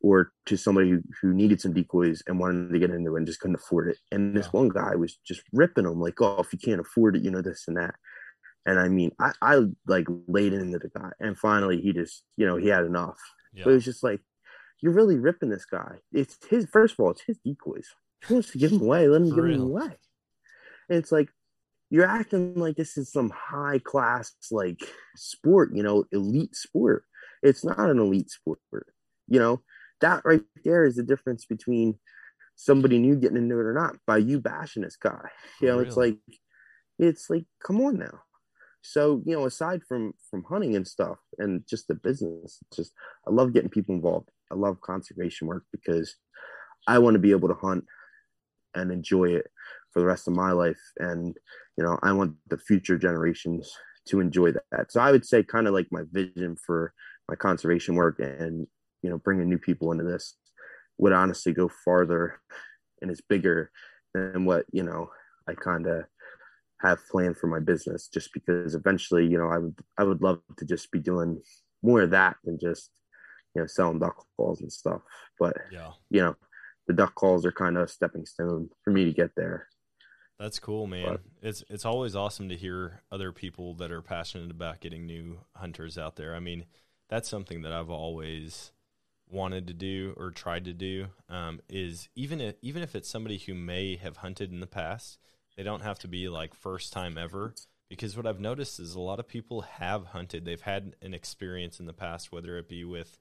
or 0.00 0.32
to 0.44 0.56
somebody 0.56 0.90
who, 0.90 1.02
who 1.20 1.32
needed 1.32 1.60
some 1.60 1.72
decoys 1.72 2.22
and 2.26 2.38
wanted 2.38 2.72
to 2.72 2.78
get 2.78 2.90
into 2.90 3.14
it 3.14 3.18
and 3.18 3.26
just 3.26 3.40
couldn't 3.40 3.56
afford 3.56 3.88
it. 3.88 3.98
And 4.12 4.36
this 4.36 4.52
one 4.52 4.68
guy 4.68 4.94
was 4.94 5.18
just 5.26 5.42
ripping 5.52 5.84
them 5.84 6.00
like, 6.00 6.20
oh, 6.20 6.40
if 6.40 6.52
you 6.52 6.58
can't 6.58 6.80
afford 6.80 7.16
it, 7.16 7.22
you 7.22 7.30
know, 7.30 7.42
this 7.42 7.64
and 7.66 7.76
that. 7.76 7.94
And 8.66 8.78
I 8.78 8.88
mean, 8.88 9.12
I, 9.18 9.32
I 9.40 9.62
like 9.86 10.06
laid 10.26 10.52
into 10.52 10.78
the 10.78 10.90
guy 10.96 11.10
and 11.20 11.38
finally 11.38 11.80
he 11.80 11.92
just, 11.92 12.24
you 12.36 12.46
know, 12.46 12.56
he 12.56 12.68
had 12.68 12.84
enough. 12.84 13.18
Yeah. 13.54 13.64
But 13.64 13.70
it 13.70 13.74
was 13.74 13.84
just 13.84 14.02
like, 14.02 14.20
you're 14.80 14.92
really 14.92 15.16
ripping 15.16 15.48
this 15.48 15.64
guy. 15.64 15.96
It's 16.12 16.36
his, 16.48 16.66
first 16.66 16.94
of 16.94 17.00
all, 17.00 17.10
it's 17.10 17.22
his 17.26 17.38
decoys. 17.44 17.88
If 18.22 18.28
he 18.28 18.34
wants 18.34 18.50
to 18.52 18.58
give 18.58 18.70
them 18.70 18.82
away, 18.82 19.08
let 19.08 19.22
him 19.22 19.30
For 19.30 19.36
give 19.36 19.44
real. 19.44 19.62
away. 19.62 19.96
And 20.88 20.98
it's 20.98 21.12
like, 21.12 21.28
you're 21.90 22.06
acting 22.06 22.54
like 22.54 22.76
this 22.76 22.96
is 22.96 23.12
some 23.12 23.30
high 23.30 23.78
class, 23.78 24.34
like 24.50 24.80
sport, 25.16 25.70
you 25.72 25.82
know, 25.82 26.04
elite 26.12 26.56
sport. 26.56 27.04
It's 27.42 27.64
not 27.64 27.78
an 27.78 27.98
elite 27.98 28.30
sport. 28.30 28.58
You 29.28 29.38
know, 29.38 29.62
that 30.00 30.22
right 30.24 30.42
there 30.64 30.84
is 30.84 30.96
the 30.96 31.02
difference 31.02 31.44
between 31.44 31.98
somebody 32.56 32.98
new 32.98 33.16
getting 33.16 33.36
into 33.36 33.54
it 33.60 33.66
or 33.66 33.72
not 33.72 33.96
by 34.06 34.16
you 34.16 34.40
bashing 34.40 34.82
this 34.82 34.96
guy. 34.96 35.28
You 35.60 35.68
know, 35.68 35.78
it's 35.78 35.96
like, 35.96 36.16
it's 36.98 37.30
like, 37.30 37.44
come 37.64 37.80
on 37.80 37.98
now. 37.98 38.20
So, 38.82 39.22
you 39.26 39.34
know, 39.36 39.46
aside 39.46 39.82
from 39.88 40.12
from 40.30 40.44
hunting 40.44 40.76
and 40.76 40.86
stuff 40.86 41.18
and 41.38 41.62
just 41.68 41.88
the 41.88 41.94
business, 41.94 42.60
just 42.74 42.92
I 43.26 43.30
love 43.30 43.52
getting 43.52 43.70
people 43.70 43.94
involved. 43.94 44.30
I 44.50 44.54
love 44.54 44.80
conservation 44.80 45.46
work 45.46 45.64
because 45.72 46.16
I 46.86 46.98
want 46.98 47.14
to 47.14 47.20
be 47.20 47.32
able 47.32 47.48
to 47.48 47.54
hunt 47.54 47.84
and 48.74 48.92
enjoy 48.92 49.30
it 49.30 49.46
for 49.92 50.00
the 50.00 50.06
rest 50.06 50.28
of 50.28 50.34
my 50.34 50.52
life. 50.52 50.80
And, 50.98 51.36
you 51.76 51.84
know, 51.84 51.98
I 52.02 52.12
want 52.12 52.34
the 52.48 52.58
future 52.58 52.98
generations 52.98 53.70
to 54.08 54.20
enjoy 54.20 54.52
that. 54.52 54.92
So 54.92 55.00
I 55.00 55.10
would 55.10 55.26
say 55.26 55.42
kind 55.42 55.66
of 55.66 55.74
like 55.74 55.88
my 55.90 56.02
vision 56.12 56.56
for 56.64 56.92
my 57.28 57.34
conservation 57.34 57.96
work 57.96 58.20
and, 58.20 58.66
you 59.02 59.10
know, 59.10 59.18
bringing 59.18 59.48
new 59.48 59.58
people 59.58 59.90
into 59.90 60.04
this 60.04 60.36
would 60.98 61.12
honestly 61.12 61.52
go 61.52 61.68
farther 61.84 62.40
and 63.02 63.10
it's 63.10 63.20
bigger 63.20 63.70
than 64.14 64.44
what, 64.44 64.64
you 64.72 64.82
know, 64.82 65.10
I 65.48 65.54
kind 65.54 65.86
of 65.86 66.04
have 66.80 67.06
planned 67.10 67.36
for 67.36 67.46
my 67.48 67.58
business 67.58 68.08
just 68.12 68.30
because 68.32 68.74
eventually, 68.74 69.26
you 69.26 69.38
know, 69.38 69.48
I 69.48 69.58
would, 69.58 69.74
I 69.98 70.04
would 70.04 70.22
love 70.22 70.40
to 70.58 70.64
just 70.64 70.90
be 70.92 70.98
doing 70.98 71.40
more 71.82 72.02
of 72.02 72.10
that 72.10 72.36
than 72.44 72.58
just, 72.60 72.90
you 73.56 73.62
know, 73.62 73.66
selling 73.66 73.98
duck 73.98 74.26
calls 74.36 74.60
and 74.60 74.70
stuff. 74.70 75.00
But, 75.38 75.56
Yeah. 75.72 75.92
you 76.10 76.20
know, 76.20 76.36
the 76.86 76.92
duck 76.92 77.14
calls 77.14 77.46
are 77.46 77.52
kind 77.52 77.76
of 77.78 77.84
a 77.84 77.88
stepping 77.88 78.26
stone 78.26 78.68
for 78.84 78.90
me 78.90 79.06
to 79.06 79.12
get 79.12 79.34
there. 79.34 79.68
That's 80.38 80.58
cool, 80.58 80.86
man. 80.86 81.04
But, 81.12 81.20
it's 81.40 81.64
it's 81.70 81.86
always 81.86 82.14
awesome 82.14 82.50
to 82.50 82.56
hear 82.56 83.00
other 83.10 83.32
people 83.32 83.74
that 83.76 83.90
are 83.90 84.02
passionate 84.02 84.50
about 84.50 84.80
getting 84.80 85.06
new 85.06 85.38
hunters 85.54 85.96
out 85.96 86.16
there. 86.16 86.34
I 86.34 86.40
mean, 86.40 86.66
that's 87.08 87.30
something 87.30 87.62
that 87.62 87.72
I've 87.72 87.88
always 87.88 88.72
wanted 89.28 89.66
to 89.68 89.72
do 89.72 90.12
or 90.18 90.30
tried 90.30 90.66
to 90.66 90.74
do. 90.74 91.06
Um, 91.30 91.60
is 91.70 92.10
even 92.14 92.42
if 92.42 92.56
even 92.60 92.82
if 92.82 92.94
it's 92.94 93.08
somebody 93.08 93.38
who 93.38 93.54
may 93.54 93.96
have 93.96 94.18
hunted 94.18 94.52
in 94.52 94.60
the 94.60 94.66
past, 94.66 95.18
they 95.56 95.62
don't 95.62 95.82
have 95.82 95.98
to 96.00 96.08
be 96.08 96.28
like 96.28 96.54
first 96.54 96.92
time 96.92 97.16
ever. 97.16 97.54
Because 97.88 98.16
what 98.16 98.26
I've 98.26 98.40
noticed 98.40 98.78
is 98.80 98.94
a 98.94 99.00
lot 99.00 99.20
of 99.20 99.28
people 99.28 99.62
have 99.62 100.06
hunted. 100.06 100.44
They've 100.44 100.60
had 100.60 100.96
an 101.00 101.14
experience 101.14 101.78
in 101.80 101.86
the 101.86 101.92
past, 101.94 102.32
whether 102.32 102.58
it 102.58 102.68
be 102.68 102.84
with 102.84 103.16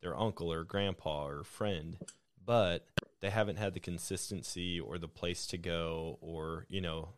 their 0.00 0.18
uncle 0.18 0.52
or 0.52 0.64
grandpa 0.64 1.26
or 1.26 1.44
friend, 1.44 1.98
but 2.44 2.86
they 3.20 3.30
haven't 3.30 3.56
had 3.56 3.74
the 3.74 3.80
consistency 3.80 4.78
or 4.78 4.98
the 4.98 5.08
place 5.08 5.46
to 5.46 5.58
go 5.58 6.18
or 6.20 6.66
you 6.68 6.80
know 6.80 7.10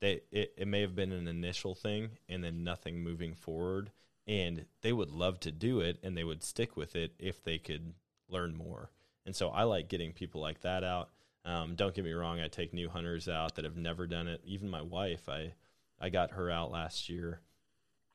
they 0.00 0.20
it, 0.30 0.52
it 0.56 0.68
may 0.68 0.80
have 0.80 0.94
been 0.94 1.12
an 1.12 1.28
initial 1.28 1.74
thing 1.74 2.10
and 2.28 2.44
then 2.44 2.64
nothing 2.64 3.02
moving 3.02 3.34
forward 3.34 3.90
and 4.26 4.66
they 4.82 4.92
would 4.92 5.10
love 5.10 5.40
to 5.40 5.50
do 5.50 5.80
it 5.80 5.98
and 6.02 6.16
they 6.16 6.24
would 6.24 6.42
stick 6.42 6.76
with 6.76 6.96
it 6.96 7.12
if 7.18 7.42
they 7.42 7.58
could 7.58 7.94
learn 8.28 8.56
more. 8.56 8.90
And 9.24 9.34
so 9.34 9.48
i 9.48 9.62
like 9.64 9.88
getting 9.88 10.12
people 10.12 10.40
like 10.40 10.60
that 10.62 10.84
out. 10.84 11.10
Um, 11.44 11.76
don't 11.76 11.94
get 11.94 12.04
me 12.04 12.12
wrong 12.12 12.40
i 12.40 12.48
take 12.48 12.74
new 12.74 12.88
hunters 12.88 13.28
out 13.28 13.54
that 13.54 13.64
have 13.64 13.76
never 13.76 14.06
done 14.06 14.28
it. 14.28 14.42
Even 14.44 14.68
my 14.68 14.82
wife 14.82 15.28
i 15.28 15.52
i 16.00 16.10
got 16.10 16.32
her 16.32 16.50
out 16.50 16.70
last 16.70 17.08
year. 17.08 17.40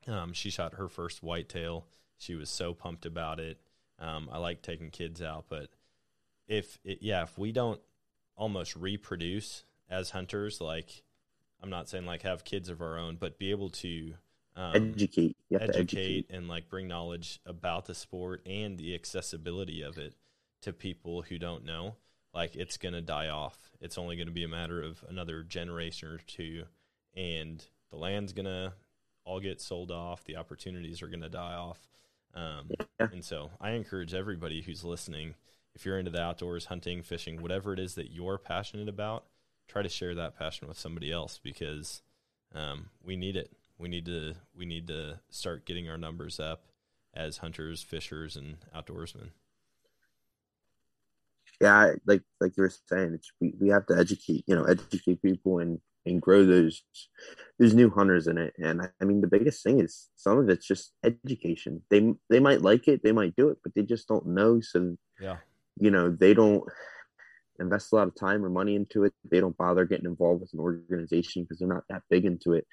Um, 0.07 0.34
she 0.34 0.49
shot 0.49 0.76
her 0.76 0.88
first 0.88 1.22
whitetail. 1.22 1.86
She 2.17 2.36
was 2.36 2.49
so 2.49 2.74
pumped 2.74 3.05
about 3.05 3.39
it 3.39 3.59
um, 4.01 4.27
i 4.31 4.37
like 4.37 4.61
taking 4.61 4.89
kids 4.89 5.21
out 5.21 5.45
but 5.47 5.69
if 6.51 6.77
it, 6.83 6.99
yeah, 7.01 7.23
if 7.23 7.37
we 7.37 7.51
don't 7.51 7.79
almost 8.35 8.75
reproduce 8.75 9.63
as 9.89 10.11
hunters, 10.11 10.59
like 10.59 11.03
I'm 11.63 11.69
not 11.69 11.89
saying 11.89 12.05
like 12.05 12.23
have 12.23 12.43
kids 12.43 12.69
of 12.69 12.81
our 12.81 12.97
own, 12.97 13.15
but 13.15 13.39
be 13.39 13.51
able 13.51 13.69
to 13.69 14.13
um, 14.55 14.75
educate, 14.75 15.37
educate, 15.49 15.79
educate, 15.79 16.25
and 16.29 16.49
like 16.49 16.69
bring 16.69 16.87
knowledge 16.87 17.39
about 17.45 17.85
the 17.85 17.95
sport 17.95 18.45
and 18.45 18.77
the 18.77 18.93
accessibility 18.93 19.81
of 19.81 19.97
it 19.97 20.13
to 20.61 20.73
people 20.73 21.21
who 21.21 21.37
don't 21.37 21.65
know. 21.65 21.95
Like 22.33 22.55
it's 22.55 22.77
going 22.77 22.93
to 22.93 23.01
die 23.01 23.29
off. 23.29 23.71
It's 23.79 23.97
only 23.97 24.17
going 24.17 24.27
to 24.27 24.33
be 24.33 24.43
a 24.43 24.49
matter 24.49 24.81
of 24.81 25.03
another 25.07 25.43
generation 25.43 26.09
or 26.09 26.17
two, 26.17 26.63
and 27.15 27.65
the 27.89 27.97
land's 27.97 28.33
going 28.33 28.45
to 28.45 28.73
all 29.23 29.39
get 29.39 29.61
sold 29.61 29.89
off. 29.89 30.25
The 30.25 30.35
opportunities 30.35 31.01
are 31.01 31.07
going 31.07 31.21
to 31.21 31.29
die 31.29 31.55
off. 31.55 31.87
Um, 32.34 32.69
yeah. 32.99 33.07
And 33.11 33.23
so 33.23 33.51
I 33.59 33.71
encourage 33.71 34.13
everybody 34.13 34.61
who's 34.61 34.84
listening 34.84 35.36
if 35.75 35.86
you're 35.86 35.97
into 35.97 36.11
the 36.11 36.21
outdoors, 36.21 36.65
hunting, 36.65 37.01
fishing, 37.01 37.41
whatever 37.41 37.73
it 37.73 37.79
is 37.79 37.95
that 37.95 38.11
you're 38.11 38.38
passionate 38.38 38.89
about, 38.89 39.25
try 39.67 39.82
to 39.82 39.89
share 39.89 40.13
that 40.15 40.38
passion 40.38 40.67
with 40.67 40.77
somebody 40.77 41.11
else 41.11 41.39
because 41.41 42.01
um, 42.53 42.89
we 43.03 43.15
need 43.15 43.36
it. 43.36 43.51
We 43.77 43.89
need 43.89 44.05
to 44.05 44.36
we 44.55 44.65
need 44.65 44.88
to 44.88 45.19
start 45.29 45.65
getting 45.65 45.89
our 45.89 45.97
numbers 45.97 46.39
up 46.39 46.65
as 47.13 47.38
hunters, 47.38 47.82
fishers, 47.82 48.36
and 48.36 48.57
outdoorsmen. 48.75 49.29
Yeah, 51.59 51.93
like 52.05 52.21
like 52.39 52.57
you 52.57 52.63
were 52.63 52.71
saying, 52.88 53.13
it's 53.13 53.32
we, 53.39 53.53
we 53.59 53.69
have 53.69 53.86
to 53.88 53.97
educate, 53.97 54.43
you 54.47 54.55
know, 54.55 54.63
educate 54.65 55.21
people 55.21 55.59
and 55.59 55.79
and 56.05 56.21
grow 56.21 56.45
those 56.45 56.83
those 57.59 57.73
new 57.73 57.89
hunters 57.89 58.27
in 58.27 58.37
it. 58.37 58.53
And 58.57 58.81
I, 58.99 59.05
mean, 59.05 59.21
the 59.21 59.27
biggest 59.27 59.63
thing 59.63 59.79
is 59.79 60.09
some 60.15 60.39
of 60.39 60.49
it's 60.49 60.65
just 60.65 60.93
education. 61.03 61.83
They 61.89 62.13
they 62.29 62.39
might 62.39 62.61
like 62.61 62.87
it, 62.87 63.01
they 63.03 63.11
might 63.11 63.35
do 63.35 63.49
it, 63.49 63.59
but 63.63 63.73
they 63.75 63.83
just 63.83 64.07
don't 64.07 64.27
know. 64.27 64.61
So 64.61 64.97
yeah, 65.19 65.37
you 65.79 65.91
know 65.91 66.09
they 66.09 66.33
don't 66.33 66.63
invest 67.59 67.91
a 67.91 67.95
lot 67.95 68.07
of 68.07 68.15
time 68.15 68.43
or 68.43 68.49
money 68.49 68.75
into 68.75 69.03
it 69.03 69.13
they 69.29 69.39
don't 69.39 69.57
bother 69.57 69.85
getting 69.85 70.05
involved 70.05 70.41
with 70.41 70.53
an 70.53 70.59
organization 70.59 71.43
because 71.43 71.59
they're 71.59 71.67
not 71.67 71.83
that 71.89 72.01
big 72.09 72.25
into 72.25 72.53
it 72.53 72.65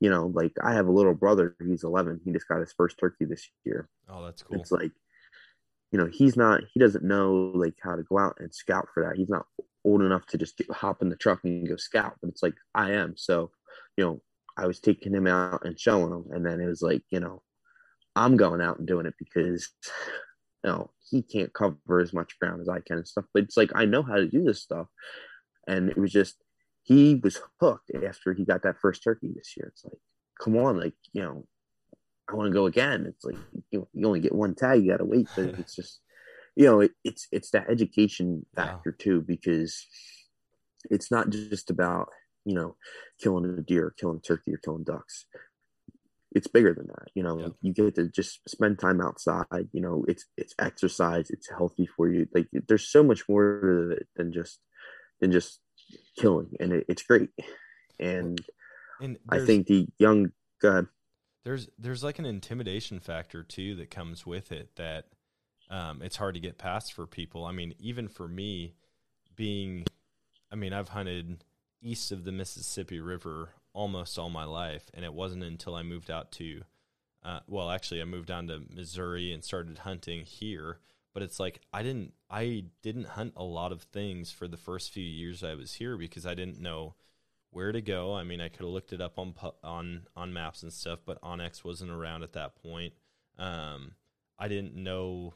you 0.00 0.08
know 0.08 0.26
like 0.34 0.52
i 0.62 0.72
have 0.72 0.86
a 0.86 0.92
little 0.92 1.14
brother 1.14 1.56
he's 1.66 1.84
11 1.84 2.20
he 2.24 2.32
just 2.32 2.46
got 2.46 2.60
his 2.60 2.72
first 2.72 2.98
turkey 2.98 3.24
this 3.24 3.48
year 3.64 3.88
oh 4.08 4.24
that's 4.24 4.42
cool 4.42 4.60
it's 4.60 4.70
like 4.70 4.92
you 5.90 5.98
know 5.98 6.08
he's 6.12 6.36
not 6.36 6.60
he 6.72 6.78
doesn't 6.78 7.04
know 7.04 7.52
like 7.54 7.74
how 7.82 7.96
to 7.96 8.02
go 8.04 8.18
out 8.18 8.36
and 8.38 8.54
scout 8.54 8.86
for 8.94 9.04
that 9.04 9.16
he's 9.16 9.30
not 9.30 9.46
old 9.84 10.02
enough 10.02 10.26
to 10.26 10.38
just 10.38 10.56
get, 10.56 10.70
hop 10.70 11.02
in 11.02 11.08
the 11.08 11.16
truck 11.16 11.40
and 11.44 11.68
go 11.68 11.76
scout 11.76 12.14
but 12.20 12.28
it's 12.28 12.42
like 12.42 12.54
i 12.74 12.92
am 12.92 13.14
so 13.16 13.50
you 13.96 14.04
know 14.04 14.20
i 14.56 14.66
was 14.66 14.80
taking 14.80 15.14
him 15.14 15.26
out 15.26 15.64
and 15.64 15.78
showing 15.78 16.12
him 16.12 16.24
and 16.30 16.44
then 16.44 16.60
it 16.60 16.66
was 16.66 16.82
like 16.82 17.02
you 17.10 17.20
know 17.20 17.42
i'm 18.14 18.36
going 18.36 18.60
out 18.60 18.78
and 18.78 18.86
doing 18.86 19.06
it 19.06 19.14
because 19.18 19.68
you 20.64 20.70
know, 20.70 20.90
he 21.10 21.22
can't 21.22 21.52
cover 21.52 22.00
as 22.00 22.12
much 22.12 22.38
ground 22.38 22.60
as 22.60 22.68
I 22.68 22.80
can 22.80 22.98
and 22.98 23.08
stuff. 23.08 23.24
But 23.34 23.44
it's 23.44 23.56
like 23.56 23.70
I 23.74 23.84
know 23.84 24.02
how 24.02 24.16
to 24.16 24.28
do 24.28 24.42
this 24.42 24.62
stuff. 24.62 24.86
And 25.66 25.90
it 25.90 25.98
was 25.98 26.12
just 26.12 26.36
he 26.82 27.20
was 27.22 27.40
hooked 27.60 27.90
after 28.06 28.32
he 28.32 28.44
got 28.44 28.62
that 28.62 28.78
first 28.80 29.02
turkey 29.02 29.30
this 29.34 29.54
year. 29.56 29.68
It's 29.68 29.84
like, 29.84 29.98
come 30.42 30.56
on, 30.56 30.78
like, 30.78 30.94
you 31.12 31.22
know, 31.22 31.46
I 32.28 32.34
want 32.34 32.48
to 32.48 32.52
go 32.52 32.66
again. 32.66 33.06
It's 33.06 33.24
like 33.24 33.36
you, 33.70 33.88
you 33.92 34.06
only 34.06 34.20
get 34.20 34.34
one 34.34 34.54
tag, 34.54 34.82
you 34.82 34.90
gotta 34.90 35.04
wait. 35.04 35.28
But 35.36 35.46
it's 35.58 35.74
just 35.74 36.00
you 36.56 36.66
know, 36.66 36.80
it, 36.80 36.92
it's 37.04 37.28
it's 37.32 37.50
that 37.50 37.70
education 37.70 38.46
factor 38.54 38.96
yeah. 38.98 39.04
too, 39.04 39.20
because 39.20 39.86
it's 40.90 41.10
not 41.10 41.30
just 41.30 41.70
about, 41.70 42.08
you 42.44 42.54
know, 42.54 42.76
killing 43.20 43.44
a 43.58 43.62
deer, 43.62 43.94
killing 43.98 44.18
a 44.18 44.20
turkey, 44.20 44.54
or 44.54 44.58
killing 44.58 44.84
ducks 44.84 45.26
it's 46.34 46.46
bigger 46.46 46.74
than 46.74 46.86
that 46.86 47.08
you 47.14 47.22
know 47.22 47.38
yeah. 47.38 47.48
you 47.60 47.72
get 47.72 47.94
to 47.94 48.08
just 48.08 48.40
spend 48.48 48.78
time 48.78 49.00
outside 49.00 49.68
you 49.72 49.80
know 49.80 50.04
it's 50.08 50.26
it's 50.36 50.54
exercise 50.58 51.30
it's 51.30 51.48
healthy 51.50 51.86
for 51.86 52.08
you 52.08 52.26
like 52.34 52.46
there's 52.68 52.88
so 52.88 53.02
much 53.02 53.28
more 53.28 53.60
to 53.60 53.90
it 53.96 54.08
than 54.16 54.32
just 54.32 54.60
than 55.20 55.30
just 55.30 55.60
killing 56.18 56.50
and 56.60 56.72
it, 56.72 56.84
it's 56.88 57.02
great 57.02 57.30
and, 58.00 58.40
and 59.00 59.18
i 59.28 59.44
think 59.44 59.66
the 59.66 59.86
young 59.98 60.30
god 60.60 60.86
there's 61.44 61.68
there's 61.78 62.04
like 62.04 62.18
an 62.18 62.26
intimidation 62.26 62.98
factor 62.98 63.42
too 63.42 63.74
that 63.76 63.90
comes 63.90 64.26
with 64.26 64.52
it 64.52 64.74
that 64.76 65.06
um, 65.72 66.00
it's 66.02 66.16
hard 66.16 66.34
to 66.34 66.40
get 66.40 66.58
past 66.58 66.92
for 66.92 67.06
people 67.06 67.44
i 67.44 67.50
mean 67.50 67.74
even 67.80 68.06
for 68.06 68.28
me 68.28 68.74
being 69.34 69.84
i 70.52 70.54
mean 70.54 70.72
i've 70.72 70.90
hunted 70.90 71.42
east 71.80 72.12
of 72.12 72.22
the 72.22 72.32
mississippi 72.32 73.00
river 73.00 73.50
almost 73.74 74.18
all 74.18 74.30
my 74.30 74.44
life, 74.44 74.90
and 74.94 75.04
it 75.04 75.14
wasn't 75.14 75.42
until 75.42 75.74
I 75.74 75.82
moved 75.82 76.10
out 76.10 76.32
to, 76.32 76.62
uh, 77.24 77.40
well, 77.46 77.70
actually, 77.70 78.00
I 78.02 78.04
moved 78.04 78.28
down 78.28 78.48
to 78.48 78.62
Missouri 78.74 79.32
and 79.32 79.42
started 79.42 79.78
hunting 79.78 80.24
here. 80.24 80.78
But 81.14 81.22
it's 81.22 81.38
like 81.38 81.60
I 81.74 81.82
didn't, 81.82 82.14
I 82.30 82.64
didn't 82.80 83.08
hunt 83.08 83.34
a 83.36 83.44
lot 83.44 83.70
of 83.70 83.82
things 83.82 84.32
for 84.32 84.48
the 84.48 84.56
first 84.56 84.92
few 84.92 85.04
years 85.04 85.44
I 85.44 85.54
was 85.54 85.74
here 85.74 85.98
because 85.98 86.24
I 86.24 86.34
didn't 86.34 86.58
know 86.58 86.94
where 87.50 87.70
to 87.70 87.82
go. 87.82 88.14
I 88.14 88.24
mean, 88.24 88.40
I 88.40 88.48
could 88.48 88.60
have 88.60 88.70
looked 88.70 88.94
it 88.94 89.02
up 89.02 89.18
on 89.18 89.34
on 89.62 90.06
on 90.16 90.32
maps 90.32 90.62
and 90.62 90.72
stuff, 90.72 91.00
but 91.04 91.20
onX 91.20 91.64
wasn't 91.64 91.90
around 91.90 92.22
at 92.22 92.32
that 92.32 92.56
point. 92.62 92.94
Um, 93.38 93.92
I 94.38 94.48
didn't 94.48 94.74
know, 94.74 95.34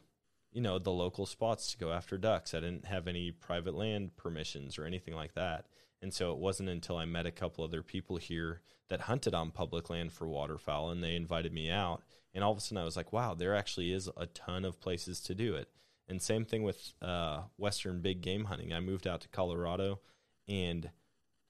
you 0.57 0.63
know, 0.63 0.79
the 0.79 0.91
local 0.91 1.27
spots 1.27 1.71
to 1.71 1.77
go 1.77 1.91
after 1.91 2.17
ducks. 2.17 2.55
I 2.55 2.61
didn't 2.61 2.85
have 2.85 3.07
any 3.07 3.29
private 3.29 3.75
land 3.75 4.17
permissions 4.17 4.79
or 4.79 4.85
anything 4.85 5.13
like 5.13 5.35
that. 5.35 5.67
And 6.01 6.11
so 6.11 6.31
it 6.31 6.39
wasn't 6.39 6.69
until 6.69 6.97
I 6.97 7.05
met 7.05 7.27
a 7.27 7.31
couple 7.31 7.63
other 7.63 7.83
people 7.83 8.17
here 8.17 8.61
that 8.89 9.01
hunted 9.01 9.35
on 9.35 9.51
public 9.51 9.91
land 9.91 10.13
for 10.13 10.27
waterfowl 10.27 10.89
and 10.89 11.03
they 11.03 11.15
invited 11.15 11.53
me 11.53 11.69
out. 11.69 12.01
And 12.33 12.43
all 12.43 12.53
of 12.53 12.57
a 12.57 12.61
sudden 12.61 12.79
I 12.79 12.85
was 12.85 12.97
like, 12.97 13.13
wow, 13.13 13.35
there 13.35 13.55
actually 13.55 13.91
is 13.91 14.09
a 14.17 14.25
ton 14.25 14.65
of 14.65 14.81
places 14.81 15.19
to 15.21 15.35
do 15.35 15.53
it. 15.53 15.69
And 16.09 16.19
same 16.19 16.43
thing 16.43 16.63
with 16.63 16.93
uh, 17.03 17.41
Western 17.57 18.01
big 18.01 18.21
game 18.21 18.45
hunting. 18.45 18.73
I 18.73 18.79
moved 18.79 19.05
out 19.05 19.21
to 19.21 19.29
Colorado 19.29 19.99
and 20.47 20.89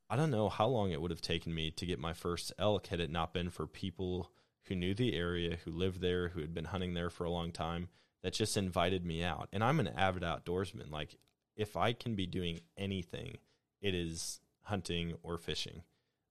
I 0.09 0.17
don't 0.17 0.31
know 0.31 0.49
how 0.49 0.67
long 0.67 0.91
it 0.91 1.01
would 1.01 1.11
have 1.11 1.21
taken 1.21 1.55
me 1.55 1.71
to 1.71 1.85
get 1.85 1.97
my 1.97 2.11
first 2.11 2.51
elk 2.59 2.87
had 2.87 2.99
it 2.99 3.09
not 3.09 3.33
been 3.33 3.51
for 3.51 3.67
people 3.67 4.33
who 4.63 4.75
knew 4.75 4.93
the 4.93 5.15
area, 5.15 5.59
who 5.63 5.71
lived 5.71 6.01
there, 6.01 6.27
who 6.27 6.41
had 6.41 6.53
been 6.53 6.65
hunting 6.65 6.93
there 6.93 7.09
for 7.09 7.23
a 7.23 7.31
long 7.31 7.53
time, 7.53 7.87
that 8.23 8.33
just 8.33 8.57
invited 8.57 9.05
me 9.05 9.23
out. 9.23 9.49
And 9.53 9.63
I'm 9.63 9.79
an 9.79 9.87
avid 9.87 10.23
outdoorsman. 10.23 10.91
Like, 10.91 11.17
if 11.55 11.75
I 11.75 11.93
can 11.93 12.15
be 12.15 12.25
doing 12.25 12.59
anything 12.77 13.37
it 13.81 13.93
is 13.93 14.39
hunting 14.63 15.13
or 15.23 15.37
fishing. 15.37 15.83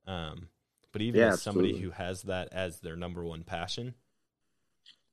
Um, 0.06 0.48
but 0.92 1.02
even 1.02 1.20
yeah, 1.20 1.28
as 1.28 1.42
somebody 1.42 1.70
absolutely. 1.70 1.90
who 1.90 1.90
has 1.92 2.22
that 2.22 2.48
as 2.52 2.80
their 2.80 2.96
number 2.96 3.24
one 3.24 3.44
passion, 3.44 3.94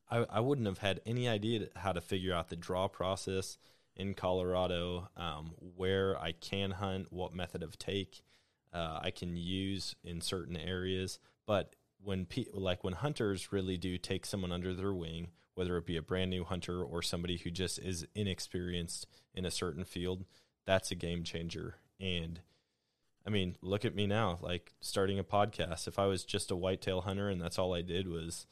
I, 0.10 0.26
I 0.30 0.40
wouldn't 0.40 0.68
have 0.68 0.80
had 0.80 1.02
any 1.06 1.28
idea 1.28 1.68
how 1.76 1.92
to 1.92 2.02
figure 2.02 2.34
out 2.34 2.50
the 2.50 2.56
draw 2.56 2.88
process 2.88 3.58
in 3.96 4.14
Colorado, 4.14 5.10
um, 5.18 5.54
where 5.76 6.20
I 6.20 6.32
can 6.32 6.72
hunt, 6.72 7.12
what 7.12 7.34
method 7.34 7.64
of 7.64 7.78
take 7.78 8.22
uh, 8.74 9.00
I 9.02 9.12
can 9.12 9.36
use 9.36 9.96
in 10.04 10.22
certain 10.22 10.58
areas. 10.58 11.20
But 11.46 11.76
when 12.04 12.26
pe- 12.26 12.46
like 12.54 12.84
when 12.84 12.94
hunters 12.94 13.52
really 13.52 13.78
do 13.78 13.98
take 13.98 14.26
someone 14.26 14.52
under 14.52 14.74
their 14.74 14.94
wing, 14.94 15.30
whether 15.56 15.78
it 15.78 15.86
be 15.86 15.98
a 15.98 16.02
brand 16.02 16.30
new 16.30 16.44
hunter 16.44 16.84
or 16.84 17.02
somebody 17.02 17.38
who 17.38 17.52
just 17.52 17.80
is 17.80 18.08
inexperienced 18.16 19.08
in 19.34 19.46
a 19.46 19.52
certain 19.52 19.84
field, 19.84 20.26
that's 20.66 20.92
a 20.92 20.96
game 20.96 21.24
changer. 21.24 21.76
And 22.00 22.40
I 23.26 23.30
mean, 23.30 23.56
look 23.62 23.86
at 23.86 23.96
me 23.96 24.08
now, 24.08 24.40
like 24.42 24.74
starting 24.82 25.20
a 25.20 25.24
podcast. 25.24 25.88
If 25.88 25.98
I 26.00 26.06
was 26.06 26.26
just 26.26 26.52
a 26.52 26.56
whitetail 26.56 27.02
hunter 27.02 27.30
and 27.30 27.42
that's 27.42 27.60
all 27.60 27.74
I 27.74 27.82
did 27.82 28.08
was, 28.08 28.46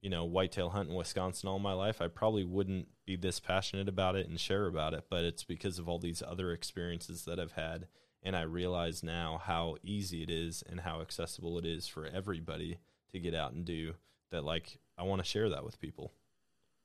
you 0.00 0.08
know, 0.08 0.24
whitetail 0.24 0.70
hunt 0.70 0.88
in 0.88 0.94
Wisconsin 0.94 1.48
all 1.48 1.58
my 1.58 1.72
life, 1.72 2.00
I 2.00 2.08
probably 2.08 2.44
wouldn't 2.44 2.88
be 3.04 3.16
this 3.16 3.40
passionate 3.40 3.88
about 3.88 4.16
it 4.16 4.28
and 4.28 4.38
share 4.40 4.66
about 4.66 4.94
it. 4.94 5.04
But 5.10 5.24
it's 5.24 5.44
because 5.44 5.78
of 5.78 5.88
all 5.88 5.98
these 5.98 6.22
other 6.26 6.52
experiences 6.52 7.24
that 7.24 7.38
I've 7.38 7.52
had 7.52 7.86
and 8.22 8.36
I 8.36 8.42
realize 8.42 9.02
now 9.02 9.40
how 9.42 9.76
easy 9.82 10.22
it 10.22 10.30
is 10.30 10.62
and 10.68 10.80
how 10.80 11.00
accessible 11.00 11.58
it 11.58 11.64
is 11.64 11.86
for 11.86 12.06
everybody 12.06 12.78
to 13.12 13.20
get 13.20 13.34
out 13.34 13.52
and 13.52 13.64
do 13.64 13.94
that. 14.30 14.44
Like, 14.44 14.78
I 14.96 15.04
want 15.04 15.22
to 15.22 15.28
share 15.28 15.48
that 15.50 15.64
with 15.64 15.80
people. 15.80 16.12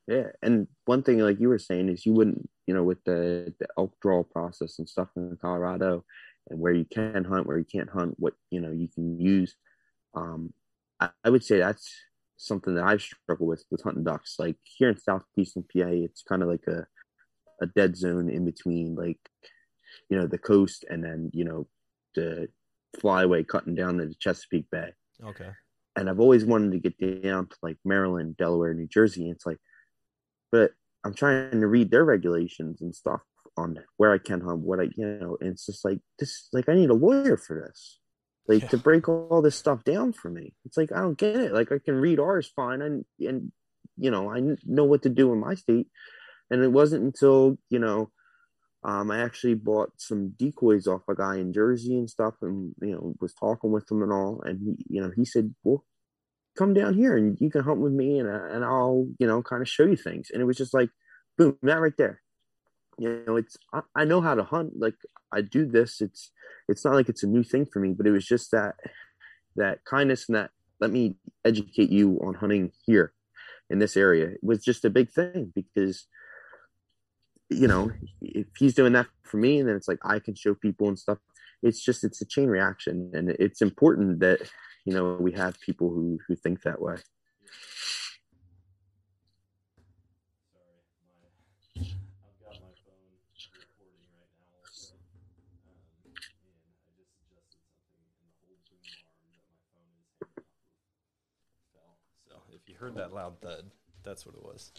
Yeah, 0.08 0.28
and 0.42 0.68
one 0.86 1.04
thing 1.04 1.20
like 1.20 1.40
you 1.40 1.48
were 1.48 1.60
saying 1.60 1.90
is 1.90 2.06
you 2.06 2.14
wouldn't, 2.14 2.50
you 2.68 2.74
know, 2.74 2.84
with 2.84 3.04
the 3.06 3.54
the 3.60 3.68
elk 3.78 3.96
draw 4.02 4.24
process 4.24 4.80
and 4.80 4.88
stuff 4.88 5.10
in 5.16 5.38
Colorado, 5.42 6.04
and 6.50 6.60
where 6.60 6.74
you 6.74 6.86
can 6.86 7.24
hunt, 7.24 7.48
where 7.48 7.58
you 7.58 7.66
can't 7.66 7.90
hunt, 7.90 8.16
what 8.18 8.34
you 8.52 8.60
know 8.60 8.72
you 8.72 8.88
can 8.88 9.20
use. 9.20 9.56
Um, 10.14 10.54
I, 11.00 11.10
I 11.24 11.30
would 11.30 11.44
say 11.44 11.60
that's 11.60 11.90
something 12.38 12.76
that 12.76 12.84
I've 12.84 13.02
struggled 13.02 13.48
with 13.48 13.64
with 13.72 13.84
hunting 13.84 14.04
ducks. 14.04 14.36
Like 14.40 14.58
here 14.64 14.90
in 14.90 14.98
southeastern 14.98 15.64
PA, 15.64 15.88
it's 15.88 16.24
kind 16.24 16.44
of 16.44 16.50
like 16.50 16.68
a 16.68 16.86
a 17.62 17.68
dead 17.68 17.96
zone 17.96 18.30
in 18.30 18.46
between, 18.46 18.96
like 18.96 19.20
you 20.10 20.18
know, 20.18 20.28
the 20.28 20.38
coast 20.38 20.86
and 20.90 21.04
then 21.04 21.32
you 21.34 21.46
know 21.46 21.68
the 22.16 22.50
flyway 22.98 23.48
cutting 23.48 23.76
down 23.76 24.00
into 24.00 24.16
Chesapeake 24.20 24.70
Bay. 24.72 24.92
Okay. 25.24 25.50
And 25.96 26.10
I've 26.10 26.20
always 26.20 26.46
wanted 26.46 26.72
to 26.72 26.80
get 26.90 27.24
down 27.24 27.48
to 27.48 27.56
like 27.62 27.78
Maryland, 27.86 28.38
Delaware, 28.38 28.74
New 28.74 28.88
Jersey. 28.88 29.24
And 29.24 29.36
it's 29.36 29.46
like, 29.46 29.60
but 30.54 30.74
I'm 31.06 31.16
trying 31.16 31.62
to 31.62 31.68
read 31.68 31.92
their 31.92 32.06
regulations 32.06 32.82
and 32.82 32.96
stuff 32.96 33.24
on 33.58 33.80
where 33.98 34.14
I 34.14 34.20
can 34.20 34.42
hunt, 34.42 34.62
what 34.62 34.80
I, 34.82 34.86
you 34.96 35.08
know, 35.08 35.38
and 35.42 35.52
it's 35.52 35.66
just 35.68 35.86
like 35.86 36.00
this, 36.20 36.50
like 36.54 36.70
I 36.70 36.76
need 36.76 36.92
a 36.92 36.96
lawyer 36.96 37.38
for 37.38 37.66
this, 37.68 38.00
like 38.48 38.64
Yeah. 38.64 38.70
to 38.70 38.78
break 38.78 39.10
all 39.10 39.42
this 39.42 39.58
stuff 39.58 39.84
down 39.86 40.14
for 40.14 40.30
me. 40.32 40.56
It's 40.66 40.78
like 40.78 40.94
I 40.94 41.02
don't 41.02 41.18
get 41.20 41.38
it. 41.38 41.54
Like 41.54 41.74
I 41.74 41.80
can 41.80 41.96
read 41.96 42.20
ours 42.22 42.52
fine, 42.56 42.84
and 42.84 43.06
and 43.20 43.52
you 43.98 44.12
know 44.12 44.32
I 44.32 44.42
know 44.66 44.86
what 44.86 45.04
to 45.04 45.10
do 45.10 45.34
in 45.34 45.42
my 45.42 45.56
state, 45.56 45.88
and 46.52 46.64
it 46.64 46.72
wasn't 46.72 47.04
until 47.06 47.58
you 47.70 47.80
know, 47.80 48.12
um, 48.84 49.12
I 49.12 49.20
actually 49.22 49.56
bought 49.56 49.92
some 49.98 50.32
decoys 50.32 50.88
off 50.88 51.04
a 51.10 51.16
guy 51.16 51.38
in 51.38 51.54
Jersey 51.54 51.98
and 51.98 52.10
stuff, 52.10 52.36
and 52.42 52.76
you 52.82 52.94
know 52.94 53.16
was 53.22 53.34
talking 53.34 53.72
with 53.72 53.90
him 53.92 54.04
and 54.04 54.12
all, 54.14 54.42
and 54.44 54.60
he, 54.62 54.86
you 54.96 55.02
know 55.02 55.12
he 55.16 55.26
said, 55.26 55.56
well, 55.64 55.86
come 56.58 56.74
down 56.74 56.94
here 56.94 57.18
and 57.18 57.40
you 57.40 57.50
can 57.50 57.64
hunt 57.64 57.80
with 57.80 57.94
me, 57.94 58.20
and 58.20 58.30
uh, 58.30 58.46
and 58.52 58.64
I'll 58.64 59.08
you 59.20 59.28
know 59.28 59.42
kind 59.42 59.62
of 59.62 59.70
show 59.70 59.86
you 59.86 59.96
things, 59.98 60.30
and 60.32 60.42
it 60.42 60.46
was 60.46 60.58
just 60.58 60.74
like, 60.74 60.90
boom, 61.38 61.58
that 61.64 61.80
right 61.80 61.98
there. 61.98 62.22
You 63.00 63.24
know 63.26 63.36
it's 63.38 63.58
I, 63.74 63.82
I 63.96 64.06
know 64.06 64.22
how 64.22 64.36
to 64.36 64.44
hunt 64.44 64.74
like 64.80 64.94
i 65.32 65.42
do 65.42 65.66
this 65.66 66.00
it's 66.00 66.30
it's 66.70 66.86
not 66.86 66.94
like 66.94 67.10
it's 67.10 67.24
a 67.24 67.28
new 67.28 67.44
thing 67.44 67.66
for 67.66 67.80
me 67.80 67.92
but 67.92 68.06
it 68.06 68.12
was 68.12 68.24
just 68.24 68.52
that 68.52 68.76
that 69.56 69.84
kindness 69.84 70.30
and 70.30 70.36
that 70.36 70.52
let 70.80 70.92
me 70.92 71.16
educate 71.44 71.90
you 71.90 72.20
on 72.24 72.36
hunting 72.36 72.72
here 72.86 73.14
in 73.70 73.80
this 73.80 73.98
area 73.98 74.28
it 74.28 74.44
was 74.44 74.64
just 74.64 74.86
a 74.86 74.92
big 74.92 75.10
thing 75.10 75.52
because 75.56 76.06
you 77.50 77.68
know 77.68 77.92
if 78.22 78.46
he's 78.60 78.76
doing 78.76 78.94
that 78.94 79.08
for 79.24 79.38
me 79.38 79.58
and 79.58 79.68
then 79.68 79.76
it's 79.76 79.88
like 79.88 80.00
i 80.06 80.20
can 80.20 80.36
show 80.36 80.54
people 80.54 80.88
and 80.88 81.00
stuff. 81.00 81.18
It's 81.62 81.84
just 81.84 82.04
it's 82.04 82.22
a 82.22 82.26
chain 82.26 82.50
reaction 82.50 83.12
and 83.14 83.30
it's 83.30 83.62
important 83.62 84.20
that 84.20 84.42
you 84.86 84.94
know 84.94 85.16
we 85.20 85.32
have 85.32 85.60
people 85.62 85.90
who 85.90 86.20
who 86.28 86.36
think 86.36 86.62
that 86.64 86.82
way 86.82 86.98
I've 91.78 92.40
got 92.40 92.56
my 92.62 92.74
phone 92.86 93.10
recording 93.58 94.06
right 94.14 94.32
now 94.38 94.48
also. 94.64 94.96
And 95.66 96.76
I 96.80 96.92
just 96.96 97.12
adjusted 97.20 97.64
something 97.82 98.06
in 98.20 98.26
the 98.28 98.36
whole 98.42 98.60
boom 98.68 98.84
arm 99.08 99.24
that 99.32 99.44
my 99.48 99.60
phone 99.72 99.94
is 100.00 100.10
hanging 100.28 100.88
off 101.28 101.48
of 101.52 101.64
fell. 101.74 101.98
So 102.28 102.36
if 102.56 102.68
you 102.70 102.76
heard 102.76 102.96
that 102.96 103.14
loud 103.14 103.40
thud, 103.42 103.72
that's 104.04 104.26
what 104.26 104.36
it 104.36 104.44
was. 104.44 104.72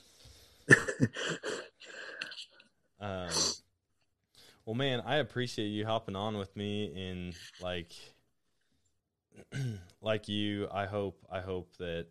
Um, 3.00 3.28
well, 4.64 4.74
man, 4.74 5.02
I 5.04 5.16
appreciate 5.16 5.68
you 5.68 5.84
hopping 5.86 6.16
on 6.16 6.38
with 6.38 6.56
me 6.56 6.92
and 7.10 7.34
like, 7.60 7.92
like 10.00 10.28
you. 10.28 10.68
I 10.72 10.86
hope, 10.86 11.24
I 11.30 11.40
hope 11.40 11.76
that 11.78 12.06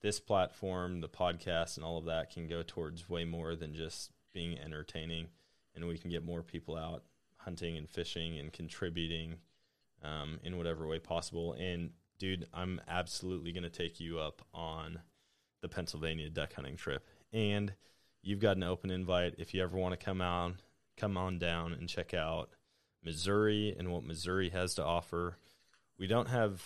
this 0.00 0.20
platform, 0.20 1.00
the 1.00 1.08
podcast, 1.08 1.76
and 1.76 1.84
all 1.84 1.98
of 1.98 2.04
that 2.06 2.30
can 2.30 2.46
go 2.46 2.62
towards 2.66 3.08
way 3.08 3.24
more 3.24 3.56
than 3.56 3.74
just 3.74 4.12
being 4.32 4.58
entertaining, 4.58 5.28
and 5.74 5.86
we 5.86 5.98
can 5.98 6.10
get 6.10 6.24
more 6.24 6.42
people 6.42 6.76
out 6.76 7.02
hunting 7.38 7.76
and 7.76 7.88
fishing 7.88 8.38
and 8.38 8.52
contributing 8.52 9.36
um, 10.02 10.38
in 10.42 10.56
whatever 10.56 10.86
way 10.86 10.98
possible. 10.98 11.54
And 11.54 11.90
dude, 12.18 12.46
I'm 12.52 12.80
absolutely 12.88 13.52
going 13.52 13.64
to 13.64 13.70
take 13.70 14.00
you 14.00 14.18
up 14.18 14.42
on 14.52 15.00
the 15.62 15.68
Pennsylvania 15.68 16.30
duck 16.30 16.54
hunting 16.54 16.76
trip, 16.76 17.08
and 17.32 17.72
you've 18.22 18.40
got 18.40 18.56
an 18.56 18.62
open 18.62 18.90
invite 18.90 19.34
if 19.38 19.54
you 19.54 19.62
ever 19.62 19.76
want 19.76 19.98
to 19.98 20.04
come 20.04 20.20
out, 20.20 20.54
come 20.96 21.16
on 21.16 21.38
down 21.38 21.72
and 21.72 21.88
check 21.88 22.14
out 22.14 22.50
Missouri 23.02 23.74
and 23.76 23.92
what 23.92 24.04
Missouri 24.04 24.50
has 24.50 24.74
to 24.74 24.84
offer. 24.84 25.38
We 25.98 26.06
don't 26.06 26.28
have 26.28 26.62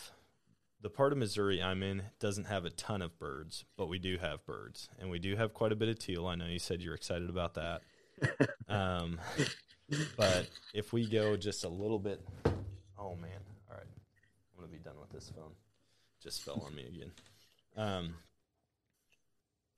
the 0.82 0.90
part 0.90 1.12
of 1.12 1.18
Missouri 1.18 1.62
I'm 1.62 1.82
in 1.82 2.02
doesn't 2.18 2.44
have 2.44 2.64
a 2.64 2.70
ton 2.70 3.02
of 3.02 3.18
birds, 3.18 3.64
but 3.76 3.88
we 3.88 3.98
do 3.98 4.18
have 4.18 4.44
birds, 4.44 4.88
and 4.98 5.10
we 5.10 5.18
do 5.18 5.36
have 5.36 5.54
quite 5.54 5.72
a 5.72 5.76
bit 5.76 5.88
of 5.88 5.98
teal. 5.98 6.26
I 6.26 6.34
know 6.34 6.46
you 6.46 6.58
said 6.58 6.82
you're 6.82 6.94
excited 6.94 7.30
about 7.30 7.54
that. 7.54 7.82
um, 8.68 9.20
but 10.16 10.48
if 10.74 10.92
we 10.92 11.06
go 11.06 11.36
just 11.36 11.64
a 11.64 11.68
little 11.68 11.98
bit, 11.98 12.20
oh 12.98 13.14
man, 13.14 13.40
all 13.70 13.76
right, 13.76 13.86
I'm 13.86 14.60
gonna 14.60 14.72
be 14.72 14.78
done 14.78 14.98
with 15.00 15.10
this 15.10 15.30
phone. 15.34 15.52
Just 16.22 16.42
fell 16.42 16.62
on 16.66 16.74
me 16.74 16.86
again. 16.86 17.12
Um, 17.76 18.14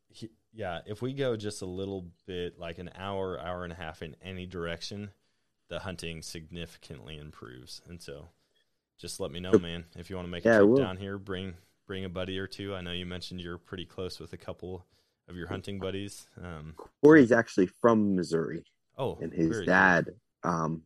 he, 0.08 0.30
yeah, 0.52 0.80
if 0.86 1.02
we 1.02 1.12
go 1.12 1.36
just 1.36 1.62
a 1.62 1.66
little 1.66 2.06
bit, 2.26 2.58
like 2.58 2.78
an 2.78 2.90
hour, 2.96 3.38
hour 3.38 3.64
and 3.64 3.72
a 3.72 3.76
half 3.76 4.02
in 4.02 4.16
any 4.22 4.46
direction, 4.46 5.10
the 5.68 5.80
hunting 5.80 6.22
significantly 6.22 7.18
improves. 7.18 7.82
And 7.88 8.00
so, 8.00 8.28
just 8.98 9.20
let 9.20 9.30
me 9.30 9.40
know, 9.40 9.58
man. 9.58 9.84
If 9.96 10.10
you 10.10 10.16
want 10.16 10.26
to 10.26 10.30
make 10.30 10.44
Yeah, 10.44 10.60
a 10.60 10.64
trip 10.64 10.76
down 10.76 10.96
here, 10.96 11.18
bring 11.18 11.54
bring 11.86 12.04
a 12.04 12.08
buddy 12.08 12.38
or 12.38 12.46
two. 12.46 12.74
I 12.74 12.80
know 12.80 12.92
you 12.92 13.06
mentioned 13.06 13.40
you're 13.40 13.58
pretty 13.58 13.84
close 13.84 14.18
with 14.18 14.32
a 14.32 14.38
couple 14.38 14.84
of 15.28 15.36
your 15.36 15.48
hunting 15.48 15.78
buddies. 15.78 16.26
Um, 16.42 16.74
corey's 17.02 17.32
actually 17.32 17.66
from 17.66 18.14
missouri 18.14 18.64
oh, 18.98 19.18
and 19.20 19.32
his 19.32 19.62
dad 19.62 20.10
um 20.42 20.82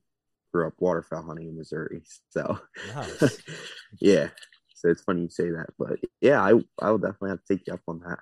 grew 0.52 0.66
up 0.66 0.74
waterfowl 0.78 1.22
hunting 1.22 1.48
in 1.48 1.56
Missouri. 1.56 2.02
So 2.30 2.58
Nice. 2.94 3.42
yeah. 4.00 4.28
So 4.74 4.88
it's 4.88 5.02
funny 5.02 5.22
you 5.22 5.28
say 5.28 5.50
that. 5.50 5.66
But 5.78 5.98
yeah, 6.20 6.40
I 6.42 6.52
I 6.80 6.90
will 6.90 6.98
definitely 6.98 7.30
have 7.30 7.44
to 7.44 7.56
take 7.56 7.66
you 7.66 7.74
up 7.74 7.80
on 7.88 8.00
that. 8.00 8.18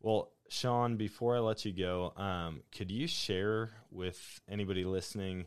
Well, 0.00 0.32
Shaun, 0.48 0.96
before 0.96 1.36
I 1.36 1.40
let 1.40 1.64
you 1.64 1.72
go, 1.72 2.12
um, 2.16 2.62
could 2.76 2.90
you 2.90 3.06
share 3.06 3.70
with 3.90 4.40
anybody 4.48 4.84
listening 4.84 5.46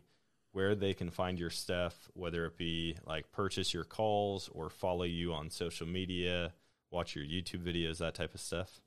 where 0.55 0.73
they 0.73 0.93
can 0.93 1.11
find 1.11 1.37
your 1.37 1.49
stuff, 1.49 2.09
whether 2.13 2.45
it 2.45 2.57
be 2.57 2.95
like 3.05 3.29
purchase 3.33 3.73
your 3.73 3.83
calls 3.83 4.49
or 4.53 4.69
follow 4.69 5.03
you 5.03 5.33
on 5.33 5.49
social 5.49 5.85
media, 5.85 6.53
watch 6.91 7.13
your 7.13 7.25
YouTube 7.25 7.61
videos, 7.61 7.97
that 7.97 8.15
type 8.15 8.33
of 8.33 8.39
stuff? 8.39 8.79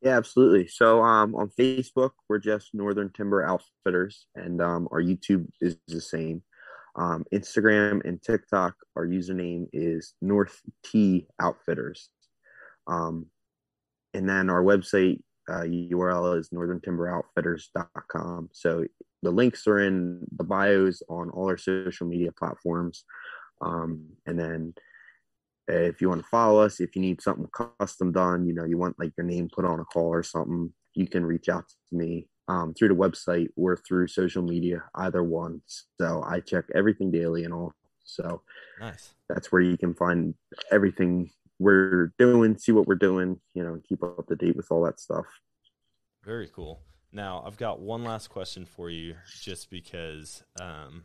Yeah, 0.00 0.16
absolutely. 0.16 0.68
So 0.68 1.02
um 1.02 1.34
on 1.34 1.50
Facebook 1.58 2.12
we're 2.28 2.38
just 2.38 2.72
Northern 2.74 3.10
Timber 3.10 3.44
Outfitters 3.44 4.26
and 4.36 4.62
um 4.62 4.86
our 4.92 5.02
YouTube 5.02 5.48
is 5.60 5.76
the 5.88 6.00
same. 6.00 6.44
Um 6.94 7.24
Instagram 7.34 8.04
and 8.04 8.22
TikTok 8.22 8.76
our 8.94 9.04
username 9.04 9.66
is 9.72 10.14
North 10.22 10.60
T 10.84 11.26
Outfitters. 11.40 12.08
Um 12.86 13.26
and 14.14 14.28
then 14.28 14.48
our 14.48 14.62
website 14.62 15.22
uh, 15.48 15.62
URL 15.62 16.38
is 16.38 16.50
northerntimberoutfitters.com. 16.50 18.50
So 18.52 18.84
the 19.22 19.30
links 19.30 19.66
are 19.66 19.80
in 19.80 20.26
the 20.36 20.44
bios 20.44 21.02
on 21.08 21.30
all 21.30 21.46
our 21.46 21.56
social 21.56 22.06
media 22.06 22.32
platforms. 22.32 23.04
Um, 23.60 24.06
and 24.26 24.38
then 24.38 24.74
if 25.66 26.00
you 26.00 26.08
want 26.08 26.22
to 26.22 26.28
follow 26.28 26.60
us, 26.60 26.80
if 26.80 26.96
you 26.96 27.02
need 27.02 27.20
something 27.20 27.48
custom 27.80 28.12
done, 28.12 28.46
you 28.46 28.54
know, 28.54 28.64
you 28.64 28.78
want 28.78 28.98
like 28.98 29.12
your 29.16 29.26
name 29.26 29.48
put 29.52 29.64
on 29.64 29.80
a 29.80 29.84
call 29.84 30.08
or 30.08 30.22
something, 30.22 30.72
you 30.94 31.06
can 31.06 31.24
reach 31.24 31.48
out 31.48 31.68
to 31.68 31.96
me 31.96 32.28
um, 32.48 32.74
through 32.74 32.88
the 32.88 32.94
website 32.94 33.48
or 33.56 33.76
through 33.76 34.08
social 34.08 34.42
media, 34.42 34.82
either 34.94 35.22
one. 35.22 35.60
So 35.66 36.24
I 36.26 36.40
check 36.40 36.64
everything 36.74 37.10
daily 37.10 37.44
and 37.44 37.52
all. 37.52 37.74
So 38.04 38.42
Nice. 38.80 39.10
that's 39.28 39.52
where 39.52 39.60
you 39.60 39.76
can 39.76 39.94
find 39.94 40.34
everything 40.72 41.30
we're 41.58 42.12
doing, 42.18 42.56
see 42.58 42.72
what 42.72 42.86
we're 42.86 42.94
doing, 42.94 43.40
you 43.54 43.62
know, 43.64 43.80
keep 43.88 44.02
up 44.02 44.26
to 44.28 44.36
date 44.36 44.56
with 44.56 44.70
all 44.70 44.82
that 44.84 45.00
stuff. 45.00 45.26
Very 46.24 46.48
cool. 46.48 46.80
Now, 47.12 47.42
I've 47.46 47.56
got 47.56 47.80
one 47.80 48.04
last 48.04 48.28
question 48.28 48.66
for 48.66 48.90
you 48.90 49.16
just 49.40 49.70
because 49.70 50.42
um, 50.60 51.04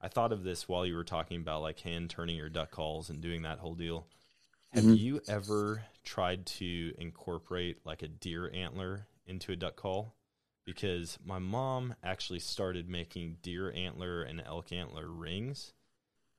I 0.00 0.08
thought 0.08 0.32
of 0.32 0.42
this 0.42 0.68
while 0.68 0.84
you 0.84 0.96
were 0.96 1.04
talking 1.04 1.40
about 1.40 1.62
like 1.62 1.80
hand 1.80 2.10
turning 2.10 2.36
your 2.36 2.48
duck 2.48 2.70
calls 2.70 3.10
and 3.10 3.20
doing 3.20 3.42
that 3.42 3.58
whole 3.58 3.74
deal. 3.74 4.06
Have 4.72 4.84
Mhm. 4.84 4.98
you 4.98 5.20
ever 5.28 5.84
tried 6.04 6.46
to 6.46 6.94
incorporate 6.98 7.84
like 7.84 8.02
a 8.02 8.08
deer 8.08 8.50
antler 8.52 9.06
into 9.26 9.52
a 9.52 9.56
duck 9.56 9.76
call? 9.76 10.14
Because 10.64 11.18
my 11.24 11.38
mom 11.38 11.94
actually 12.02 12.38
started 12.38 12.88
making 12.88 13.38
deer 13.42 13.72
antler 13.72 14.22
and 14.22 14.40
elk 14.40 14.72
antler 14.72 15.08
rings, 15.08 15.74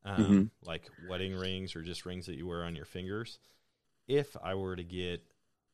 um, 0.04 0.24
Mhm. 0.26 0.49
like 0.66 0.89
wedding 1.08 1.36
rings 1.36 1.76
or 1.76 1.82
just 1.82 2.06
rings 2.06 2.26
that 2.26 2.36
you 2.36 2.47
wear 2.47 2.64
on 2.64 2.76
your 2.76 2.86
fingers. 2.86 3.39
If 4.08 4.36
I 4.41 4.56
were 4.56 4.76
to 4.76 4.84
get 4.84 5.24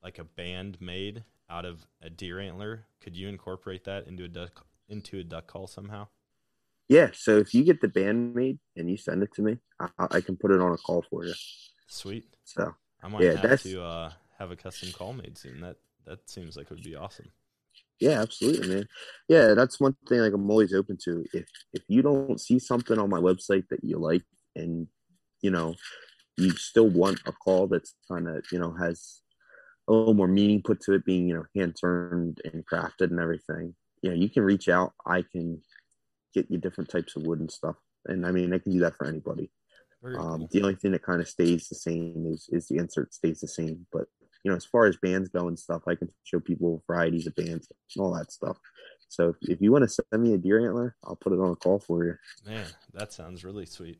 like 0.03 0.19
a 0.19 0.23
band 0.23 0.79
made 0.81 1.23
out 1.49 1.65
of 1.65 1.87
a 2.01 2.09
deer 2.09 2.39
antler, 2.39 2.85
could 3.01 3.15
you 3.15 3.27
incorporate 3.29 3.83
that 3.85 4.05
into 4.07 4.23
a 4.23 4.27
duck 4.27 4.65
into 4.89 5.19
a 5.19 5.23
duck 5.23 5.47
call 5.47 5.67
somehow? 5.67 6.07
Yeah, 6.89 7.11
so 7.13 7.37
if 7.37 7.53
you 7.53 7.63
get 7.65 7.81
the 7.81 7.87
band 7.89 8.33
made 8.35 8.59
and 8.77 8.89
you 8.89 8.95
send 8.97 9.21
it 9.21 9.33
to 9.33 9.41
me, 9.41 9.59
I, 9.79 9.89
I 9.99 10.21
can 10.21 10.37
put 10.37 10.51
it 10.51 10.61
on 10.61 10.71
a 10.71 10.77
call 10.77 11.01
for 11.09 11.25
you. 11.25 11.33
Sweet. 11.87 12.25
So 12.45 12.73
I 13.03 13.07
might 13.09 13.23
Yeah, 13.23 13.31
have 13.33 13.41
that's- 13.41 13.63
to 13.63 13.81
uh, 13.81 14.13
have 14.37 14.51
a 14.51 14.55
custom 14.55 14.91
call 14.93 15.13
made 15.13 15.37
soon. 15.37 15.59
That 15.61 15.77
that 16.05 16.29
seems 16.29 16.55
like 16.55 16.67
it 16.71 16.73
would 16.75 16.83
be 16.83 16.95
awesome. 16.95 17.31
Yeah, 17.99 18.21
absolutely, 18.21 18.67
man. 18.67 18.87
Yeah, 19.27 19.53
that's 19.53 19.79
one 19.79 19.95
thing 20.07 20.19
like 20.19 20.33
I'm 20.33 20.49
always 20.49 20.73
open 20.73 20.97
to. 21.05 21.25
If 21.33 21.45
if 21.73 21.83
you 21.87 22.01
don't 22.01 22.39
see 22.39 22.59
something 22.59 22.97
on 22.97 23.09
my 23.09 23.19
website 23.19 23.67
that 23.69 23.83
you 23.83 23.97
like 23.97 24.23
and 24.55 24.87
you 25.41 25.51
know 25.51 25.75
you 26.37 26.51
still 26.51 26.89
want 26.89 27.19
a 27.25 27.31
call 27.31 27.67
that's 27.67 27.95
kind 28.07 28.27
of 28.27 28.45
you 28.51 28.59
know 28.59 28.71
has 28.73 29.21
a 29.87 29.93
little 29.93 30.13
more 30.13 30.27
meaning 30.27 30.61
put 30.61 30.81
to 30.81 30.93
it, 30.93 31.05
being 31.05 31.27
you 31.27 31.35
know 31.35 31.45
hand 31.55 31.75
turned 31.79 32.39
and 32.45 32.65
crafted 32.65 33.09
and 33.11 33.19
everything. 33.19 33.75
Yeah, 34.03 34.13
you 34.13 34.29
can 34.29 34.43
reach 34.43 34.69
out. 34.69 34.93
I 35.05 35.23
can 35.23 35.61
get 36.33 36.51
you 36.51 36.59
different 36.59 36.89
types 36.89 37.15
of 37.15 37.23
wood 37.23 37.39
and 37.39 37.51
stuff, 37.51 37.77
and 38.05 38.25
I 38.25 38.31
mean 38.31 38.53
I 38.53 38.59
can 38.59 38.73
do 38.73 38.79
that 38.79 38.95
for 38.95 39.07
anybody. 39.07 39.49
Um, 40.05 40.15
cool. 40.15 40.49
The 40.51 40.61
only 40.61 40.75
thing 40.75 40.91
that 40.91 41.03
kind 41.03 41.21
of 41.21 41.27
stays 41.27 41.67
the 41.67 41.75
same 41.75 42.27
is 42.27 42.47
is 42.51 42.67
the 42.67 42.77
insert 42.77 43.13
stays 43.13 43.39
the 43.39 43.47
same. 43.47 43.87
But 43.91 44.05
you 44.47 44.53
know, 44.53 44.55
as 44.55 44.63
far 44.63 44.85
as 44.85 44.95
bands 44.95 45.27
go 45.27 45.49
and 45.49 45.59
stuff, 45.59 45.81
I 45.87 45.95
can 45.95 46.09
show 46.23 46.39
people 46.39 46.81
varieties 46.87 47.27
of 47.27 47.35
bands 47.35 47.67
and 47.69 48.01
all 48.01 48.13
that 48.13 48.31
stuff. 48.31 48.57
So 49.09 49.27
if, 49.27 49.35
if 49.41 49.61
you 49.61 49.73
want 49.73 49.83
to 49.83 49.89
send 49.89 50.23
me 50.23 50.33
a 50.35 50.37
deer 50.37 50.65
antler, 50.65 50.95
I'll 51.03 51.17
put 51.17 51.33
it 51.33 51.39
on 51.39 51.51
a 51.51 51.55
call 51.57 51.79
for 51.79 52.05
you. 52.05 52.15
Man, 52.45 52.65
that 52.93 53.11
sounds 53.11 53.43
really 53.43 53.65
sweet. 53.65 53.99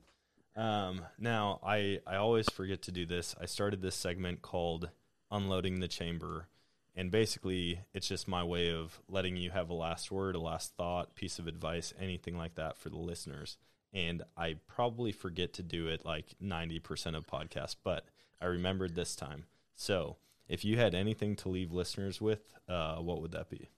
Um, 0.56 1.02
now, 1.20 1.60
I 1.66 2.00
I 2.08 2.16
always 2.16 2.50
forget 2.50 2.82
to 2.84 2.94
do 2.94 3.06
this. 3.06 3.36
I 3.42 3.46
started 3.46 3.82
this 3.82 3.96
segment 3.96 4.42
called 4.42 4.90
"Unloading 5.30 5.82
the 5.82 5.90
Chamber," 5.90 6.48
and 6.96 7.12
basically, 7.12 7.82
it's 7.94 8.08
just 8.08 8.26
my 8.30 8.46
way 8.46 8.72
of 8.72 9.02
letting 9.10 9.36
you 9.36 9.52
have 9.52 9.70
a 9.70 9.74
last 9.74 10.12
word, 10.12 10.36
a 10.36 10.40
last 10.40 10.78
thought, 10.78 11.14
piece 11.14 11.40
of 11.40 11.48
advice, 11.48 11.94
anything 12.00 12.38
like 12.38 12.56
that 12.56 12.78
for 12.78 12.88
the 12.88 12.98
listeners. 12.98 13.58
And 13.94 14.24
I 14.38 14.56
probably 14.66 15.12
forget 15.12 15.52
to 15.56 15.64
do 15.64 15.88
it 15.88 16.06
like 16.06 16.36
ninety 16.40 16.80
percent 16.80 17.18
of 17.18 17.28
podcasts, 17.28 17.76
but 17.84 18.06
I 18.42 18.46
remembered 18.46 18.96
this 18.96 19.14
time. 19.14 19.44
So, 19.76 20.16
if 20.48 20.64
you 20.64 20.78
had 20.78 20.96
anything 20.96 21.36
to 21.38 21.50
leave 21.50 21.72
listeners 21.72 22.22
with, 22.22 22.42
uh, 22.70 22.98
what 22.98 23.22
would 23.22 23.32
that 23.32 23.50
be? 23.50 23.70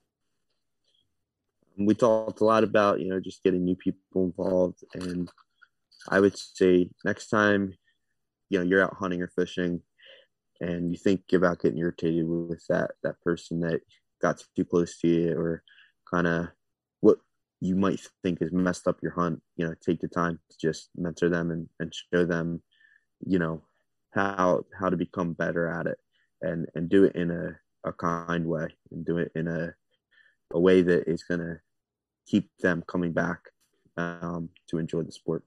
We 1.76 1.94
talked 1.94 2.40
a 2.40 2.44
lot 2.44 2.64
about 2.64 3.00
you 3.00 3.08
know 3.08 3.20
just 3.20 3.42
getting 3.42 3.64
new 3.64 3.76
people 3.76 4.24
involved, 4.24 4.84
and 4.94 5.30
I 6.08 6.20
would 6.20 6.36
say 6.36 6.90
next 7.04 7.28
time 7.28 7.74
you 8.48 8.58
know 8.58 8.64
you're 8.64 8.82
out 8.82 8.96
hunting 8.98 9.22
or 9.22 9.28
fishing, 9.28 9.80
and 10.60 10.92
you 10.92 10.98
think 10.98 11.22
about 11.32 11.60
getting 11.60 11.78
irritated 11.78 12.26
with 12.28 12.64
that 12.68 12.92
that 13.02 13.20
person 13.22 13.60
that 13.60 13.80
got 14.20 14.42
too 14.54 14.64
close 14.64 14.98
to 14.98 15.08
you 15.08 15.38
or 15.38 15.62
kind 16.10 16.26
of 16.26 16.48
what 17.00 17.18
you 17.60 17.74
might 17.74 18.00
think 18.22 18.40
has 18.40 18.52
messed 18.52 18.86
up 18.86 18.98
your 19.02 19.12
hunt 19.12 19.40
you 19.56 19.66
know 19.66 19.74
take 19.80 20.00
the 20.00 20.08
time 20.08 20.38
to 20.50 20.56
just 20.60 20.90
mentor 20.96 21.28
them 21.28 21.50
and, 21.50 21.68
and 21.78 21.94
show 22.12 22.24
them 22.24 22.62
you 23.26 23.38
know 23.38 23.62
how 24.10 24.62
how 24.78 24.90
to 24.90 24.96
become 24.96 25.32
better 25.32 25.66
at 25.66 25.86
it 25.86 25.98
and 26.42 26.66
and 26.74 26.88
do 26.88 27.04
it 27.04 27.14
in 27.14 27.30
a, 27.30 27.58
a 27.88 27.92
kind 27.92 28.46
way 28.46 28.68
and 28.90 29.04
do 29.04 29.18
it 29.18 29.32
in 29.34 29.48
a 29.48 29.74
a 30.52 30.60
way 30.60 30.82
that 30.82 31.08
is 31.08 31.22
going 31.22 31.40
to 31.40 31.60
keep 32.26 32.50
them 32.58 32.82
coming 32.86 33.12
back 33.12 33.50
um, 33.96 34.48
to 34.68 34.78
enjoy 34.78 35.02
the 35.02 35.12
sport 35.12 35.44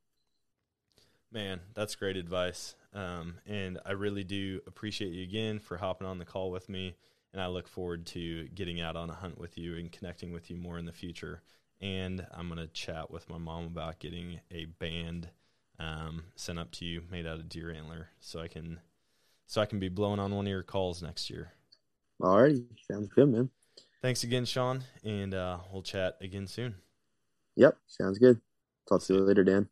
Man, 1.34 1.62
that's 1.74 1.96
great 1.96 2.16
advice. 2.16 2.76
Um, 2.94 3.39
and 3.48 3.80
I 3.88 3.94
really 3.94 4.24
do 4.24 4.62
appreciate 4.68 5.14
you 5.14 5.24
again 5.24 5.58
for 5.58 5.78
hopping 5.78 6.06
on 6.06 6.20
the 6.20 6.26
call 6.26 6.52
with 6.52 6.70
me. 6.70 6.96
And 7.34 7.41
I 7.41 7.48
look 7.48 7.68
forward 7.68 8.06
to 8.08 8.48
getting 8.50 8.80
out 8.80 8.96
on 8.96 9.10
a 9.10 9.16
hunt 9.16 9.39
with 9.39 9.58
you 9.58 9.76
and 9.76 9.91
connecting 9.91 10.32
with 10.32 10.52
you 10.52 10.58
more 10.58 10.78
in 10.78 10.86
the 10.86 10.91
future. 10.91 11.41
And 11.82 12.28
I'm 12.32 12.50
going 12.50 12.60
to 12.60 12.72
chat 12.72 13.10
with 13.10 13.28
my 13.32 13.39
mom 13.39 13.66
about 13.66 14.00
getting 14.00 14.41
a 14.52 14.66
band 14.66 15.30
um, 15.80 16.26
sent 16.36 16.60
up 16.60 16.72
to 16.74 16.86
you 16.86 17.02
made 17.10 17.26
out 17.26 17.39
of 17.39 17.50
deer 17.50 17.72
antler 17.72 18.10
so 18.20 18.39
I 18.39 18.48
can 18.48 18.80
so 19.48 19.62
I 19.62 19.66
can 19.66 19.80
be 19.80 19.89
blowing 19.89 20.20
on 20.20 20.34
one 20.36 20.46
of 20.46 20.50
your 20.52 20.64
calls 20.64 21.02
next 21.02 21.30
year. 21.30 21.52
all 22.22 22.41
right 22.41 22.56
sounds 22.91 23.10
good 23.10 23.30
man 23.30 23.50
Thanks 24.02 24.26
again, 24.26 24.44
Shaun, 24.44 24.84
and 25.06 25.34
uh, 25.34 25.60
we'll 25.72 25.82
chat 25.82 26.18
again 26.20 26.46
soon. 26.48 26.76
yep 27.56 27.78
sounds 27.88 28.20
good 28.20 28.41
talk 28.89 29.02
to 29.04 29.14
you 29.14 29.22
later 29.22 29.44
dan 29.44 29.70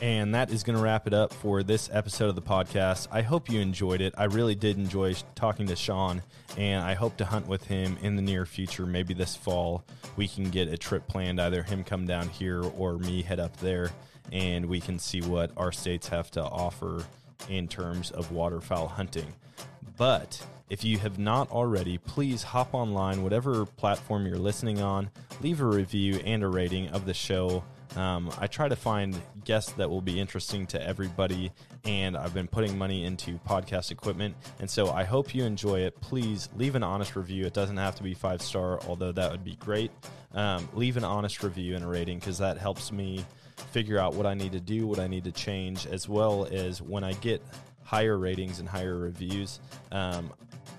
And 0.00 0.32
that 0.34 0.52
is 0.52 0.62
going 0.62 0.76
to 0.76 0.82
wrap 0.82 1.06
it 1.08 1.14
up 1.14 1.32
for 1.32 1.62
this 1.64 1.90
episode 1.92 2.28
of 2.28 2.36
the 2.36 2.42
podcast. 2.42 3.08
I 3.10 3.22
hope 3.22 3.50
you 3.50 3.58
enjoyed 3.60 4.00
it. 4.00 4.14
I 4.16 4.24
really 4.24 4.54
did 4.54 4.76
enjoy 4.78 5.14
talking 5.34 5.66
to 5.66 5.74
Shaun, 5.74 6.22
and 6.56 6.84
I 6.84 6.94
hope 6.94 7.16
to 7.16 7.24
hunt 7.24 7.48
with 7.48 7.64
him 7.64 7.96
in 8.00 8.14
the 8.14 8.22
near 8.22 8.46
future. 8.46 8.86
Maybe 8.86 9.12
this 9.12 9.34
fall 9.34 9.82
we 10.16 10.28
can 10.28 10.50
get 10.50 10.68
a 10.68 10.76
trip 10.78 11.08
planned, 11.08 11.40
either 11.40 11.64
him 11.64 11.82
come 11.82 12.06
down 12.06 12.28
here 12.28 12.62
or 12.62 12.98
me 12.98 13.22
head 13.22 13.40
up 13.40 13.56
there, 13.56 13.90
and 14.30 14.66
we 14.66 14.80
can 14.80 14.98
see 15.00 15.20
what 15.20 15.50
our 15.56 15.72
states 15.72 16.06
have 16.08 16.30
to 16.32 16.42
offer 16.44 17.04
in 17.48 17.68
terms 17.68 18.10
of 18.10 18.32
waterfowl 18.32 18.88
hunting. 18.88 19.34
But 19.96 20.44
if 20.70 20.84
you 20.84 20.98
have 20.98 21.18
not 21.18 21.50
already, 21.50 21.98
please 21.98 22.42
hop 22.42 22.74
online, 22.74 23.22
whatever 23.22 23.64
platform 23.64 24.26
you're 24.26 24.38
listening 24.38 24.80
on, 24.80 25.10
leave 25.40 25.60
a 25.60 25.66
review 25.66 26.20
and 26.24 26.42
a 26.42 26.48
rating 26.48 26.88
of 26.88 27.06
the 27.06 27.14
show. 27.14 27.64
Um, 27.96 28.30
I 28.38 28.46
try 28.46 28.68
to 28.68 28.76
find 28.76 29.18
guests 29.44 29.72
that 29.72 29.88
will 29.88 30.02
be 30.02 30.20
interesting 30.20 30.66
to 30.68 30.86
everybody, 30.86 31.50
and 31.84 32.18
I've 32.18 32.34
been 32.34 32.46
putting 32.46 32.76
money 32.76 33.04
into 33.04 33.40
podcast 33.48 33.90
equipment. 33.90 34.36
And 34.60 34.68
so 34.68 34.90
I 34.90 35.04
hope 35.04 35.34
you 35.34 35.44
enjoy 35.44 35.80
it. 35.80 35.98
Please 36.02 36.50
leave 36.54 36.74
an 36.74 36.82
honest 36.82 37.16
review. 37.16 37.46
It 37.46 37.54
doesn't 37.54 37.78
have 37.78 37.94
to 37.96 38.02
be 38.02 38.12
five 38.12 38.42
star, 38.42 38.78
although 38.86 39.12
that 39.12 39.30
would 39.30 39.44
be 39.44 39.56
great. 39.56 39.90
Um, 40.34 40.68
leave 40.74 40.98
an 40.98 41.04
honest 41.04 41.42
review 41.42 41.76
and 41.76 41.84
a 41.84 41.88
rating 41.88 42.18
because 42.18 42.36
that 42.38 42.58
helps 42.58 42.92
me 42.92 43.24
figure 43.72 43.98
out 43.98 44.14
what 44.14 44.26
I 44.26 44.34
need 44.34 44.52
to 44.52 44.60
do, 44.60 44.86
what 44.86 44.98
I 44.98 45.06
need 45.06 45.24
to 45.24 45.32
change, 45.32 45.86
as 45.86 46.08
well 46.08 46.46
as 46.50 46.80
when 46.80 47.04
I 47.04 47.12
get 47.14 47.42
higher 47.82 48.18
ratings 48.18 48.60
and 48.60 48.68
higher 48.68 48.96
reviews. 48.96 49.60
Um, 49.92 50.32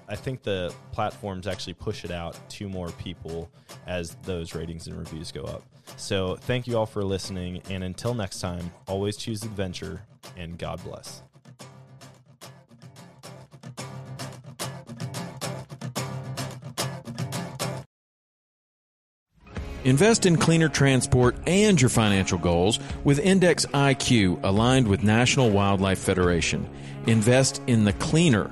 I 0.07 0.15
think 0.15 0.43
the 0.43 0.73
platforms 0.91 1.47
actually 1.47 1.73
push 1.73 2.03
it 2.03 2.11
out 2.11 2.37
to 2.51 2.67
more 2.67 2.89
people 2.93 3.49
as 3.85 4.15
those 4.23 4.55
ratings 4.55 4.87
and 4.87 4.97
reviews 4.97 5.31
go 5.31 5.43
up. 5.43 5.63
So, 5.97 6.35
thank 6.35 6.67
you 6.67 6.77
all 6.77 6.85
for 6.85 7.03
listening. 7.03 7.61
And 7.69 7.83
until 7.83 8.13
next 8.13 8.39
time, 8.39 8.71
always 8.87 9.17
choose 9.17 9.43
adventure 9.43 10.01
and 10.37 10.57
God 10.57 10.83
bless. 10.83 11.21
Invest 19.85 20.25
in 20.25 20.35
cleaner 20.35 20.67
transport 20.67 21.35
and 21.47 21.79
your 21.79 21.89
financial 21.89 22.37
goals 22.37 22.79
with 23.03 23.19
Index 23.19 23.65
IQ 23.67 24.43
aligned 24.43 24.87
with 24.87 25.03
National 25.03 25.49
Wildlife 25.49 25.99
Federation. 25.99 26.69
Invest 27.07 27.61
in 27.65 27.85
the 27.85 27.93
cleaner 27.93 28.51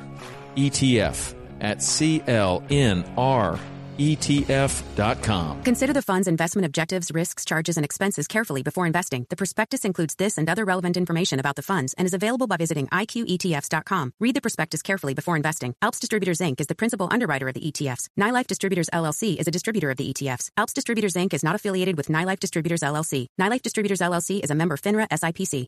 ETF 0.55 1.33
at 1.59 1.79
CLNR 1.79 3.59
ETF.com. 3.97 5.63
Consider 5.63 5.93
the 5.93 6.01
fund's 6.01 6.27
investment 6.27 6.65
objectives, 6.65 7.11
risks, 7.11 7.45
charges, 7.45 7.77
and 7.77 7.85
expenses 7.85 8.27
carefully 8.27 8.63
before 8.63 8.85
investing. 8.85 9.25
The 9.29 9.35
prospectus 9.35 9.85
includes 9.85 10.15
this 10.15 10.37
and 10.37 10.49
other 10.49 10.65
relevant 10.65 10.97
information 10.97 11.39
about 11.39 11.55
the 11.55 11.61
funds 11.61 11.93
and 11.97 12.05
is 12.05 12.13
available 12.13 12.47
by 12.47 12.57
visiting 12.57 12.87
IQETFs.com. 12.87 14.13
Read 14.19 14.35
the 14.35 14.41
prospectus 14.41 14.81
carefully 14.81 15.13
before 15.13 15.35
investing. 15.35 15.73
Alps 15.81 15.99
Distributors 15.99 16.39
Inc. 16.39 16.59
is 16.59 16.67
the 16.67 16.75
principal 16.75 17.07
underwriter 17.11 17.47
of 17.47 17.53
the 17.53 17.71
ETFs. 17.71 18.09
NyLife 18.19 18.47
Distributors 18.47 18.89
LLC 18.93 19.37
is 19.37 19.47
a 19.47 19.51
distributor 19.51 19.89
of 19.89 19.97
the 19.97 20.13
ETFs. 20.13 20.51
Alps 20.57 20.73
Distributors 20.73 21.13
Inc. 21.13 21.33
is 21.33 21.43
not 21.43 21.55
affiliated 21.55 21.97
with 21.97 22.07
NyLife 22.07 22.39
Distributors 22.39 22.81
LLC. 22.81 23.27
NyLife 23.39 23.61
Distributors 23.61 23.99
LLC 23.99 24.43
is 24.43 24.51
a 24.51 24.55
member 24.55 24.77
FINRA 24.77 25.07
SIPC. 25.09 25.65